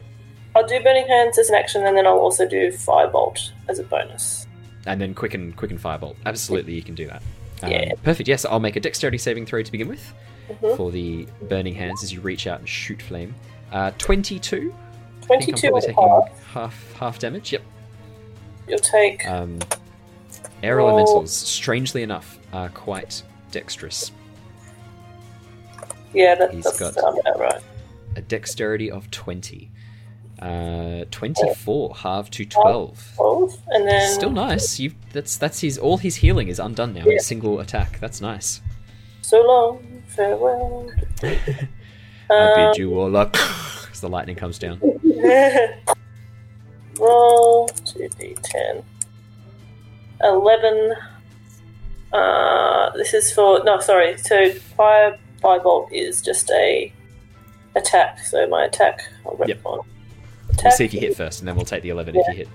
[0.56, 3.84] I'll do burning hands as an action, and then I'll also do firebolt as a
[3.84, 4.48] bonus.
[4.86, 6.16] And then quicken, quicken firebolt.
[6.26, 7.22] Absolutely, you can do that.
[7.62, 7.92] Um, Yeah.
[8.04, 8.30] Perfect.
[8.30, 10.14] Yes, I'll make a dexterity saving throw to begin with
[10.50, 10.78] Mhm.
[10.78, 13.36] for the burning hands as you reach out and shoot flame.
[13.72, 14.58] Uh, Twenty-two.
[14.58, 14.74] I think
[15.22, 16.54] I'm Twenty-two probably and a taking half.
[16.54, 17.52] half half damage.
[17.52, 17.62] Yep.
[18.70, 19.28] You'll take.
[19.28, 19.60] Um,
[20.64, 23.22] air elementals, strangely enough, are quite
[23.52, 24.12] dexterous.
[26.18, 27.62] Yeah, that he's does got- sound about right.
[28.16, 29.70] A dexterity of twenty.
[30.40, 33.12] Uh, twenty-four halved to twelve.
[33.16, 34.80] Twelve, and then Still nice.
[34.80, 38.00] You that's that's his all his healing is undone now in a single attack.
[38.00, 38.62] That's nice.
[39.22, 40.92] so long, farewell.
[41.24, 41.68] I
[42.30, 43.36] Um, bid you all luck
[43.92, 44.80] as the lightning comes down.
[47.00, 48.84] Roll two d10.
[50.24, 50.94] Eleven.
[52.12, 54.18] Uh, this is for no, sorry.
[54.18, 56.92] So fire firebolt is just a
[57.76, 58.20] attack.
[58.20, 59.02] So my attack.
[59.26, 59.60] I'll Yep.
[59.66, 59.80] on.
[60.64, 62.48] We'll see if you hit first, and then we'll take the eleven if you hit.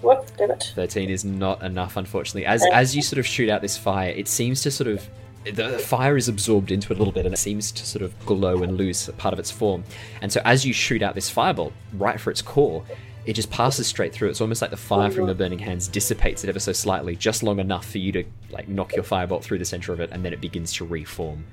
[0.00, 0.30] What?
[0.38, 0.72] Damn it.
[0.76, 2.46] Thirteen is not enough, unfortunately.
[2.46, 2.70] As Okay.
[2.72, 5.08] as you sort of shoot out this fire, it seems to sort of
[5.54, 8.14] the fire is absorbed into it a little bit, and it seems to sort of
[8.26, 9.82] glow and lose part of its form.
[10.20, 12.84] And so, as you shoot out this firebolt right for its core,
[13.28, 14.30] it just passes straight through.
[14.30, 17.42] It's almost like the fire from the burning hands dissipates it ever so slightly, just
[17.42, 20.24] long enough for you to like knock your firebolt through the center of it, and
[20.24, 21.44] then it begins to reform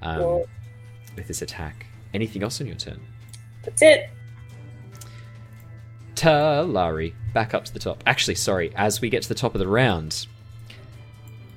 [0.00, 0.44] um,
[1.16, 1.84] with this attack.
[2.14, 2.98] Anything else on your turn?
[3.62, 4.08] That's it.
[6.14, 8.02] Talari, back up to the top.
[8.06, 10.26] Actually, sorry, as we get to the top of the round,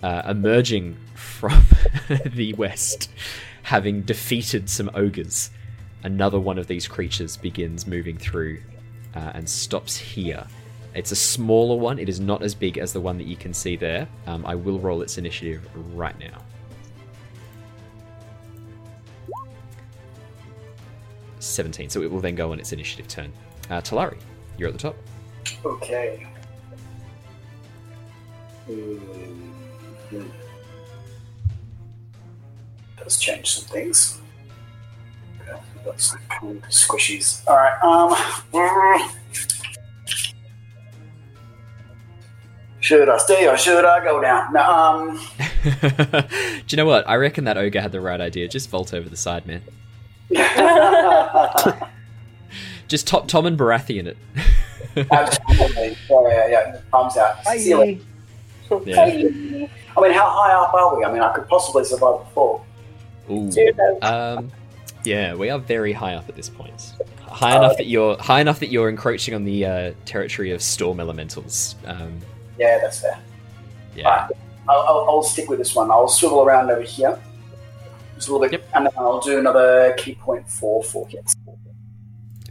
[0.03, 1.63] uh, emerging from
[2.25, 3.09] the west,
[3.61, 5.51] having defeated some ogres,
[6.03, 8.59] another one of these creatures begins moving through
[9.15, 10.45] uh, and stops here.
[10.95, 11.97] It's a smaller one.
[11.97, 14.07] It is not as big as the one that you can see there.
[14.27, 16.41] Um, I will roll its initiative right now.
[21.39, 21.89] Seventeen.
[21.89, 23.33] So it will then go on its initiative turn.
[23.69, 24.19] Uh, Talari,
[24.57, 24.95] you're at the top.
[25.65, 26.27] Okay.
[28.67, 30.27] Hmm.
[32.97, 34.21] Does change some things.
[35.83, 37.41] Okay, got some cool squishies.
[37.47, 37.77] All right.
[37.83, 38.15] Um.
[42.79, 44.51] Should I stay or should I go down?
[44.51, 45.19] No, um.
[45.63, 47.07] Do you know what?
[47.07, 48.47] I reckon that ogre had the right idea.
[48.47, 49.61] Just vault over the side, man.
[52.89, 54.17] Just top Tommen Baratheon it.
[55.11, 55.97] Absolutely.
[56.09, 56.81] Yeah, yeah, yeah.
[56.91, 57.43] Arms out.
[57.45, 58.05] Ceiling.
[58.85, 59.03] Yeah.
[59.05, 61.05] I mean, how high up are we?
[61.05, 62.65] I mean, I could possibly survive the fall.
[63.29, 63.49] Ooh.
[64.01, 64.51] Um,
[65.03, 66.93] yeah, we are very high up at this point.
[67.21, 70.99] High enough that you're high enough that you're encroaching on the uh, territory of storm
[70.99, 71.75] elementals.
[71.85, 72.19] Um,
[72.59, 73.17] Yeah, that's fair.
[73.95, 74.07] yeah.
[74.07, 74.31] Alright.
[74.69, 75.89] I'll, I'll, I'll stick with this one.
[75.91, 77.19] I'll swivel around over here.
[78.15, 78.51] Just a little bit.
[78.53, 78.69] Yep.
[78.75, 81.35] And then I'll do another ki point for four hits.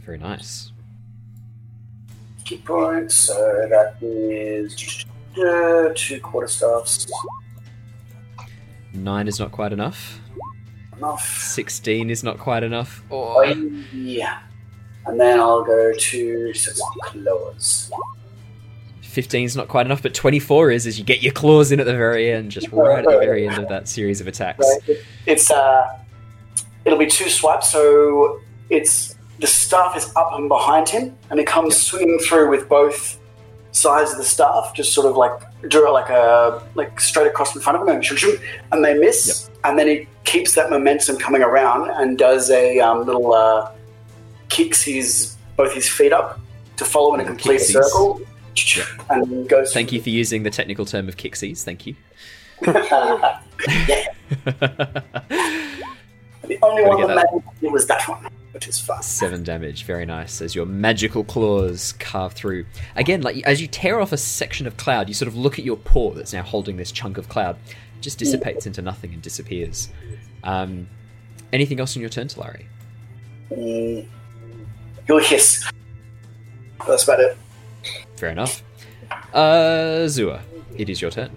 [0.03, 0.71] Very nice.
[2.43, 3.33] Ki point, so
[3.69, 5.05] that is
[5.37, 7.07] uh, two quarter staffs.
[8.93, 10.19] Nine is not quite enough.
[11.03, 11.27] Enough.
[11.27, 13.03] Sixteen is not quite enough.
[13.11, 13.41] Oh,
[13.93, 14.39] yeah.
[15.05, 17.91] And then I'll go to six claws.
[19.01, 20.01] fifteen is not quite enough.
[20.01, 22.99] But twenty-four is as you get your claws in at the very end, just right
[22.99, 24.65] at the very end of that series of attacks.
[24.87, 25.99] It- it's uh,
[26.85, 27.69] it'll be two swipes.
[27.71, 28.39] So
[28.69, 33.19] it's the staff is up and behind him, and it comes swinging through with both
[33.71, 35.33] sides of the staff, just sort of like
[35.69, 38.39] do it like a like straight across in front of him, and, shoot, shoot,
[38.71, 39.49] and they miss.
[39.63, 43.71] And then he keeps that momentum coming around and does a um, little uh,
[44.49, 46.39] kicks his both his feet up
[46.77, 48.21] to follow in a complete circle,
[49.09, 49.73] and goes.
[49.73, 51.63] Thank you for using the technical term of kicksies.
[51.63, 51.95] Thank you.
[56.47, 57.27] The only one that
[57.61, 57.71] that.
[57.71, 59.01] was that one, which is fun.
[59.01, 60.41] Seven damage, very nice.
[60.41, 62.65] As your magical claws carve through.
[62.95, 65.63] Again, like as you tear off a section of cloud, you sort of look at
[65.63, 67.55] your paw that's now holding this chunk of cloud.
[68.03, 69.87] It just dissipates into nothing and disappears.
[70.43, 70.89] Um,
[71.53, 72.65] anything else on your turn, Talari?
[73.49, 74.05] Mm.
[75.07, 75.71] You'll hiss.
[76.85, 77.37] That's about it.
[78.17, 78.61] Fair enough.
[79.33, 80.41] Uh, Zua,
[80.75, 81.31] it is your turn.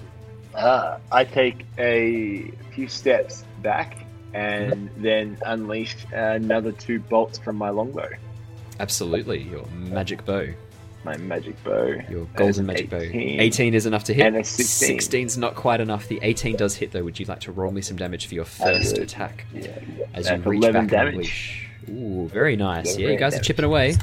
[0.56, 7.70] Uh, I take a few steps back and then unleash another two bolts from my
[7.70, 8.09] longbow,
[8.80, 10.48] Absolutely, your magic bow,
[11.07, 11.97] my magic bow.
[12.11, 12.99] your golden magic bow.
[12.99, 13.41] 18.
[13.41, 14.27] 18 is enough to hit.
[14.27, 14.99] And a 16.
[14.99, 16.09] 16's not quite enough.
[16.09, 17.03] The 18 does hit though.
[17.05, 19.78] Would you like to roll me some damage for your first attack Yeah.
[20.12, 21.15] as you reach 11 back and damage.
[21.15, 21.69] unleash?
[21.89, 22.99] Ooh, very nice.
[22.99, 23.95] Yeah, you guys are chipping away.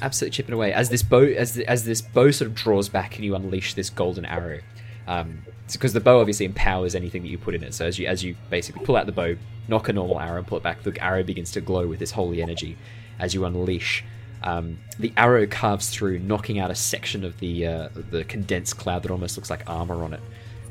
[0.00, 0.72] Absolutely chipping away.
[0.72, 3.74] As this bow, as the, as this bow sort of draws back and you unleash
[3.74, 4.60] this golden arrow,
[5.06, 7.74] um, because the bow obviously empowers anything that you put in it.
[7.74, 9.36] So as you as you basically pull out the bow,
[9.68, 12.10] knock a normal arrow, and pull it back, the arrow begins to glow with this
[12.12, 12.76] holy energy.
[13.18, 14.04] As you unleash,
[14.44, 19.02] um, the arrow carves through, knocking out a section of the uh, the condensed cloud
[19.02, 20.20] that almost looks like armor on it,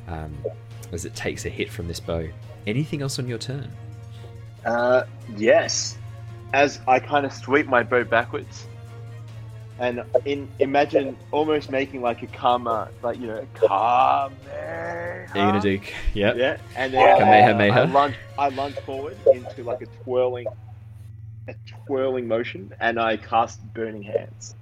[0.07, 0.35] um,
[0.91, 2.27] as it takes a hit from this bow.
[2.68, 3.72] Anything else on your turn?
[4.65, 5.03] Uh,
[5.35, 5.98] yes.
[6.53, 8.68] As I kind of sweep my bow backwards,
[9.80, 14.35] and in imagine almost making like a karma, like you know, karma.
[14.52, 15.80] Are you gonna do?
[16.14, 16.35] Yep.
[16.35, 17.80] Yeah, and then Kamehameha.
[17.80, 20.45] I lunge, I lunge forward into like a twirling,
[21.47, 21.55] a
[21.85, 24.55] twirling motion, and I cast burning hands.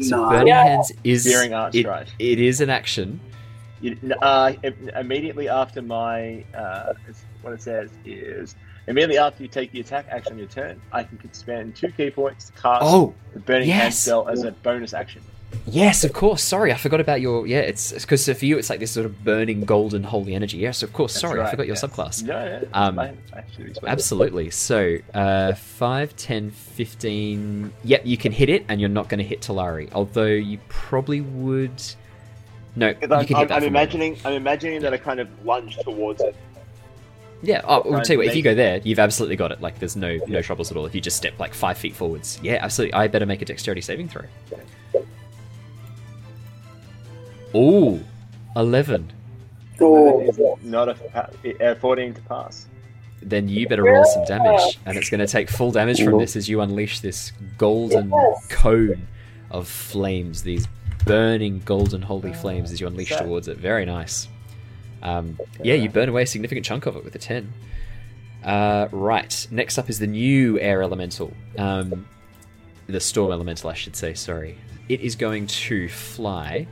[0.00, 0.30] So Nice.
[0.32, 0.64] burning Yeah.
[0.64, 2.08] hands is Searing arc it, strike.
[2.18, 3.20] it is an action.
[3.80, 4.52] You- Uh,
[4.96, 6.92] immediately after my, uh,
[7.42, 8.54] what it says is
[8.86, 12.10] immediately after you take the attack action on your turn, I can spend two ki
[12.10, 13.98] points to cast Oh, the burning hand yes.
[13.98, 15.22] spell as a bonus action.
[15.66, 16.42] Yes, of course.
[16.42, 17.46] Sorry, I forgot about your.
[17.46, 20.58] Yeah, it's because for you it's like this sort of burning golden holy energy.
[20.58, 21.14] Yes, of course.
[21.14, 22.22] That's Sorry, I right, forgot your subclass.
[22.22, 23.44] No, no, Um, I, I.
[23.86, 24.50] Absolutely.
[24.50, 27.72] So, uh, 5, 10, 15.
[27.84, 29.90] Yep, you can hit it, and you're not going to hit Talari.
[29.92, 31.82] Although you probably would.
[32.74, 35.20] No, you Because I'm, can hit I'm, that I'm imagining, I'm imagining that I kind
[35.20, 36.34] of lunge towards it.
[37.42, 39.60] Yeah, oh, we'll tell you what, if you go there, you've absolutely got it.
[39.60, 40.86] Like, there's no no troubles at all.
[40.86, 42.38] If you just step like five feet forwards.
[42.40, 42.94] Yeah, absolutely.
[42.94, 44.22] I better make a dexterity saving throw.
[47.54, 48.02] Ooh,
[48.56, 49.12] 11.
[49.80, 51.30] Oh, not a pa-
[51.64, 52.66] uh, 14 to pass.
[53.20, 54.78] Then you better roll some damage.
[54.86, 58.46] And it's going to take full damage from this as you unleash this golden Yes.
[58.48, 59.06] cone
[59.50, 60.66] of flames, these
[61.04, 63.24] burning golden holy flames as you unleash Okay.
[63.24, 63.58] towards it.
[63.58, 64.28] Very nice.
[65.02, 67.52] Um, yeah, you burn away a significant chunk of it with a 10.
[68.44, 71.32] Uh, right, next up is the new air elemental.
[71.58, 72.06] Um,
[72.88, 74.58] the storm elemental, I should say, sorry.
[74.88, 76.66] It is going to fly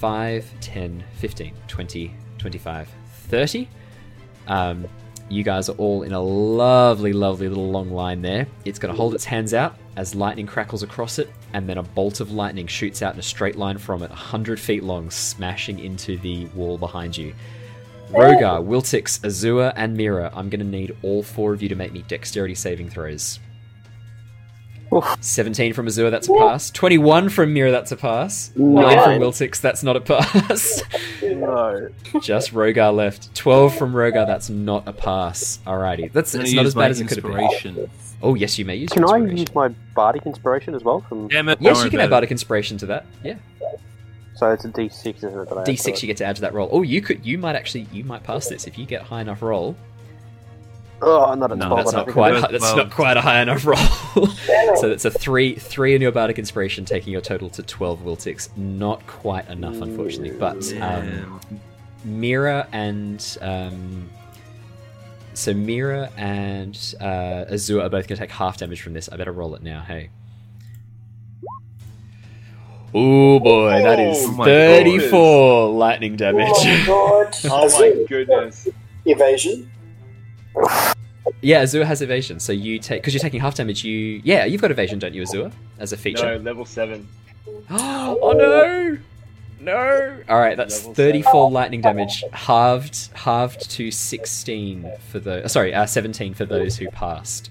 [0.00, 2.88] 5, 10, 15, 20, 25,
[3.28, 3.68] 30.
[4.46, 4.88] Um,
[5.28, 8.46] you guys are all in a lovely, lovely little long line there.
[8.64, 11.82] It's going to hold its hands out as lightning crackles across it, and then a
[11.82, 15.78] bolt of lightning shoots out in a straight line from it, 100 feet long, smashing
[15.78, 17.34] into the wall behind you.
[18.08, 21.92] Rogar, Wiltix, Azure, and Mira, I'm going to need all four of you to make
[21.92, 23.38] me dexterity saving throws.
[25.20, 26.70] 17 from Azure, that's a pass.
[26.70, 28.50] 21 from Mira, that's a pass.
[28.56, 30.82] 9 from Wiltix, that's not a pass.
[31.22, 31.88] No.
[32.20, 33.34] Just Rogar left.
[33.34, 35.58] 12 from Rogar, that's not a pass.
[35.66, 36.12] Alrighty.
[36.12, 37.88] That's it's not as bad as it could have been.
[38.22, 41.00] Oh, yes, you may use Can I use my bardic inspiration as well?
[41.02, 41.58] From Damn it!
[41.60, 43.06] Yes, you can add about Bardic Inspiration to that.
[43.24, 43.36] Yeah.
[44.34, 45.48] so it's a D6, isn't it?
[45.48, 46.68] That I have D6 you get to add to that roll.
[46.70, 49.40] Oh, you could you might actually you might pass this if you get high enough
[49.40, 49.74] roll.
[51.02, 51.78] Oh, not a No, 12.
[51.78, 52.40] that's don't quite it is.
[52.42, 54.26] hi- that's Well- not quite a high enough roll.
[54.76, 58.54] so that's a 3 3 in your Bardic Inspiration taking your total to 12 Wiltix.
[58.56, 61.40] Not quite enough unfortunately, but um,
[62.04, 64.10] Mira and um,
[65.32, 69.08] so Mira and uh, Azure are both going to take half damage from this.
[69.10, 69.80] I better roll it now.
[69.80, 70.10] Hey.
[72.92, 76.48] Oh boy, that is Oh my 34 lightning damage.
[76.50, 77.36] Oh my god.
[77.44, 78.68] Oh my goodness.
[79.06, 79.70] Evasion.
[81.40, 83.84] Yeah, Azure has evasion, so you take because you're taking half damage.
[83.84, 86.38] You yeah, you've got evasion, don't you, Azure, as a feature?
[86.38, 87.06] No, level 7.
[87.70, 88.98] oh no,
[89.60, 90.22] no!
[90.28, 95.86] All right, that's Level 34 lightning damage, halved halved to 16 for the sorry, uh,
[95.86, 97.50] 17 for those who passed.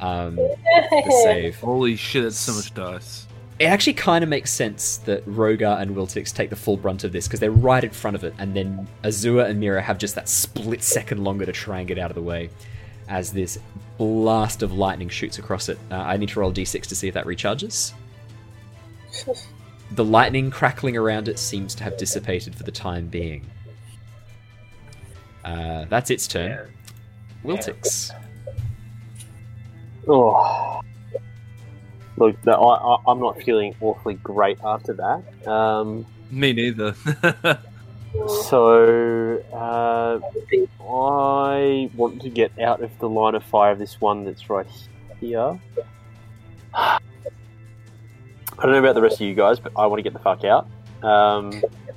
[0.00, 1.56] Um, the save.
[1.60, 2.24] Holy shit!
[2.24, 3.26] That's so much dice.
[3.62, 7.12] It actually kind of makes sense that Rogar and Wiltix take the full brunt of
[7.12, 10.16] this because they're right in front of it, and then Azure and Mira have just
[10.16, 12.50] that split second longer to try and get out of the way
[13.08, 13.60] as this
[13.98, 15.78] blast of lightning shoots across it.
[15.92, 17.92] Uh, I need to roll a d6 to see if that recharges.
[19.92, 23.44] The lightning crackling around it seems to have dissipated for the time being.
[25.44, 26.72] Uh, that's its turn.
[27.44, 28.10] Wiltix.
[30.08, 30.80] Oh.
[32.16, 35.48] Look, I, I, I'm not feeling awfully great after that.
[35.48, 36.94] Um, Me neither.
[38.44, 40.20] so, uh,
[40.84, 44.66] I want to get out of the line of fire of this one that's right
[45.20, 45.58] here.
[46.74, 46.98] I
[48.60, 50.44] don't know about the rest of you guys, but I want to get the fuck
[50.44, 50.68] out.
[51.02, 51.50] Um,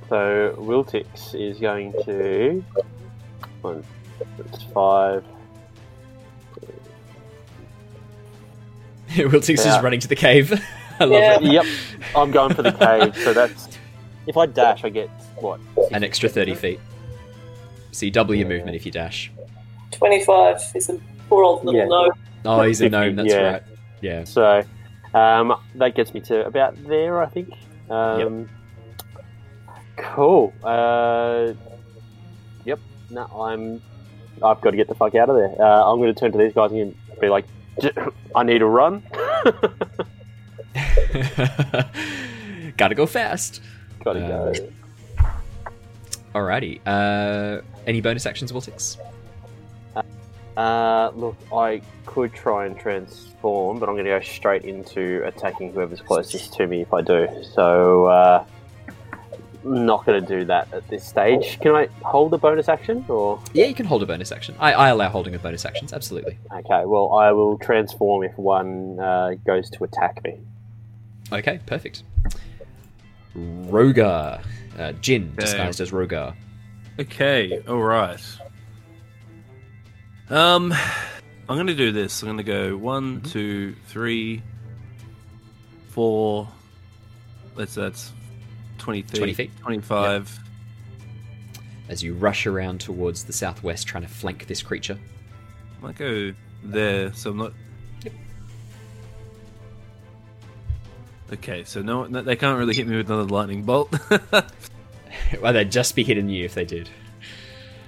[0.08, 2.64] so Wiltix is going to.
[3.60, 3.84] One,
[4.38, 5.24] that's five.
[9.30, 10.52] Wiltix is running to the cave.
[11.00, 11.36] I love Yeah.
[11.36, 11.42] it.
[11.42, 11.66] Yep,
[12.16, 13.16] I'm going for the cave.
[13.22, 13.68] So that's
[14.26, 15.60] if I dash, I get what?
[15.92, 16.80] An extra 30 feet.
[17.92, 19.30] So you double your movement if you dash.
[19.92, 21.86] 25 is a poor old little Yeah.
[21.86, 22.10] gnome.
[22.44, 23.52] Oh, he's a gnome, that's yeah.
[23.52, 23.62] right.
[24.00, 24.24] Yeah.
[24.24, 24.62] So
[25.14, 27.52] um, that gets me to about there, I think.
[27.90, 28.48] Um,
[29.96, 30.52] Cool.
[30.62, 31.52] Uh,
[32.64, 32.78] yep.
[33.10, 33.80] No, I'm.
[34.42, 35.54] I've got to get the fuck out of there.
[35.58, 37.52] Uh, I'm going to turn to these guys and be like, "J-
[38.34, 39.02] "I need to run."
[42.76, 43.62] Gotta go fast.
[44.04, 44.52] got to Um, go.
[46.34, 46.80] Alrighty.
[46.86, 48.98] Uh, any bonus actions, Wiltix?
[50.56, 55.72] Uh, look, I could try and transform, but I'm going to go straight into attacking
[55.72, 57.28] whoever's closest to me if I do.
[57.54, 58.44] So, uh,
[59.66, 61.58] not going to do that at this stage.
[61.60, 64.54] Can I hold a bonus action, or Yeah, you can hold a bonus action.
[64.58, 66.38] I, I allow holding of bonus actions, absolutely.
[66.52, 66.84] okay?
[66.84, 70.38] Well, I will transform if one uh, goes to attack me.
[71.32, 72.02] Okay, perfect.
[73.36, 74.42] Rogar.
[74.78, 75.40] Uh, Jin, Okay.
[75.44, 76.34] disguised as Rogar.
[76.98, 78.20] Okay, all right.
[80.30, 80.72] Um,
[81.48, 82.22] I'm gonna do this.
[82.22, 83.28] I'm gonna go one, Mm-hmm.
[83.30, 84.42] two, three,
[85.88, 86.48] four.
[87.56, 88.12] That's that's
[88.78, 89.16] twenty feet.
[89.18, 89.50] 20 feet.
[89.60, 90.38] Twenty-five.
[91.88, 94.98] As you rush around towards the southwest trying to flank this creature.
[95.78, 96.32] I Might go
[96.64, 97.52] there, so I'm not.
[101.32, 103.92] Okay, so no, no, they can't really hit me with another lightning bolt.
[105.40, 106.88] well, they'd just be hitting you if they did.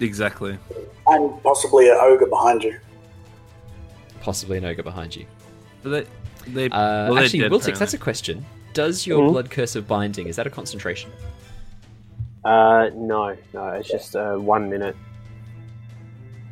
[0.01, 0.59] exactly.
[1.07, 2.79] And possibly an ogre behind you.
[4.21, 5.25] Possibly an ogre behind you.
[5.85, 5.91] But
[6.45, 8.45] they, they, Uh, well, actually, dead, Wiltix, that's a question.
[8.75, 9.33] Does your Mhm.
[9.33, 11.11] blood curse of binding, is that a concentration?
[12.45, 14.97] Uh, no, no, it's just uh, one minute.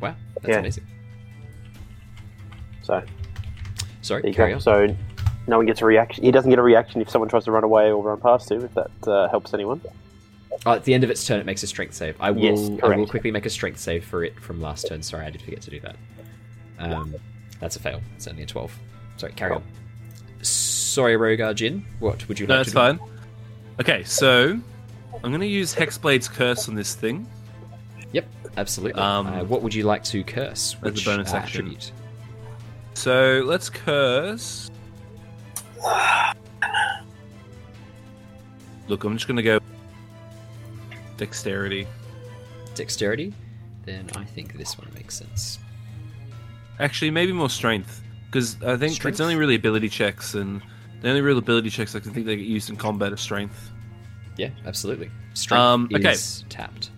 [0.01, 0.59] Wow, that's Yeah.
[0.59, 0.85] amazing.
[2.81, 3.01] So
[4.01, 4.61] Sorry, carry on.
[4.61, 4.95] So
[5.47, 6.23] no one gets a reaction.
[6.23, 8.63] He doesn't get a reaction if someone tries to run away or run past him.
[8.63, 9.81] If that uh, helps anyone.
[10.65, 12.15] Oh, at the end of its turn, it makes a strength save.
[12.19, 12.41] I will.
[12.41, 15.01] Yes, I will quickly make a strength save for it from last turn.
[15.01, 15.95] Sorry, I did forget to do that.
[16.79, 17.15] Um,
[17.59, 18.01] that's a fail.
[18.15, 18.77] It's only a twelve.
[19.17, 19.63] Sorry, carry on.
[20.97, 21.85] Sorry, Rogar Jin.
[21.99, 22.97] What would you No, like that's to do?
[22.97, 22.99] fine.
[23.79, 24.59] Okay, so
[25.23, 27.27] I'm gonna use Hexblade's curse on this thing.
[28.13, 28.99] Yep, absolutely.
[28.99, 30.73] Um, uh, what would you like to curse?
[30.73, 31.67] as a Which bonus uh, action.
[31.67, 31.91] attribute?
[32.95, 34.71] So let's curse.
[38.87, 39.59] Look, I'm just gonna go
[41.17, 41.85] dexterity.
[42.73, 43.35] Dexterity.
[43.85, 45.59] Then I think this one makes sense.
[46.79, 48.01] Actually, maybe more strength,
[48.31, 49.13] because I think Strength?
[49.13, 50.59] it's only really ability checks, and
[51.01, 53.71] the only real ability checks I can think they get used in combat are strength.
[54.37, 55.09] Yeah, absolutely.
[55.33, 56.11] Strength Um, okay.
[56.11, 56.91] is tapped.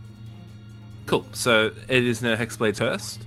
[1.06, 1.26] Cool.
[1.34, 3.26] So it is now Hexblade's first.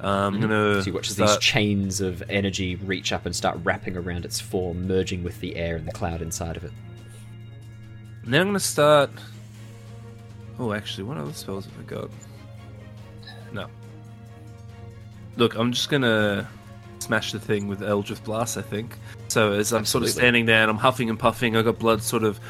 [0.00, 0.82] Um, I'm gonna.
[0.82, 4.40] So you watch as these chains of energy reach up and start wrapping around its
[4.40, 6.72] form, merging with the air and the cloud inside of it.
[8.26, 9.10] Now I'm gonna start.
[10.58, 12.10] Oh, actually, what other spells have I got?
[13.52, 13.66] No.
[15.36, 16.48] Look, I'm just gonna
[16.98, 18.56] smash the thing with Eldritch Blast.
[18.56, 18.96] I think.
[19.30, 22.02] So as I'm sort of standing there and I'm huffing and puffing, I got blood
[22.02, 22.40] sort of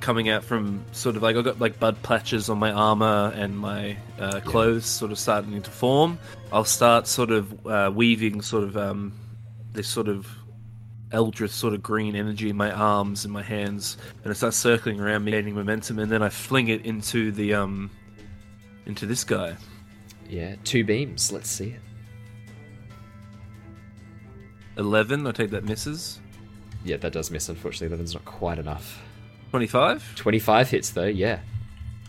[0.00, 3.58] coming out from sort of like I got like blood patches on my armor and
[3.58, 6.18] my uh, clothes, sort of starting to form.
[6.52, 9.12] I'll start sort of uh, weaving sort of um,
[9.72, 10.28] this sort of
[11.12, 15.00] eldritch sort of green energy in my arms and my hands, and it starts circling
[15.00, 17.90] around me, gaining momentum, and then I fling it into the um
[18.84, 19.56] into this guy.
[20.28, 21.32] Yeah, two beams.
[21.32, 21.80] Let's see it.
[24.78, 26.20] Eleven, I take that misses.
[26.84, 27.48] Yeah, that does miss.
[27.48, 29.02] Unfortunately, eleven's not quite enough.
[29.50, 30.14] Twenty-five.
[30.16, 31.04] Twenty-five hits though.
[31.06, 31.40] Yeah.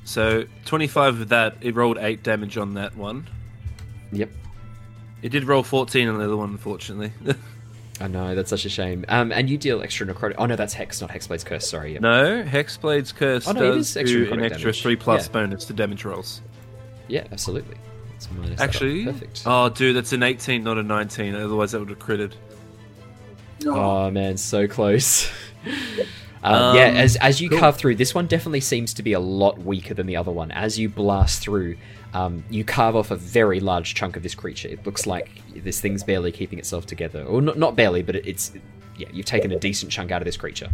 [0.04, 1.56] So twenty-five of that.
[1.62, 3.28] It rolled eight damage on that one.
[4.12, 4.30] Yep.
[5.22, 7.12] It did roll fourteen on the other one, unfortunately.
[8.02, 9.04] I know that's such a shame.
[9.10, 10.36] Um, and you deal extra necrotic.
[10.38, 11.68] Oh no, that's hex, not hexblade's curse.
[11.70, 11.94] Sorry.
[11.94, 12.02] Yep.
[12.02, 14.82] no, Hexblade's curse Oh, no, does extra do an extra damage.
[14.82, 15.34] three plus Yeah.
[15.34, 16.42] bonus to damage rolls.
[17.10, 17.76] Yeah, absolutely.
[18.58, 19.44] Actually, perfect.
[19.46, 21.36] oh dude, that's an eighteen, not a nineteen.
[21.36, 22.34] Otherwise, that would have critted.
[23.66, 25.30] Oh man, so close.
[25.66, 25.74] Um,
[26.42, 27.60] Um, yeah, as as you cool.
[27.60, 30.52] carve through, this one definitely seems to be a lot weaker than the other one.
[30.52, 31.76] As you blast through,
[32.14, 34.70] um, you carve off a very large chunk of this creature.
[34.70, 38.26] It looks like this thing's barely keeping itself together, or not, not barely, but it,
[38.26, 38.54] it's
[38.98, 40.70] yeah, you've taken a decent chunk out of this creature.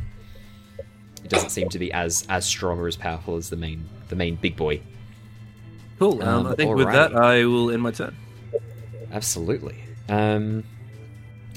[1.24, 4.16] It doesn't seem to be as as strong or as powerful as the main the
[4.16, 4.82] main big boy.
[5.98, 6.22] Cool.
[6.22, 7.16] Um, Um, I think with that.
[7.16, 8.16] I will end my turn.
[9.12, 9.78] Absolutely.
[10.10, 10.64] Um,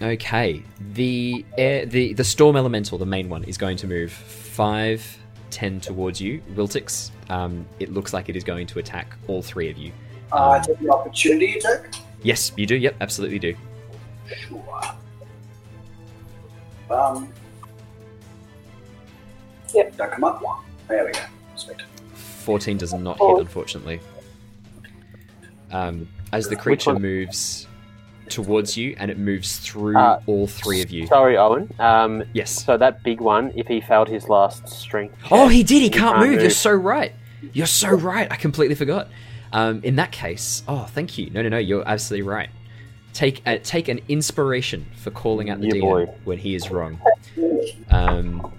[0.03, 0.63] okay.
[0.95, 5.19] The air, the the storm elemental, the main one, is going to move five,
[5.51, 6.41] ten towards you.
[6.55, 9.93] Wiltix, um, it looks like it is going to attack all three of you.
[10.33, 11.95] Uh, Um, take the opportunity attack.
[12.23, 12.77] Yes, you do.
[12.77, 13.55] Yep, absolutely do.
[14.37, 14.83] Sure.
[16.91, 17.33] Um.
[19.75, 19.97] Yep.
[19.97, 20.65] Don't come up one.
[20.89, 21.21] There we go.
[21.57, 21.83] Sweet.
[22.15, 24.01] 14 does not hit, unfortunately.
[25.71, 27.68] Um, as the creature moves
[28.31, 31.07] towards you and it moves through Uh, all three of you.
[31.07, 31.73] Sorry, Owen.
[31.79, 32.65] Um, Yes.
[32.65, 35.15] so that big one, if he failed his last strength.
[35.31, 35.83] Oh, he did.
[35.83, 36.41] He can't, move.
[36.41, 37.13] You're so right.
[37.53, 38.31] You're so right.
[38.31, 39.09] I completely forgot.
[39.53, 41.31] Um, in that case, oh, thank you.
[41.31, 41.59] No, no, no.
[41.59, 42.51] You're absolutely right.
[43.15, 46.05] Take uh, take an inspiration for calling out the Yeah, DM boy.
[46.25, 47.01] when he is wrong.
[47.91, 48.53] Um,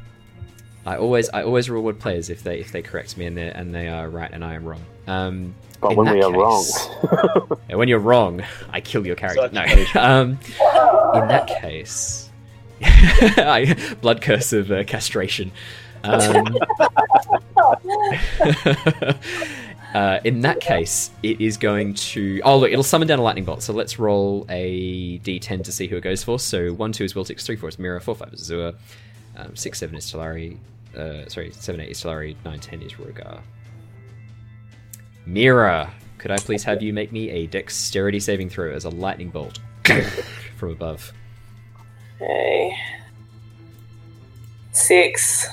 [0.86, 3.74] I always I always reward players if they if they correct me and they and
[3.74, 4.82] they are right and I am wrong.
[5.08, 7.60] Um, But in when we are case- wrong.
[7.70, 9.50] and when you're wrong, I kill your character.
[9.54, 9.64] No.
[9.96, 10.32] Um,
[11.14, 12.30] in that case,
[12.82, 15.52] I, blood curse of uh, castration.
[16.04, 16.58] Um,
[19.94, 22.42] uh, in that case, it is going to.
[22.44, 23.64] Oh, look, it'll summon down a lightning bolt.
[23.64, 26.40] So let's roll a d10 to see who it goes for.
[26.40, 28.74] So 1 2 is Wiltix, 3 4 is Mira, 4 5 is Azure,
[29.38, 30.58] um, 6 7 is Talari,
[30.96, 33.42] uh, sorry, 7 8 is Talari, 9 10 is Rogar.
[35.30, 39.30] Mira, could I please have you make me a dexterity saving throw as a lightning
[39.30, 39.60] bolt
[40.58, 41.14] from above?
[42.16, 42.76] Okay.
[44.72, 45.48] Six.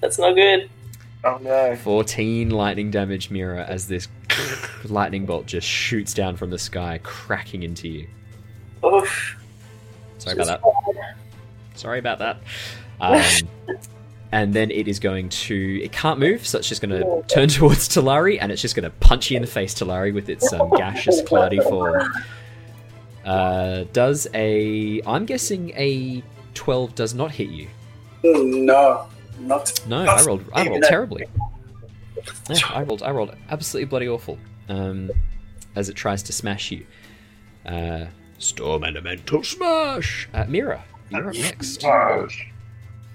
[0.00, 0.70] That's not good.
[1.24, 1.76] Oh no.
[1.76, 4.08] 14 lightning damage, Mira, as this
[4.84, 8.08] lightning bolt just shoots down from the sky, cracking into you.
[8.82, 9.36] Oof.
[10.16, 11.16] Sorry about that.
[11.74, 12.38] Sorry about that.
[13.00, 13.20] Um,
[14.32, 15.82] and then it is going to.
[15.82, 18.84] It can't move, so it's just going to turn towards Talari, and it's just going
[18.84, 22.10] to punch you in the face, Talari, with its um, gaseous, cloudy form.
[23.24, 25.00] Uh, does a.
[25.06, 26.22] I'm guessing a
[26.54, 27.68] 12 does not hit you.
[28.24, 29.06] No,
[29.38, 29.86] not.
[29.86, 30.44] No, I rolled.
[30.52, 31.26] I rolled terribly.
[32.48, 33.02] Yeah, I rolled.
[33.02, 34.38] I rolled absolutely bloody awful.
[34.68, 35.10] Um,
[35.74, 36.86] as it tries to smash you.
[37.66, 38.06] Uh,
[38.38, 40.28] Storm Elemental Smash.
[40.34, 41.82] Uh, Mira, you're up next.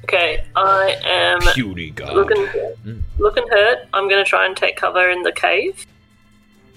[0.03, 2.13] Okay, I am Puny guard.
[2.13, 2.45] looking
[2.85, 3.01] Mm.
[3.17, 3.79] looking hurt.
[3.93, 5.85] I'm going to try and take cover in the cave.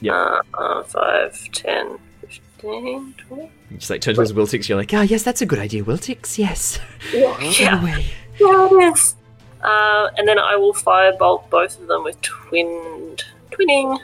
[0.00, 3.42] Yeah, Uh, uh, 5, 10, 15, 20.
[3.70, 4.68] You just like turn towards Wiltix.
[4.68, 6.38] You're like, ah, yes, that's a good idea, Wiltix.
[6.38, 6.80] Yes.
[7.12, 8.06] Yeah, away.
[8.40, 9.14] yeah, it is.
[9.62, 14.00] Uh, and then I will firebolt both of them with twinned twinning.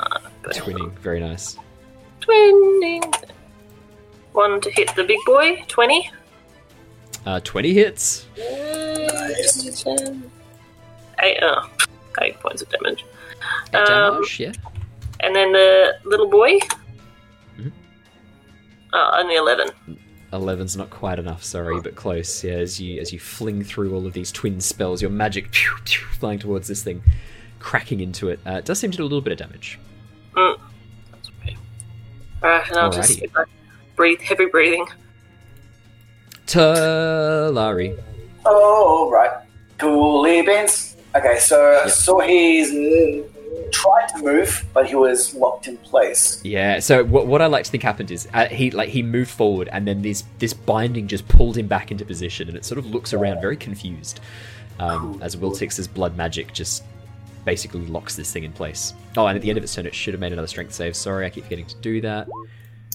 [0.00, 1.56] Uh, Twinning, very nice.
[2.20, 3.04] Twinning.
[4.32, 6.10] One to hit the big boy, 20.
[7.26, 8.26] Uh, Twenty hits.
[11.22, 11.66] Eight, uh,
[12.22, 13.04] eight points of damage.
[13.74, 14.40] Eight Um, damage.
[14.40, 14.52] Yeah.
[15.20, 16.58] And then the little boy.
[17.58, 17.72] Mhm.
[18.92, 19.68] Uh, only 11.
[20.32, 22.42] Eleven's not quite enough, sorry, but close.
[22.44, 25.70] Yeah, as you as you fling through all of these twin spells, your magic pew,
[25.84, 27.02] pew, flying towards this thing,
[27.58, 28.38] cracking into it.
[28.46, 29.78] Uh, it does seem to do a little bit of damage.
[30.34, 30.58] Mm.
[31.12, 31.56] That's okay.
[32.42, 33.32] Alright, and I'll just Alrighty.
[33.32, 33.48] back,
[33.96, 34.86] breathe, heavy breathing.
[36.52, 37.98] Talari.
[38.44, 39.30] Oh, right.
[39.78, 40.96] Cool beans.
[41.14, 41.90] Okay, so Yep.
[41.90, 42.70] so he's
[43.72, 46.40] tried to move, but he was locked in place.
[46.44, 46.78] Yeah.
[46.80, 49.68] So what, what I like to think happened is uh, he like he moved forward,
[49.72, 52.86] and then this this binding just pulled him back into position, and it sort of
[52.86, 54.20] looks around very confused
[54.78, 56.84] um, as Wiltix's blood magic just
[57.44, 58.92] basically locks this thing in place.
[59.16, 60.94] Oh, and at the end of its turn, it should have made another strength save.
[60.94, 62.28] Sorry, I keep forgetting to do that.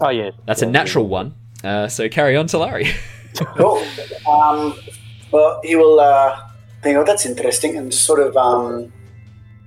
[0.02, 0.32] oh, yeah.
[0.46, 1.34] That's a Yeah, natural one.
[1.64, 2.94] Uh, so carry on, Talari.
[3.58, 3.84] Cool.
[4.28, 4.76] Um,
[5.32, 6.40] well, he will uh,
[6.82, 8.92] think, oh, that's interesting, and sort of um,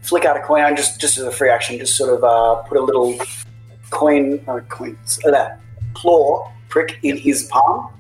[0.03, 2.63] flick out a coin, and just just as a free action, just sort of uh,
[2.69, 3.19] put a little
[3.91, 4.97] coin, uh, coin,
[5.27, 5.51] uh,
[5.95, 7.91] claw prick in his palm,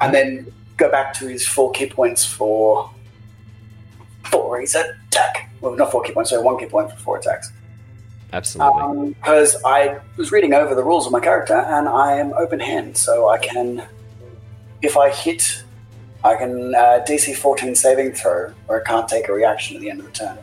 [0.00, 2.90] and then go back to his four ki points for
[4.24, 5.50] for his attack.
[5.60, 7.52] Well, not four ki points, sorry, one ki point for four attacks.
[8.32, 9.10] Absolutely.
[9.10, 12.96] Because I was reading over the rules of my character, and I am open hand,
[12.96, 13.86] so I can,
[14.84, 15.64] if I hit,
[16.22, 19.90] I can uh, DC 14 saving throw, or I can't take a reaction at the
[19.90, 20.38] end of the turn.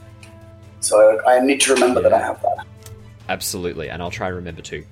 [0.80, 2.65] So I need to remember that I have that.
[3.30, 3.89] Absolutely.
[3.89, 4.84] And I'll try and remember too.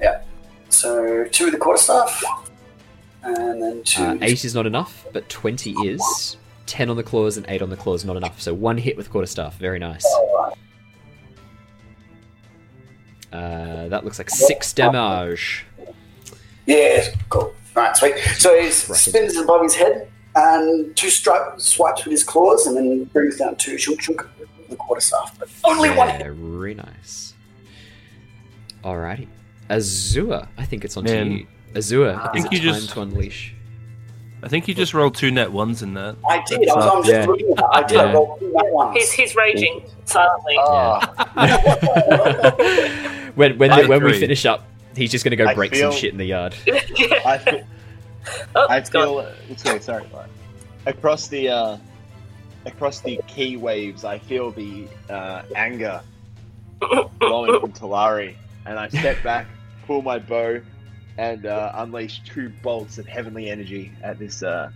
[0.00, 0.22] Yeah.
[0.68, 2.22] So two of the quarterstaff,
[3.22, 4.02] and then two.
[4.02, 6.36] Uh, eight is not enough, but twenty is.
[6.66, 8.40] Ten on the claws and eight on the claws not enough.
[8.40, 9.56] So one hit with quarterstaff.
[9.58, 10.04] Very nice.
[13.32, 15.64] Uh, that looks like six damage.
[16.66, 17.54] Yeah, cool.
[17.76, 18.16] Alright, sweet.
[18.38, 23.04] So he spins above his head, and two stri- swipes with his claws, and then
[23.04, 25.38] brings down two shunk shunk with the quarterstaff.
[25.38, 26.20] But only one hit.
[26.20, 27.34] Yeah, very nice.
[28.82, 29.28] Alrighty.
[29.68, 31.26] Azure, I think it's on Man.
[31.26, 31.46] to you.
[31.74, 33.52] Azure, I think you just- to unleash?
[34.42, 36.14] I think you just rolled two net ones in that.
[36.28, 36.68] I did.
[36.68, 37.24] I was, I'm just Yeah.
[37.24, 37.68] looking at that.
[37.72, 37.94] I did.
[37.96, 38.02] Yeah.
[38.02, 38.92] I rolled that one.
[38.92, 40.56] He's he's raging silently.
[43.34, 45.92] when when, I when we finish up, he's just going to go I break feel-
[45.92, 46.54] some shit in the yard.
[46.68, 47.62] I feel,
[48.56, 49.04] Oh, I it's gone.
[49.06, 50.04] feel it's okay, sorry.
[50.12, 50.28] Lauren.
[50.86, 51.76] Across the uh,
[52.64, 56.00] across the ki waves, I feel the uh, anger
[57.20, 59.46] flowing from Talari, and I step back,
[59.86, 60.60] pull my bow,
[61.18, 64.70] and uh, unleash two bolts of heavenly energy at this uh,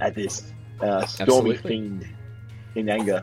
[0.00, 1.68] at this uh, stormy Absolutely.
[1.68, 2.08] fiend
[2.74, 3.22] in anger.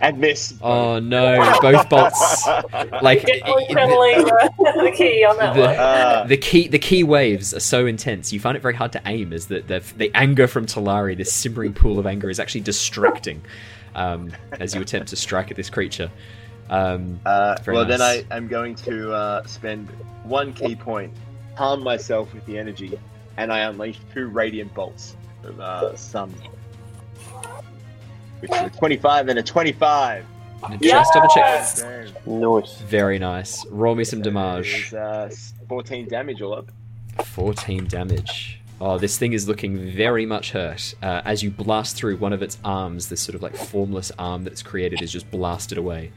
[0.00, 0.54] And miss.
[0.62, 1.58] Oh no!
[1.62, 2.46] Both bolts.
[3.02, 5.76] Like Definitely i- i- channeling the, the ki on that the, one.
[5.76, 9.00] Uh, the ki the ki waves are so intense you find it very hard to
[9.06, 12.62] aim Is that the, the anger from Talari this simmering pool of anger is actually
[12.62, 13.40] distracting
[13.94, 16.10] um, as you attempt to strike at this creature
[16.70, 19.88] um, Uh, Very well, then I am going to uh, spend
[20.24, 21.12] one ki point,
[21.56, 22.98] harm myself with the energy,
[23.36, 26.34] and I unleash two radiant bolts of uh, sun.
[28.40, 30.24] Which is a 25 and a 25.
[30.80, 31.44] just double check.
[31.44, 31.84] Yes!
[32.26, 32.80] Nice.
[32.82, 33.66] very nice.
[33.66, 34.88] Roll me some damage.
[34.88, 35.30] is, uh,
[35.68, 36.70] 14 damage all up.
[37.24, 38.60] 14 damage.
[38.80, 40.94] Oh this thing is looking very much hurt.
[41.02, 44.44] Uh, as you blast through one of its arms this sort of like formless arm
[44.44, 46.12] that's created is just blasted away.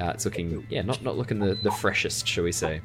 [0.00, 2.80] Uh, it's looking yeah not not looking the, the freshest shall we say.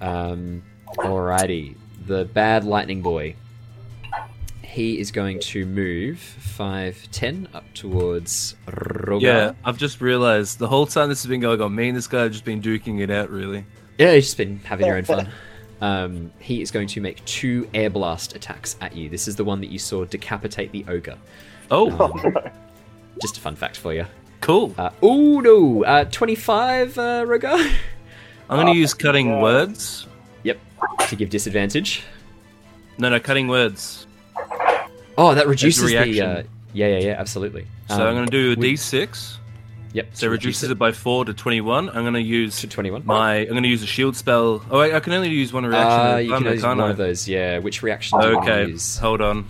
[0.00, 0.62] Um
[0.98, 1.76] alrighty.
[2.06, 3.36] The bad lightning boy
[4.72, 9.20] he is going to move 5 10 up towards Rogar.
[9.20, 12.06] Yeah, I've just realized the whole time this has been going on, me and this
[12.06, 13.66] guy have just been duking it out, really.
[13.98, 15.28] Yeah, you've just been having your own fun.
[15.82, 19.10] Um, he is going to make two air blast attacks at you.
[19.10, 21.18] This is the one that you saw decapitate the ogre.
[21.70, 22.34] Oh, Um,
[23.20, 24.06] just a fun fact for you.
[24.40, 24.74] cool.
[24.78, 27.74] Uh, oh no, uh, twenty-five, uh, Rogar.
[28.48, 29.42] I'm going to use cutting yeah.
[29.42, 30.06] words.
[30.44, 30.58] Yep,
[31.08, 32.04] to give disadvantage.
[32.96, 34.06] No, no, cutting words.
[35.18, 35.98] Oh, that reduces the.
[35.98, 36.42] Uh, yeah,
[36.86, 37.66] yeah, yeah, absolutely.
[37.88, 39.36] So Um, I'm going to do a we- d6.
[39.94, 41.90] Yep, So to it reduces it by four to 21.
[41.90, 43.02] I'm going to use to twenty-one.
[43.04, 43.40] my.
[43.40, 44.64] I'm going to use a shield spell.
[44.70, 46.14] Oh, wait, I can only use one reaction.
[46.14, 46.90] Uh, you can use one I?
[46.90, 47.28] of those.
[47.28, 49.44] Yeah, which reaction do you Okay, hold on.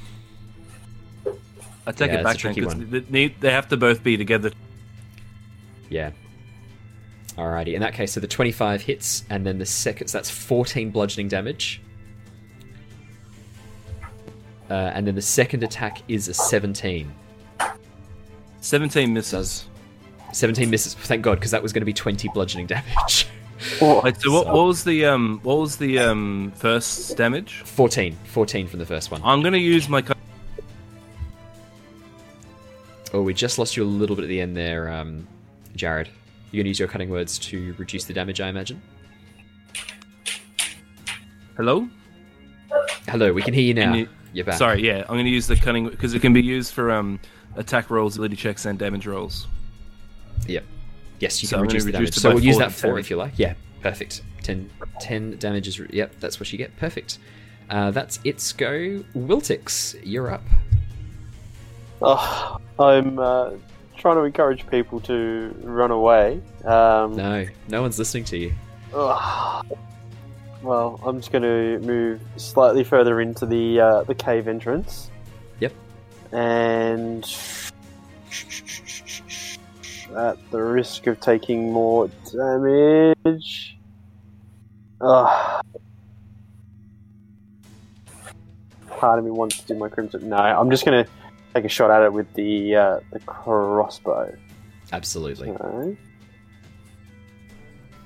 [1.86, 3.04] I take Yeah, it back one.
[3.10, 4.50] they, they have to both be together.
[5.88, 6.10] Yeah.
[7.36, 7.74] Alrighty.
[7.74, 11.28] In that case, so the 25 hits, and then the second, so that's 14 bludgeoning
[11.28, 11.80] damage.
[14.72, 17.12] Uh, and then the second attack is a 17.
[18.62, 19.66] 17 misses.
[20.32, 20.94] 17 misses.
[20.94, 23.28] Thank God, because that was going to be 20 bludgeoning damage.
[23.82, 27.62] Wait, so what, what was the um what was the um first damage?
[27.66, 28.16] 14.
[28.24, 29.20] 14 from the first one.
[29.22, 30.02] I'm gonna use my
[33.12, 35.28] Oh, we just lost you a little bit at the end there, um,
[35.76, 36.08] Jared.
[36.50, 38.80] You're going to use your cutting words to reduce the damage, I imagine?
[41.58, 41.86] hello.
[43.06, 44.06] Hello, we can hear you now.
[44.32, 44.58] Can you- You're back.
[44.58, 47.20] Sorry, yeah, I'm gonna use the cunning because it can be used for um
[47.56, 49.46] attack rolls, ability checks, and damage rolls.
[50.46, 50.64] Yep.
[51.20, 52.14] Yes, you So can I'm reduce the reduce damage.
[52.22, 52.98] So we'll use that to 4 10.
[52.98, 53.32] if you like.
[53.38, 54.22] Yeah, perfect.
[54.42, 54.68] 10,
[55.00, 55.78] 10 damage is.
[55.78, 56.76] Re- yep, that's what you get.
[56.78, 57.18] Perfect.
[57.70, 59.04] Uh, that's its go.
[59.14, 60.42] Wiltix, you're up.
[62.00, 63.50] Oh, I'm uh,
[63.96, 66.40] trying to encourage people to run away.
[66.64, 68.52] Um, No, no one's listening to you.
[68.94, 69.64] ugh.
[70.62, 75.10] Well, I'm just going to move slightly further into the uh, the cave entrance.
[75.60, 75.72] Yep.
[76.32, 77.24] And
[80.16, 83.76] at the risk of taking more damage.
[85.00, 85.64] Ugh.
[88.88, 90.28] Part of me wants to do my crimson.
[90.28, 91.10] No, I'm just going to
[91.54, 94.36] take a shot at it with the uh, the crossbow.
[94.92, 95.48] Absolutely.
[95.48, 95.96] So,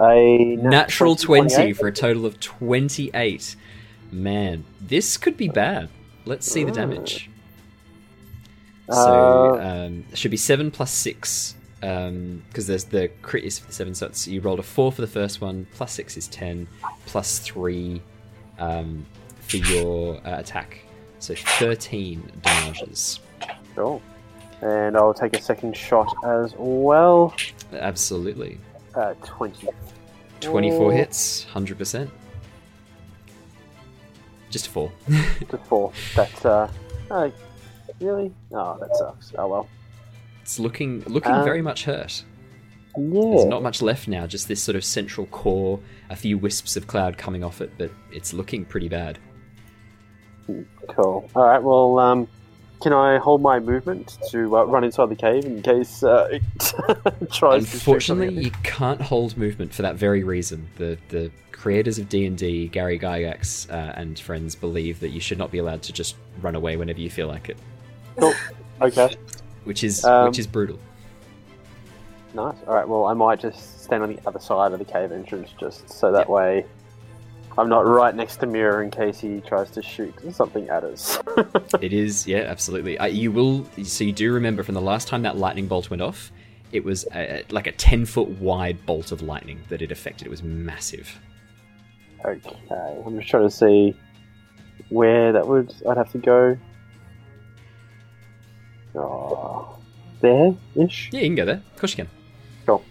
[0.01, 1.73] a Natural 20 28.
[1.77, 3.57] for a total of 28.
[4.13, 5.89] Man, this could be bad.
[6.25, 7.31] Let's see the damage.
[8.91, 11.55] So, um, should be 7 plus 6.
[11.81, 15.07] Because there's the crit is for the 7, so you rolled a 4 for the
[15.07, 16.67] first one, plus 6 is 10,
[17.05, 18.01] plus 3
[18.59, 19.07] um,
[19.41, 20.81] for your uh, attack.
[21.19, 23.21] So 13 damages.
[23.75, 24.03] Cool.
[24.63, 27.35] And I'll take a second shot as well.
[27.73, 28.59] Absolutely.
[28.97, 29.69] Uh, 20.
[30.41, 30.91] 24 Oh.
[30.91, 32.11] hits, 100%.
[34.51, 34.93] Just a 4.
[35.51, 35.93] to 4.
[36.15, 36.71] That's, uh,
[37.11, 37.31] uh,
[38.01, 38.33] really?
[38.53, 39.33] Oh, that sucks.
[39.37, 39.69] Oh well.
[40.43, 42.25] It's looking looking Um, very much hurt.
[42.97, 43.21] Yeah.
[43.31, 46.87] There's not much left now, just this sort of central core, a few wisps of
[46.87, 49.19] cloud coming off it, but it's looking pretty bad.
[50.89, 51.29] Cool.
[51.35, 52.29] Alright, well, um,
[52.87, 56.43] can I hold my movement to uh, run inside the cave in case uh, it
[57.33, 60.69] tries to Unfortunately, you can't hold movement for that very reason.
[60.77, 65.19] The the creators of D and D, Gary Gygax uh, and friends, believe that you
[65.19, 67.57] should not be allowed to just run away whenever you feel like it,
[68.21, 68.33] me?
[68.81, 69.17] Okay,
[69.65, 70.79] which is Um, which is brutal.
[72.35, 72.55] nice.
[72.69, 72.87] All right.
[72.87, 76.13] Well, I might just stand on the other side of the cave entrance, just so
[76.13, 76.67] that way
[77.59, 81.19] I'm not right next to Mira in case he tries to shoot something at us.
[81.81, 82.99] It is, yeah, absolutely.
[82.99, 83.67] Uh, you will.
[83.83, 86.31] So you do remember from the last time that lightning bolt went off,
[86.73, 90.27] it was a, like a ten foot wide bolt of lightning that it affected.
[90.27, 91.19] It was massive.
[92.25, 93.95] okay, I'm just trying to see
[94.89, 96.59] where that would I'd have to go.
[98.95, 99.79] Oh,
[100.21, 101.11] there ish.
[101.13, 101.63] Yeah, you can go there.
[101.75, 102.09] Of course you can.
[102.67, 102.85] Cool.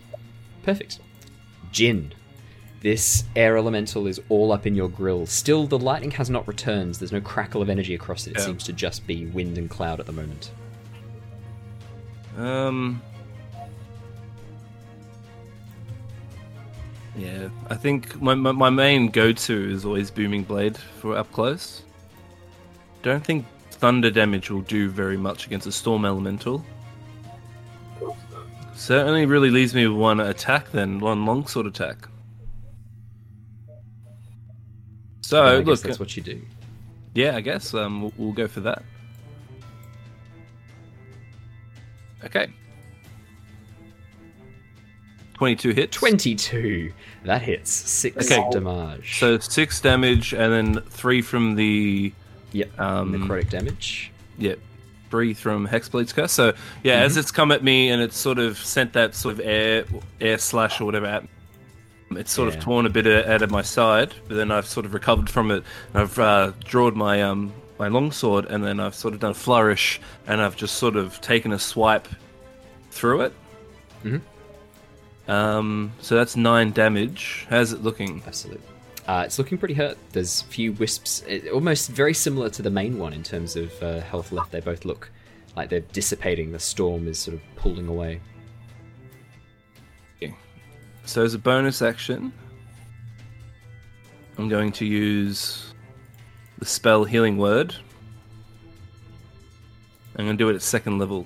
[0.64, 1.00] Perfect.
[1.72, 2.14] Jin.
[2.86, 5.26] This air elemental is all up in your grill.
[5.26, 6.94] Still, the lightning has not returned.
[6.94, 8.34] There's no crackle of energy across it.
[8.34, 8.46] It Yeah.
[8.46, 10.52] seems to just be wind and cloud at the moment.
[12.38, 13.02] Um.
[17.18, 21.32] Yeah, I think my, my, my main go to is always Booming Blade for up
[21.32, 21.82] close.
[23.02, 26.64] Don't think thunder damage will do very much against a storm elemental.
[28.76, 32.10] Certainly really leaves me with one attack then, one longsword attack.
[35.26, 36.42] So, And I guess look, that's what you do.
[37.16, 38.84] yeah, I guess um, we'll, we'll go for that.
[42.24, 42.48] Okay.
[45.34, 45.98] 22 hits.
[45.98, 46.94] 22.
[47.24, 47.72] That hits.
[47.72, 48.48] Six Okay.
[48.52, 49.20] damage.
[49.20, 52.14] So six damage, and then three from the
[52.52, 52.80] yep.
[52.80, 54.12] um, necrotic damage.
[54.38, 54.54] yeah,
[55.10, 56.32] three from Hexblade's curse.
[56.32, 56.54] So
[56.84, 59.86] yeah, as it's come at me and it's sort of sent that sort of air
[60.22, 61.24] air slash or whatever at
[62.12, 62.58] it's sort Yeah.
[62.58, 65.52] of torn a bit out of my side, but then I've sort of recovered from
[65.52, 65.64] it.
[65.94, 70.00] I've uh, drawn my um my longsword, and then I've sort of done a flourish,
[70.28, 72.08] and I've just sort of taken a swipe
[72.92, 73.34] through it.
[74.06, 74.22] Mhm.
[75.28, 77.46] Um, so that's nine damage.
[77.50, 78.22] How's it looking?
[78.26, 78.62] Absolutely.
[79.08, 79.98] Uh, it's looking pretty hurt.
[80.14, 81.24] There's a few wisps,
[81.54, 84.52] almost very similar to the main one in terms of uh, health left.
[84.52, 85.12] They both look
[85.56, 86.52] like they're dissipating.
[86.52, 88.22] The storm is sort of pulling away.
[91.06, 92.34] So as a bonus action,
[94.38, 95.74] I'm going to use
[96.60, 97.76] the spell Healing Word.
[100.18, 101.26] I'm going to do it at second level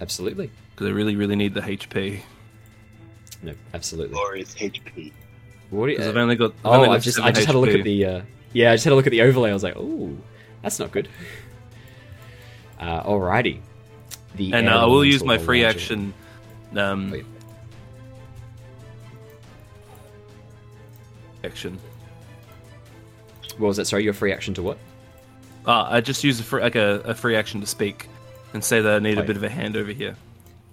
[0.00, 0.50] Absolutely.
[0.70, 2.20] because I really, really need the HP.
[3.42, 4.14] No, absolutely.
[4.14, 5.12] Glorious HP.
[5.70, 6.52] What do you, Because I've only got.
[6.64, 7.78] I've oh, only I got just I seven just had a look HP.
[7.78, 8.22] at the uh,
[8.52, 9.50] yeah, I just had a look at the overlay.
[9.50, 10.16] I was like, oh,
[10.62, 11.08] that's not good.
[12.80, 13.60] Uh, alrighty.
[14.34, 16.14] The And uh, I will use my the free larger action.
[16.74, 17.26] Um, Wait.
[21.44, 21.78] Action.
[23.58, 23.86] What was that?
[23.86, 24.78] Sorry, your free action to what?
[25.66, 28.08] Ah, I just use a free, like a, a free action to speak
[28.54, 29.26] and say that I need a Wait.
[29.26, 30.16] bit of a hand over here.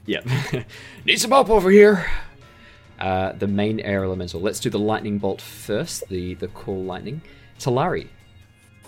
[0.05, 0.27] Yep.
[1.05, 2.05] Need some help over here.
[2.99, 4.39] Uh, the main air elemental.
[4.39, 6.07] Let's do the lightning bolt first.
[6.09, 7.21] The the call lightning.
[7.59, 8.07] Talari.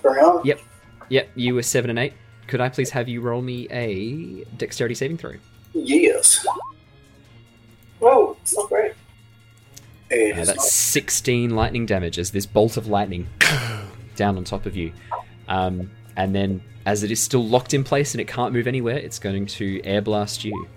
[0.02, 0.45] Bring on.
[0.45, 0.62] Yep.
[1.10, 1.30] Yep.
[1.36, 2.14] You were seven and eight.
[2.48, 5.34] Could I please have you roll me a dexterity saving throw?
[5.74, 6.45] Yes.
[8.02, 8.86] Oh, it's not great.
[10.35, 13.27] Uh, that's 16 lightning damage as this bolt of lightning
[14.15, 14.91] down on top of you.
[15.48, 18.98] Um, and then, as it is still locked in place and it can't move anywhere,
[18.98, 20.68] it's going to air blast you.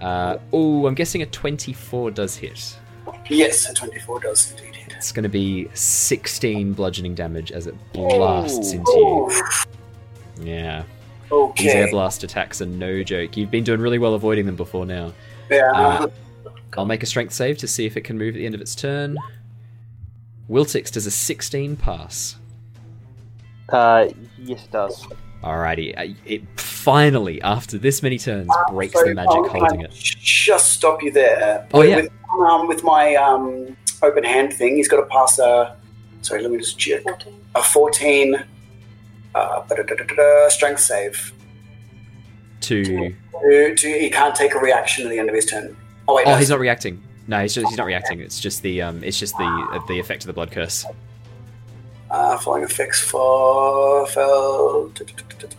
[0.00, 2.78] Uh, oh, I'm guessing a 24 does hit.
[3.28, 4.92] Yes, a 24 does indeed hit.
[4.96, 8.78] It's going to be 16 bludgeoning damage as it blasts Ooh.
[8.78, 10.46] into you.
[10.46, 10.84] Yeah.
[11.56, 13.36] These air blast attacks are no joke.
[13.36, 15.12] You've been doing really well avoiding them before now.
[15.50, 15.72] Yeah.
[15.72, 16.08] Uh,
[16.76, 18.60] I'll make a strength save to see if it can move at the end of
[18.60, 19.16] its turn.
[20.48, 22.36] Wiltix does a 16 pass.
[23.68, 24.08] Uh,
[24.38, 25.06] yes, it does.
[25.42, 29.84] Alrighty, uh, it finally, after this many turns, breaks Sorry, the magic can holding I
[29.84, 29.92] it.
[29.92, 31.66] Just stop you there.
[31.74, 31.96] Oh, yeah.
[31.96, 32.10] With,
[32.46, 35.76] um, with my um, open hand thing, he's got to pass a.
[36.22, 37.02] Sorry, let me just check.
[37.02, 37.32] 14.
[37.54, 38.36] A 14
[39.34, 41.32] uh, strength save.
[42.60, 42.84] To
[43.32, 45.76] To, to, he can't take a reaction at the end of his turn.
[46.08, 47.02] Oh, wait, oh, no, he's not reacting.
[47.26, 48.20] No, he's, just, he's not reacting.
[48.20, 50.84] It's just the um, it's just the uh, the effect of the blood curse.
[52.10, 54.06] Uh, flying effects for.
[54.08, 54.90] for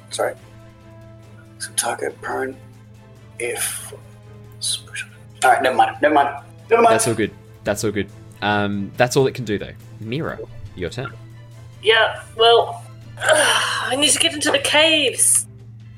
[0.10, 0.36] sorry.
[1.60, 2.56] So target prone.
[3.40, 3.94] If.
[5.44, 5.98] Alright, never mind.
[6.02, 6.46] Never mind.
[6.70, 6.94] Never mind.
[6.94, 7.32] That's all good.
[7.64, 8.10] That's all good.
[8.42, 9.74] Um, that's all it can do though.
[10.00, 10.38] Mira,
[10.76, 11.12] your turn.
[11.82, 12.84] Yeah, well,
[13.18, 15.48] I need to get into the caves.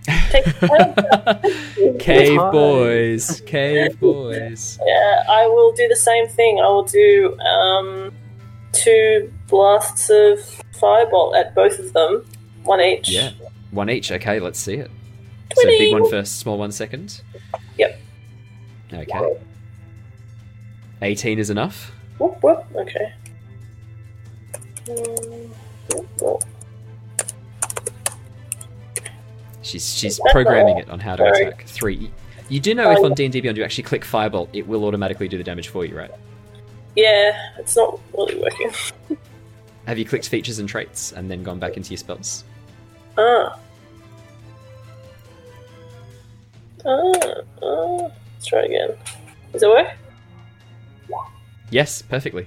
[0.32, 4.80] Take Cave boys, cave boys.
[4.86, 6.60] Yeah, I will do the same thing.
[6.60, 8.14] I will do um,
[8.72, 10.40] two blasts of
[10.74, 12.26] firebolt at both of them,
[12.64, 13.10] one each.
[13.10, 13.32] Yeah,
[13.72, 14.12] One each.
[14.12, 14.92] Okay, let's see it.
[15.56, 17.22] So big one first, small one second.
[17.78, 18.00] Yep.
[18.94, 19.38] Okay.
[21.02, 21.92] 18 is enough.
[22.18, 22.66] Whoop, whoop.
[22.76, 23.14] Okay.
[24.86, 25.50] Mm,
[25.92, 26.44] whoop, whoop.
[29.66, 31.46] She's she's programming it on how to Sorry.
[31.48, 31.66] attack.
[31.66, 32.12] Three.
[32.50, 34.86] You do know if on D and D Beyond you actually click Firebolt, it will
[34.86, 36.12] automatically do the damage for you, right?
[36.96, 38.72] Yeah, it's not really working.
[39.88, 42.44] Have you clicked features and traits and then gone back into your spells?
[43.18, 43.60] Ah.
[46.86, 47.12] Ah,
[47.64, 48.12] ah.
[48.36, 48.96] Let's try again.
[49.52, 49.88] Does it work?
[51.72, 52.46] Yes, perfectly.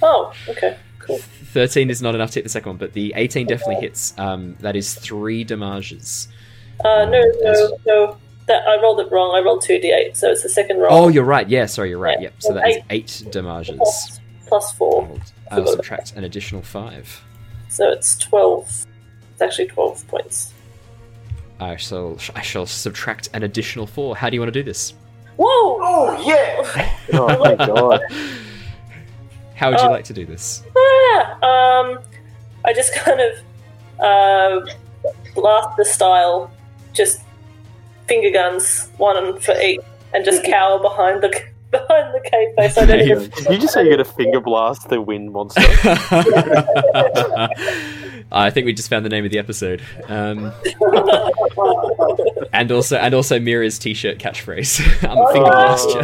[0.00, 0.76] Oh, okay.
[1.00, 1.18] Cool.
[1.18, 4.16] 13 is not enough to hit the second one, but the 18 definitely hits.
[4.16, 6.28] Um, that is three damages.
[6.84, 8.16] Uh, no, no, no.
[8.46, 9.36] That I rolled it wrong.
[9.36, 10.88] I rolled two d8, so it's the second roll.
[10.92, 11.48] Oh, you're right.
[11.48, 12.18] Yeah, sorry, you're right.
[12.18, 12.24] Yeah.
[12.24, 12.34] Yep.
[12.40, 12.82] So that is Eight.
[12.90, 13.76] eight damages.
[13.76, 15.08] plus, plus four,
[15.50, 17.22] I'll, I'll subtract an additional five.
[17.68, 18.66] so it's twelve.
[19.32, 20.52] It's actually twelve points.
[21.60, 24.16] I shall I shall subtract an additional four.
[24.16, 24.94] How do you want to do this?
[25.36, 25.46] Whoa!
[25.80, 26.96] Oh yeah!
[27.12, 28.00] Oh my god.
[29.54, 30.64] How would you Uh, like to do this?
[30.76, 31.98] Ah, um,
[32.64, 34.66] I just kind of uh,
[35.36, 36.50] blast the style,
[36.92, 37.20] just
[38.06, 39.80] finger guns, one for each,
[40.14, 42.78] and just cower behind the behind the cave face.
[42.78, 43.30] I don't even.
[43.30, 45.62] Did you just say you're gonna finger blast the wind monster?
[48.34, 49.82] I think we just found the name of the episode.
[50.08, 50.52] Um,
[52.52, 54.80] and also, and also Mira's t-shirt catchphrase.
[55.08, 56.02] I'm a finger blast you.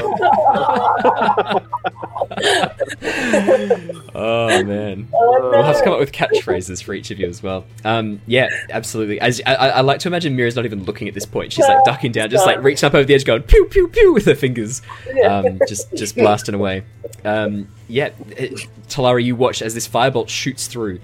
[4.15, 7.65] oh man, we'll have to come up with catchphrases for each of you as well.
[7.85, 9.20] Um, yeah, absolutely.
[9.20, 11.53] As I, I, I like to imagine Mira's not even looking at this point.
[11.53, 14.12] She's like ducking down, just like reaching up over the edge, going pew pew pew
[14.12, 14.82] with her fingers,
[15.24, 16.82] um, just just blasting away.
[17.24, 21.01] Um, yeah, it, Talari, you watch as this firebolt shoots through.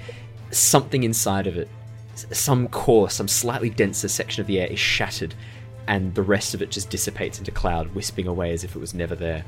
[0.50, 1.68] Something inside of it,
[2.30, 5.34] some core, some slightly denser section of the air is shattered,
[5.88, 8.94] and the rest of it just dissipates into cloud, wisping away as if it was
[8.94, 9.44] never there.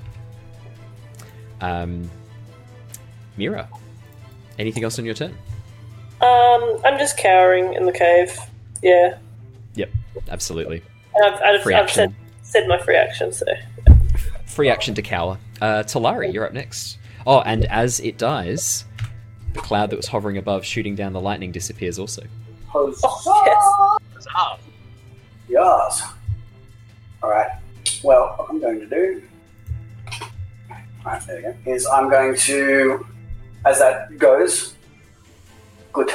[1.60, 2.10] Um,
[3.36, 3.68] Mira,
[4.58, 5.30] anything else on your turn?
[6.20, 8.36] Um, I'm just cowering in the cave.
[8.82, 9.18] Yeah,
[9.74, 9.90] Yep,
[10.30, 10.82] absolutely.
[11.14, 13.32] and I've, I've, I've said, said my free action.
[13.32, 13.46] So
[14.56, 15.36] Free action to cower.
[15.60, 16.96] Uh, Talari, you're up next.
[17.26, 18.86] Oh, and as it dies,
[19.52, 22.22] the cloud that was hovering above, shooting down the lightning, disappears also.
[22.74, 22.94] oh
[23.44, 24.56] yes.
[25.46, 26.02] Yes.
[27.22, 27.50] Alright.
[28.02, 29.22] Well, what I'm going to do.
[31.04, 31.54] Alright, there we go.
[31.70, 33.06] Is I'm going to.
[33.66, 34.74] As that goes.
[35.92, 36.10] Good.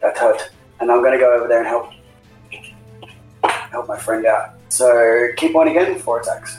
[0.00, 0.48] That hurt.
[0.78, 1.90] And I'm going to go over there and help.
[3.72, 4.60] Help my friend out.
[4.68, 6.56] So keep one again, four attacks.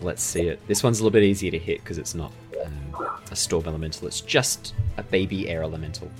[0.00, 0.60] Let's see it.
[0.68, 2.32] This one's a little bit easier to hit because it's not
[2.64, 4.06] um, a storm elemental.
[4.06, 6.10] It's just a baby air elemental.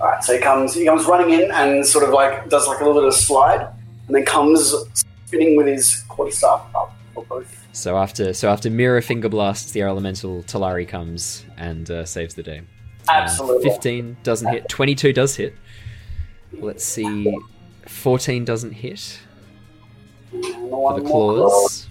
[0.00, 2.84] Alright, so he comes he comes running in and sort of like does like a
[2.84, 3.66] little bit of slide
[4.06, 4.74] and then comes
[5.26, 7.66] spinning with his quarterstaff up for both.
[7.72, 12.34] So after so after Mira finger blasts the air elemental, Talari comes and uh, saves
[12.34, 12.62] the day.
[13.08, 13.70] Uh, Absolutely.
[13.70, 14.68] 15 doesn't hit.
[14.68, 15.54] 22 does hit.
[16.52, 17.38] Let's see.
[17.86, 19.20] 14 doesn't hit
[20.30, 21.88] for the claws.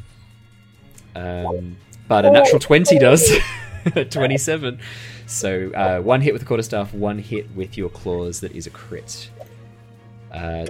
[1.16, 1.78] Um,
[2.08, 3.32] but a natural 20 does.
[4.10, 4.80] 27.
[5.28, 8.42] So uh, one hit with the quarterstaff, one hit with your claws.
[8.42, 9.30] That is a crit.
[10.32, 10.66] Uh,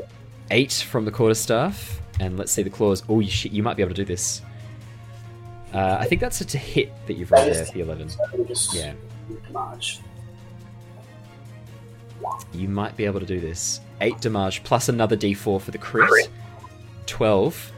[0.52, 3.04] eight from the quarterstaff, and let's see the claws.
[3.10, 3.52] Oh shit!
[3.52, 4.42] You might be able to do this.
[5.74, 8.10] Uh, I think that's a to hit that you've rolled there for the 11.
[8.18, 8.94] Let me just Yeah,
[12.54, 13.82] you might be able to do this.
[14.00, 16.30] Eight damage plus another d4 for the crit.
[17.08, 17.74] 12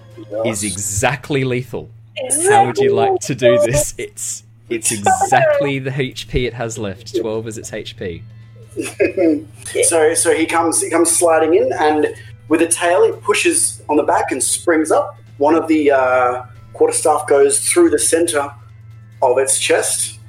[0.45, 1.89] is exactly lethal.
[2.49, 3.93] How would you like to do this?
[3.97, 7.15] It's it's exactly the HP it has left.
[7.15, 8.21] 12 is its HP.
[9.83, 12.07] So so he comes he comes sliding in and
[12.47, 15.17] with a tail he pushes on the back and springs up.
[15.37, 18.51] One of the uh, quarterstaff goes through the center
[19.21, 20.19] of its chest,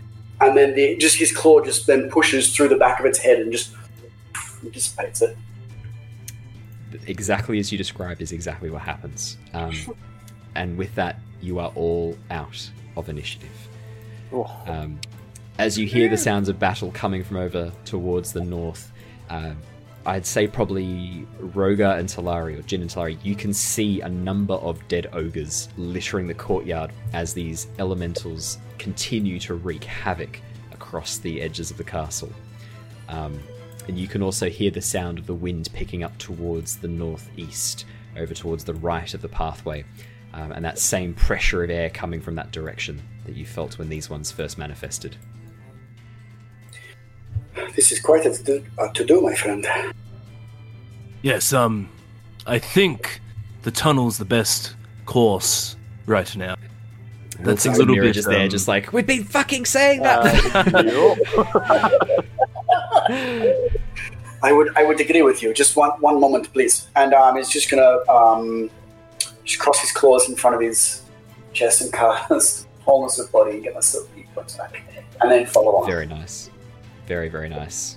[0.40, 3.38] and then the, just his claw just then pushes through the back of its head
[3.38, 3.74] and just
[4.72, 5.36] dissipates it.
[7.06, 9.36] Exactly as you described is exactly what happens.
[9.54, 9.72] Um,
[10.58, 13.68] and with that, you are all out of initiative.
[14.66, 15.00] Um,
[15.58, 18.92] as you hear the sounds of battle coming from over towards the north,
[19.30, 19.52] uh,
[20.04, 24.54] I'd say probably Rogar and Talari, or Jin and Talari, you can see a number
[24.54, 30.40] of dead ogres littering the courtyard as these elementals continue to wreak havoc
[30.72, 32.32] across the edges of the castle.
[33.08, 33.38] Um,
[33.86, 37.84] and you can also hear the sound of the wind picking up towards the northeast,
[38.16, 39.84] over towards the right of the pathway,
[40.34, 43.88] um, and that same pressure of air coming from that direction that you felt when
[43.88, 45.16] these ones first manifested.
[47.74, 49.66] This is quite a to, uh, to do, my friend.
[51.22, 51.88] Yes, um,
[52.46, 53.20] I think
[53.62, 54.74] the tunnel's the best
[55.06, 55.76] course
[56.06, 56.56] right now.
[57.40, 60.24] That's a little bit just there, um, just like we've been fucking saying that.
[64.42, 65.54] I would I would agree with you.
[65.54, 66.88] Just one one moment, please.
[66.96, 68.70] And um, he's just gonna um,
[69.48, 71.02] just cross his claws in front of his
[71.52, 74.82] chest and cast wholeness of body and get myself feet points back,
[75.20, 75.86] and then follow on.
[75.86, 76.50] very nice,
[77.06, 77.96] very very nice.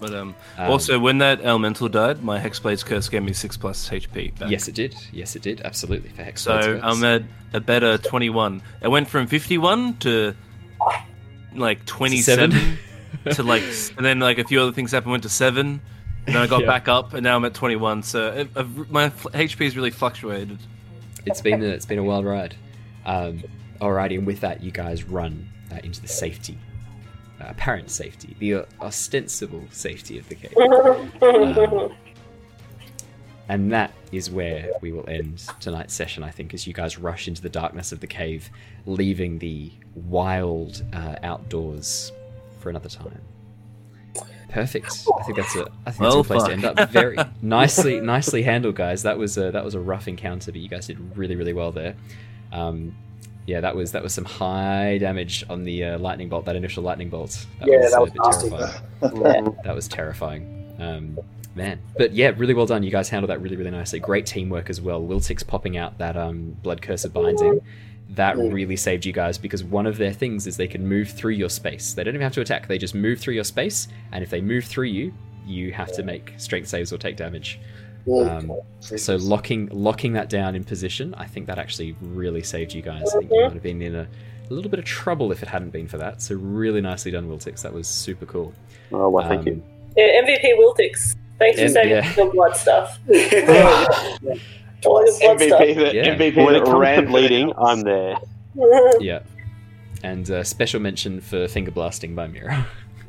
[0.00, 3.88] But um, Um, also when that elemental died, my hexblade's curse gave me six plus
[3.88, 4.36] HP.
[4.36, 4.50] Back.
[4.50, 4.96] Yes, it did.
[5.12, 5.60] Yes, it did.
[5.62, 6.42] Absolutely for Hex.
[6.42, 7.22] So Blades I'm at
[7.52, 8.60] a better 21.
[8.80, 10.34] It went from 51 to
[11.54, 12.78] like 27
[13.30, 13.62] to like,
[13.96, 15.12] and then like a few other things happened.
[15.12, 15.80] Went to seven,
[16.26, 16.66] and then I got Yeah.
[16.66, 18.02] back up, and now I'm at 21.
[18.02, 20.58] So it, I've, my HP has really fluctuated.
[21.26, 22.54] it's been a, it's been a wild ride.
[23.04, 23.42] Um,
[23.80, 26.56] alrighty, and with that, you guys run uh, into the safety,
[27.40, 30.56] uh, apparent safety, the uh, ostensible safety of the cave.
[31.22, 31.92] Um,
[33.48, 37.26] and that is where we will end tonight's session, I think, as you guys rush
[37.28, 38.48] into the darkness of the cave,
[38.86, 42.12] leaving the wild uh, outdoors
[42.60, 43.20] for another time.
[44.52, 45.06] Perfect.
[45.18, 45.66] I think that's a.
[45.86, 46.90] I think Well, that's a good place to end up.
[46.90, 49.02] Very nicely, nicely handled, guys.
[49.02, 51.72] That was a that was a rough encounter, but you guys did really, really well
[51.72, 51.94] there.
[52.52, 52.94] Um,
[53.46, 56.44] yeah, that was that was some high damage on the uh, lightning bolt.
[56.44, 57.46] That initial lightning bolt.
[57.60, 58.50] That Yeah, was, that a was bit nasty.
[58.50, 59.56] terrifying.
[59.64, 60.76] That was terrifying.
[60.78, 61.18] Um,
[61.54, 61.80] man.
[61.96, 62.82] But yeah, really well done.
[62.82, 64.00] You guys handled that really, really nicely.
[64.00, 65.02] Great teamwork as well.
[65.02, 67.60] Wiltix popping out that um, blood curse of binding.
[68.14, 71.32] That really saved you guys because one of their things is they can move through
[71.32, 71.94] your space.
[71.94, 74.40] They don't even have to attack, they just move through your space, and if they
[74.40, 75.14] move through you,
[75.46, 77.58] you have to make strength saves or take damage.
[78.06, 82.82] Um, so locking locking that down in position, I think that actually really saved you
[82.82, 83.14] guys.
[83.14, 84.08] I think you might have been in a,
[84.50, 86.20] a little bit of trouble if it hadn't been for that.
[86.20, 87.62] So really nicely done, Wiltix.
[87.62, 88.52] That was super cool.
[88.90, 89.62] Oh, well, thank Um, you.
[89.96, 91.14] Yeah, MVP Wiltix.
[91.38, 92.12] Thanks for M- saving yeah.
[92.14, 92.98] the blood stuff.
[94.86, 96.14] All MVP that Yeah.
[96.16, 97.52] MVP When it that comes ran to for bleeding.
[97.56, 98.16] I'm there.
[99.00, 99.20] Yeah.
[100.02, 102.66] And uh, special mention for finger blasting by Mira.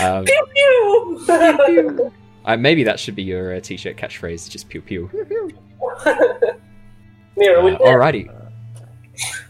[0.00, 2.12] um, pew pew.
[2.44, 5.08] uh, maybe that should be your uh, t-shirt catchphrase, just pew pew.
[7.36, 7.86] Mira, Uh, with that.
[7.86, 8.28] alrighty.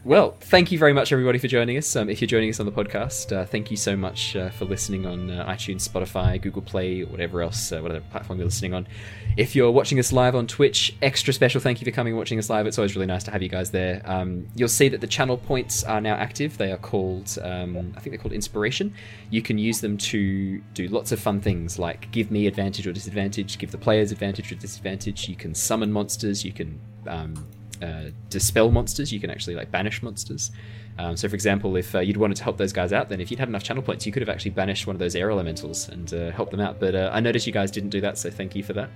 [0.04, 1.94] Well, thank you very much, everybody, for joining us.
[1.94, 4.64] Um, if you're joining us on the podcast, uh, thank you so much uh, for
[4.64, 8.88] listening on uh, iTunes, Spotify, Google Play, whatever else, uh, whatever platform you're listening on.
[9.36, 12.40] If you're watching us live on Twitch, extra special thank you for coming and watching
[12.40, 12.66] us live.
[12.66, 14.02] It's always really nice to have you guys there.
[14.04, 16.58] Um, you'll see that the channel points are now active.
[16.58, 18.92] They are called, um, I think they're called Inspiration.
[19.30, 22.92] You can use them to do lots of fun things like give me advantage or
[22.92, 25.28] disadvantage, give the players advantage or disadvantage.
[25.28, 26.44] You can summon monsters.
[26.44, 27.46] You can um,
[27.82, 29.12] uh, dispel monsters.
[29.12, 30.50] You can actually like banish monsters.
[30.98, 33.30] Um, so, for example, if uh, you'd wanted to help those guys out, then if
[33.30, 35.88] you'd had enough channel points, you could have actually banished one of those air elementals
[35.88, 36.78] and uh, helped them out.
[36.78, 38.90] But uh, I noticed you guys didn't do that, so thank you for that.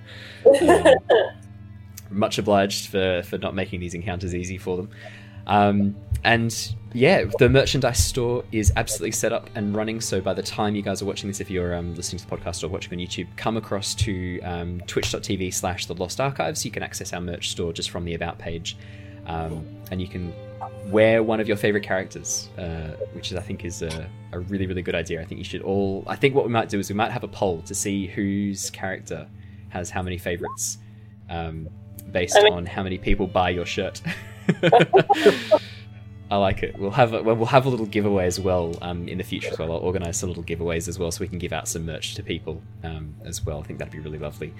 [2.09, 4.89] Um, much obliged for for not making these encounters easy for them.
[5.47, 10.01] Um, and yeah, the merchandise store is absolutely set up and running.
[10.01, 12.35] So by the time you guys are watching this, if you're um, listening to the
[12.35, 16.65] podcast or watching on YouTube, come across to um, twitch.tv slash the lost archives.
[16.65, 18.77] You can access our merch store just from the about page.
[19.25, 20.33] Um, and you can
[20.85, 24.67] wear one of your favorite characters, uh, which is, I think is a, a really,
[24.67, 25.21] really good idea.
[25.21, 26.03] I think you should all.
[26.07, 28.69] I think what we might do is we might have a poll to see whose
[28.69, 29.27] character
[29.69, 30.77] has how many favorites,
[31.29, 31.67] um,
[32.11, 34.01] based I mean- on how many people buy your shirt.
[36.29, 36.77] I like it.
[36.77, 39.57] We'll have a, well, have a little giveaway as well um, in the future as
[39.57, 39.71] well.
[39.71, 42.23] I'll organise some little giveaways as well, so we can give out some merch to
[42.23, 43.59] people um, as well.
[43.59, 44.53] I think that'd be really lovely.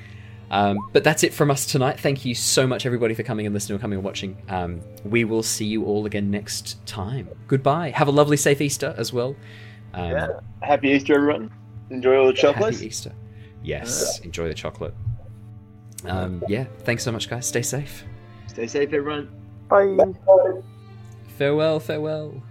[0.50, 2.00] Um, but that's it from us tonight.
[2.00, 4.38] Thank you so much, everybody, for coming and listening or coming and watching.
[4.48, 7.28] Um, we will see you all again next time.
[7.48, 7.90] Goodbye.
[7.90, 9.36] Have a lovely, safe Easter as well.
[9.94, 10.28] Um, Yeah.
[10.62, 11.52] Happy Easter, everyone.
[11.90, 12.76] Enjoy all the chocolate.
[12.76, 13.12] Happy Easter.
[13.62, 14.20] Yes.
[14.22, 14.94] Enjoy the chocolate.
[16.06, 16.66] Um, yeah.
[16.80, 17.46] Thanks so much, guys.
[17.46, 18.06] Stay safe.
[18.48, 19.30] Stay safe, everyone.
[19.70, 19.98] Bye.
[21.38, 21.80] Farewell.
[21.80, 22.42] Farewell.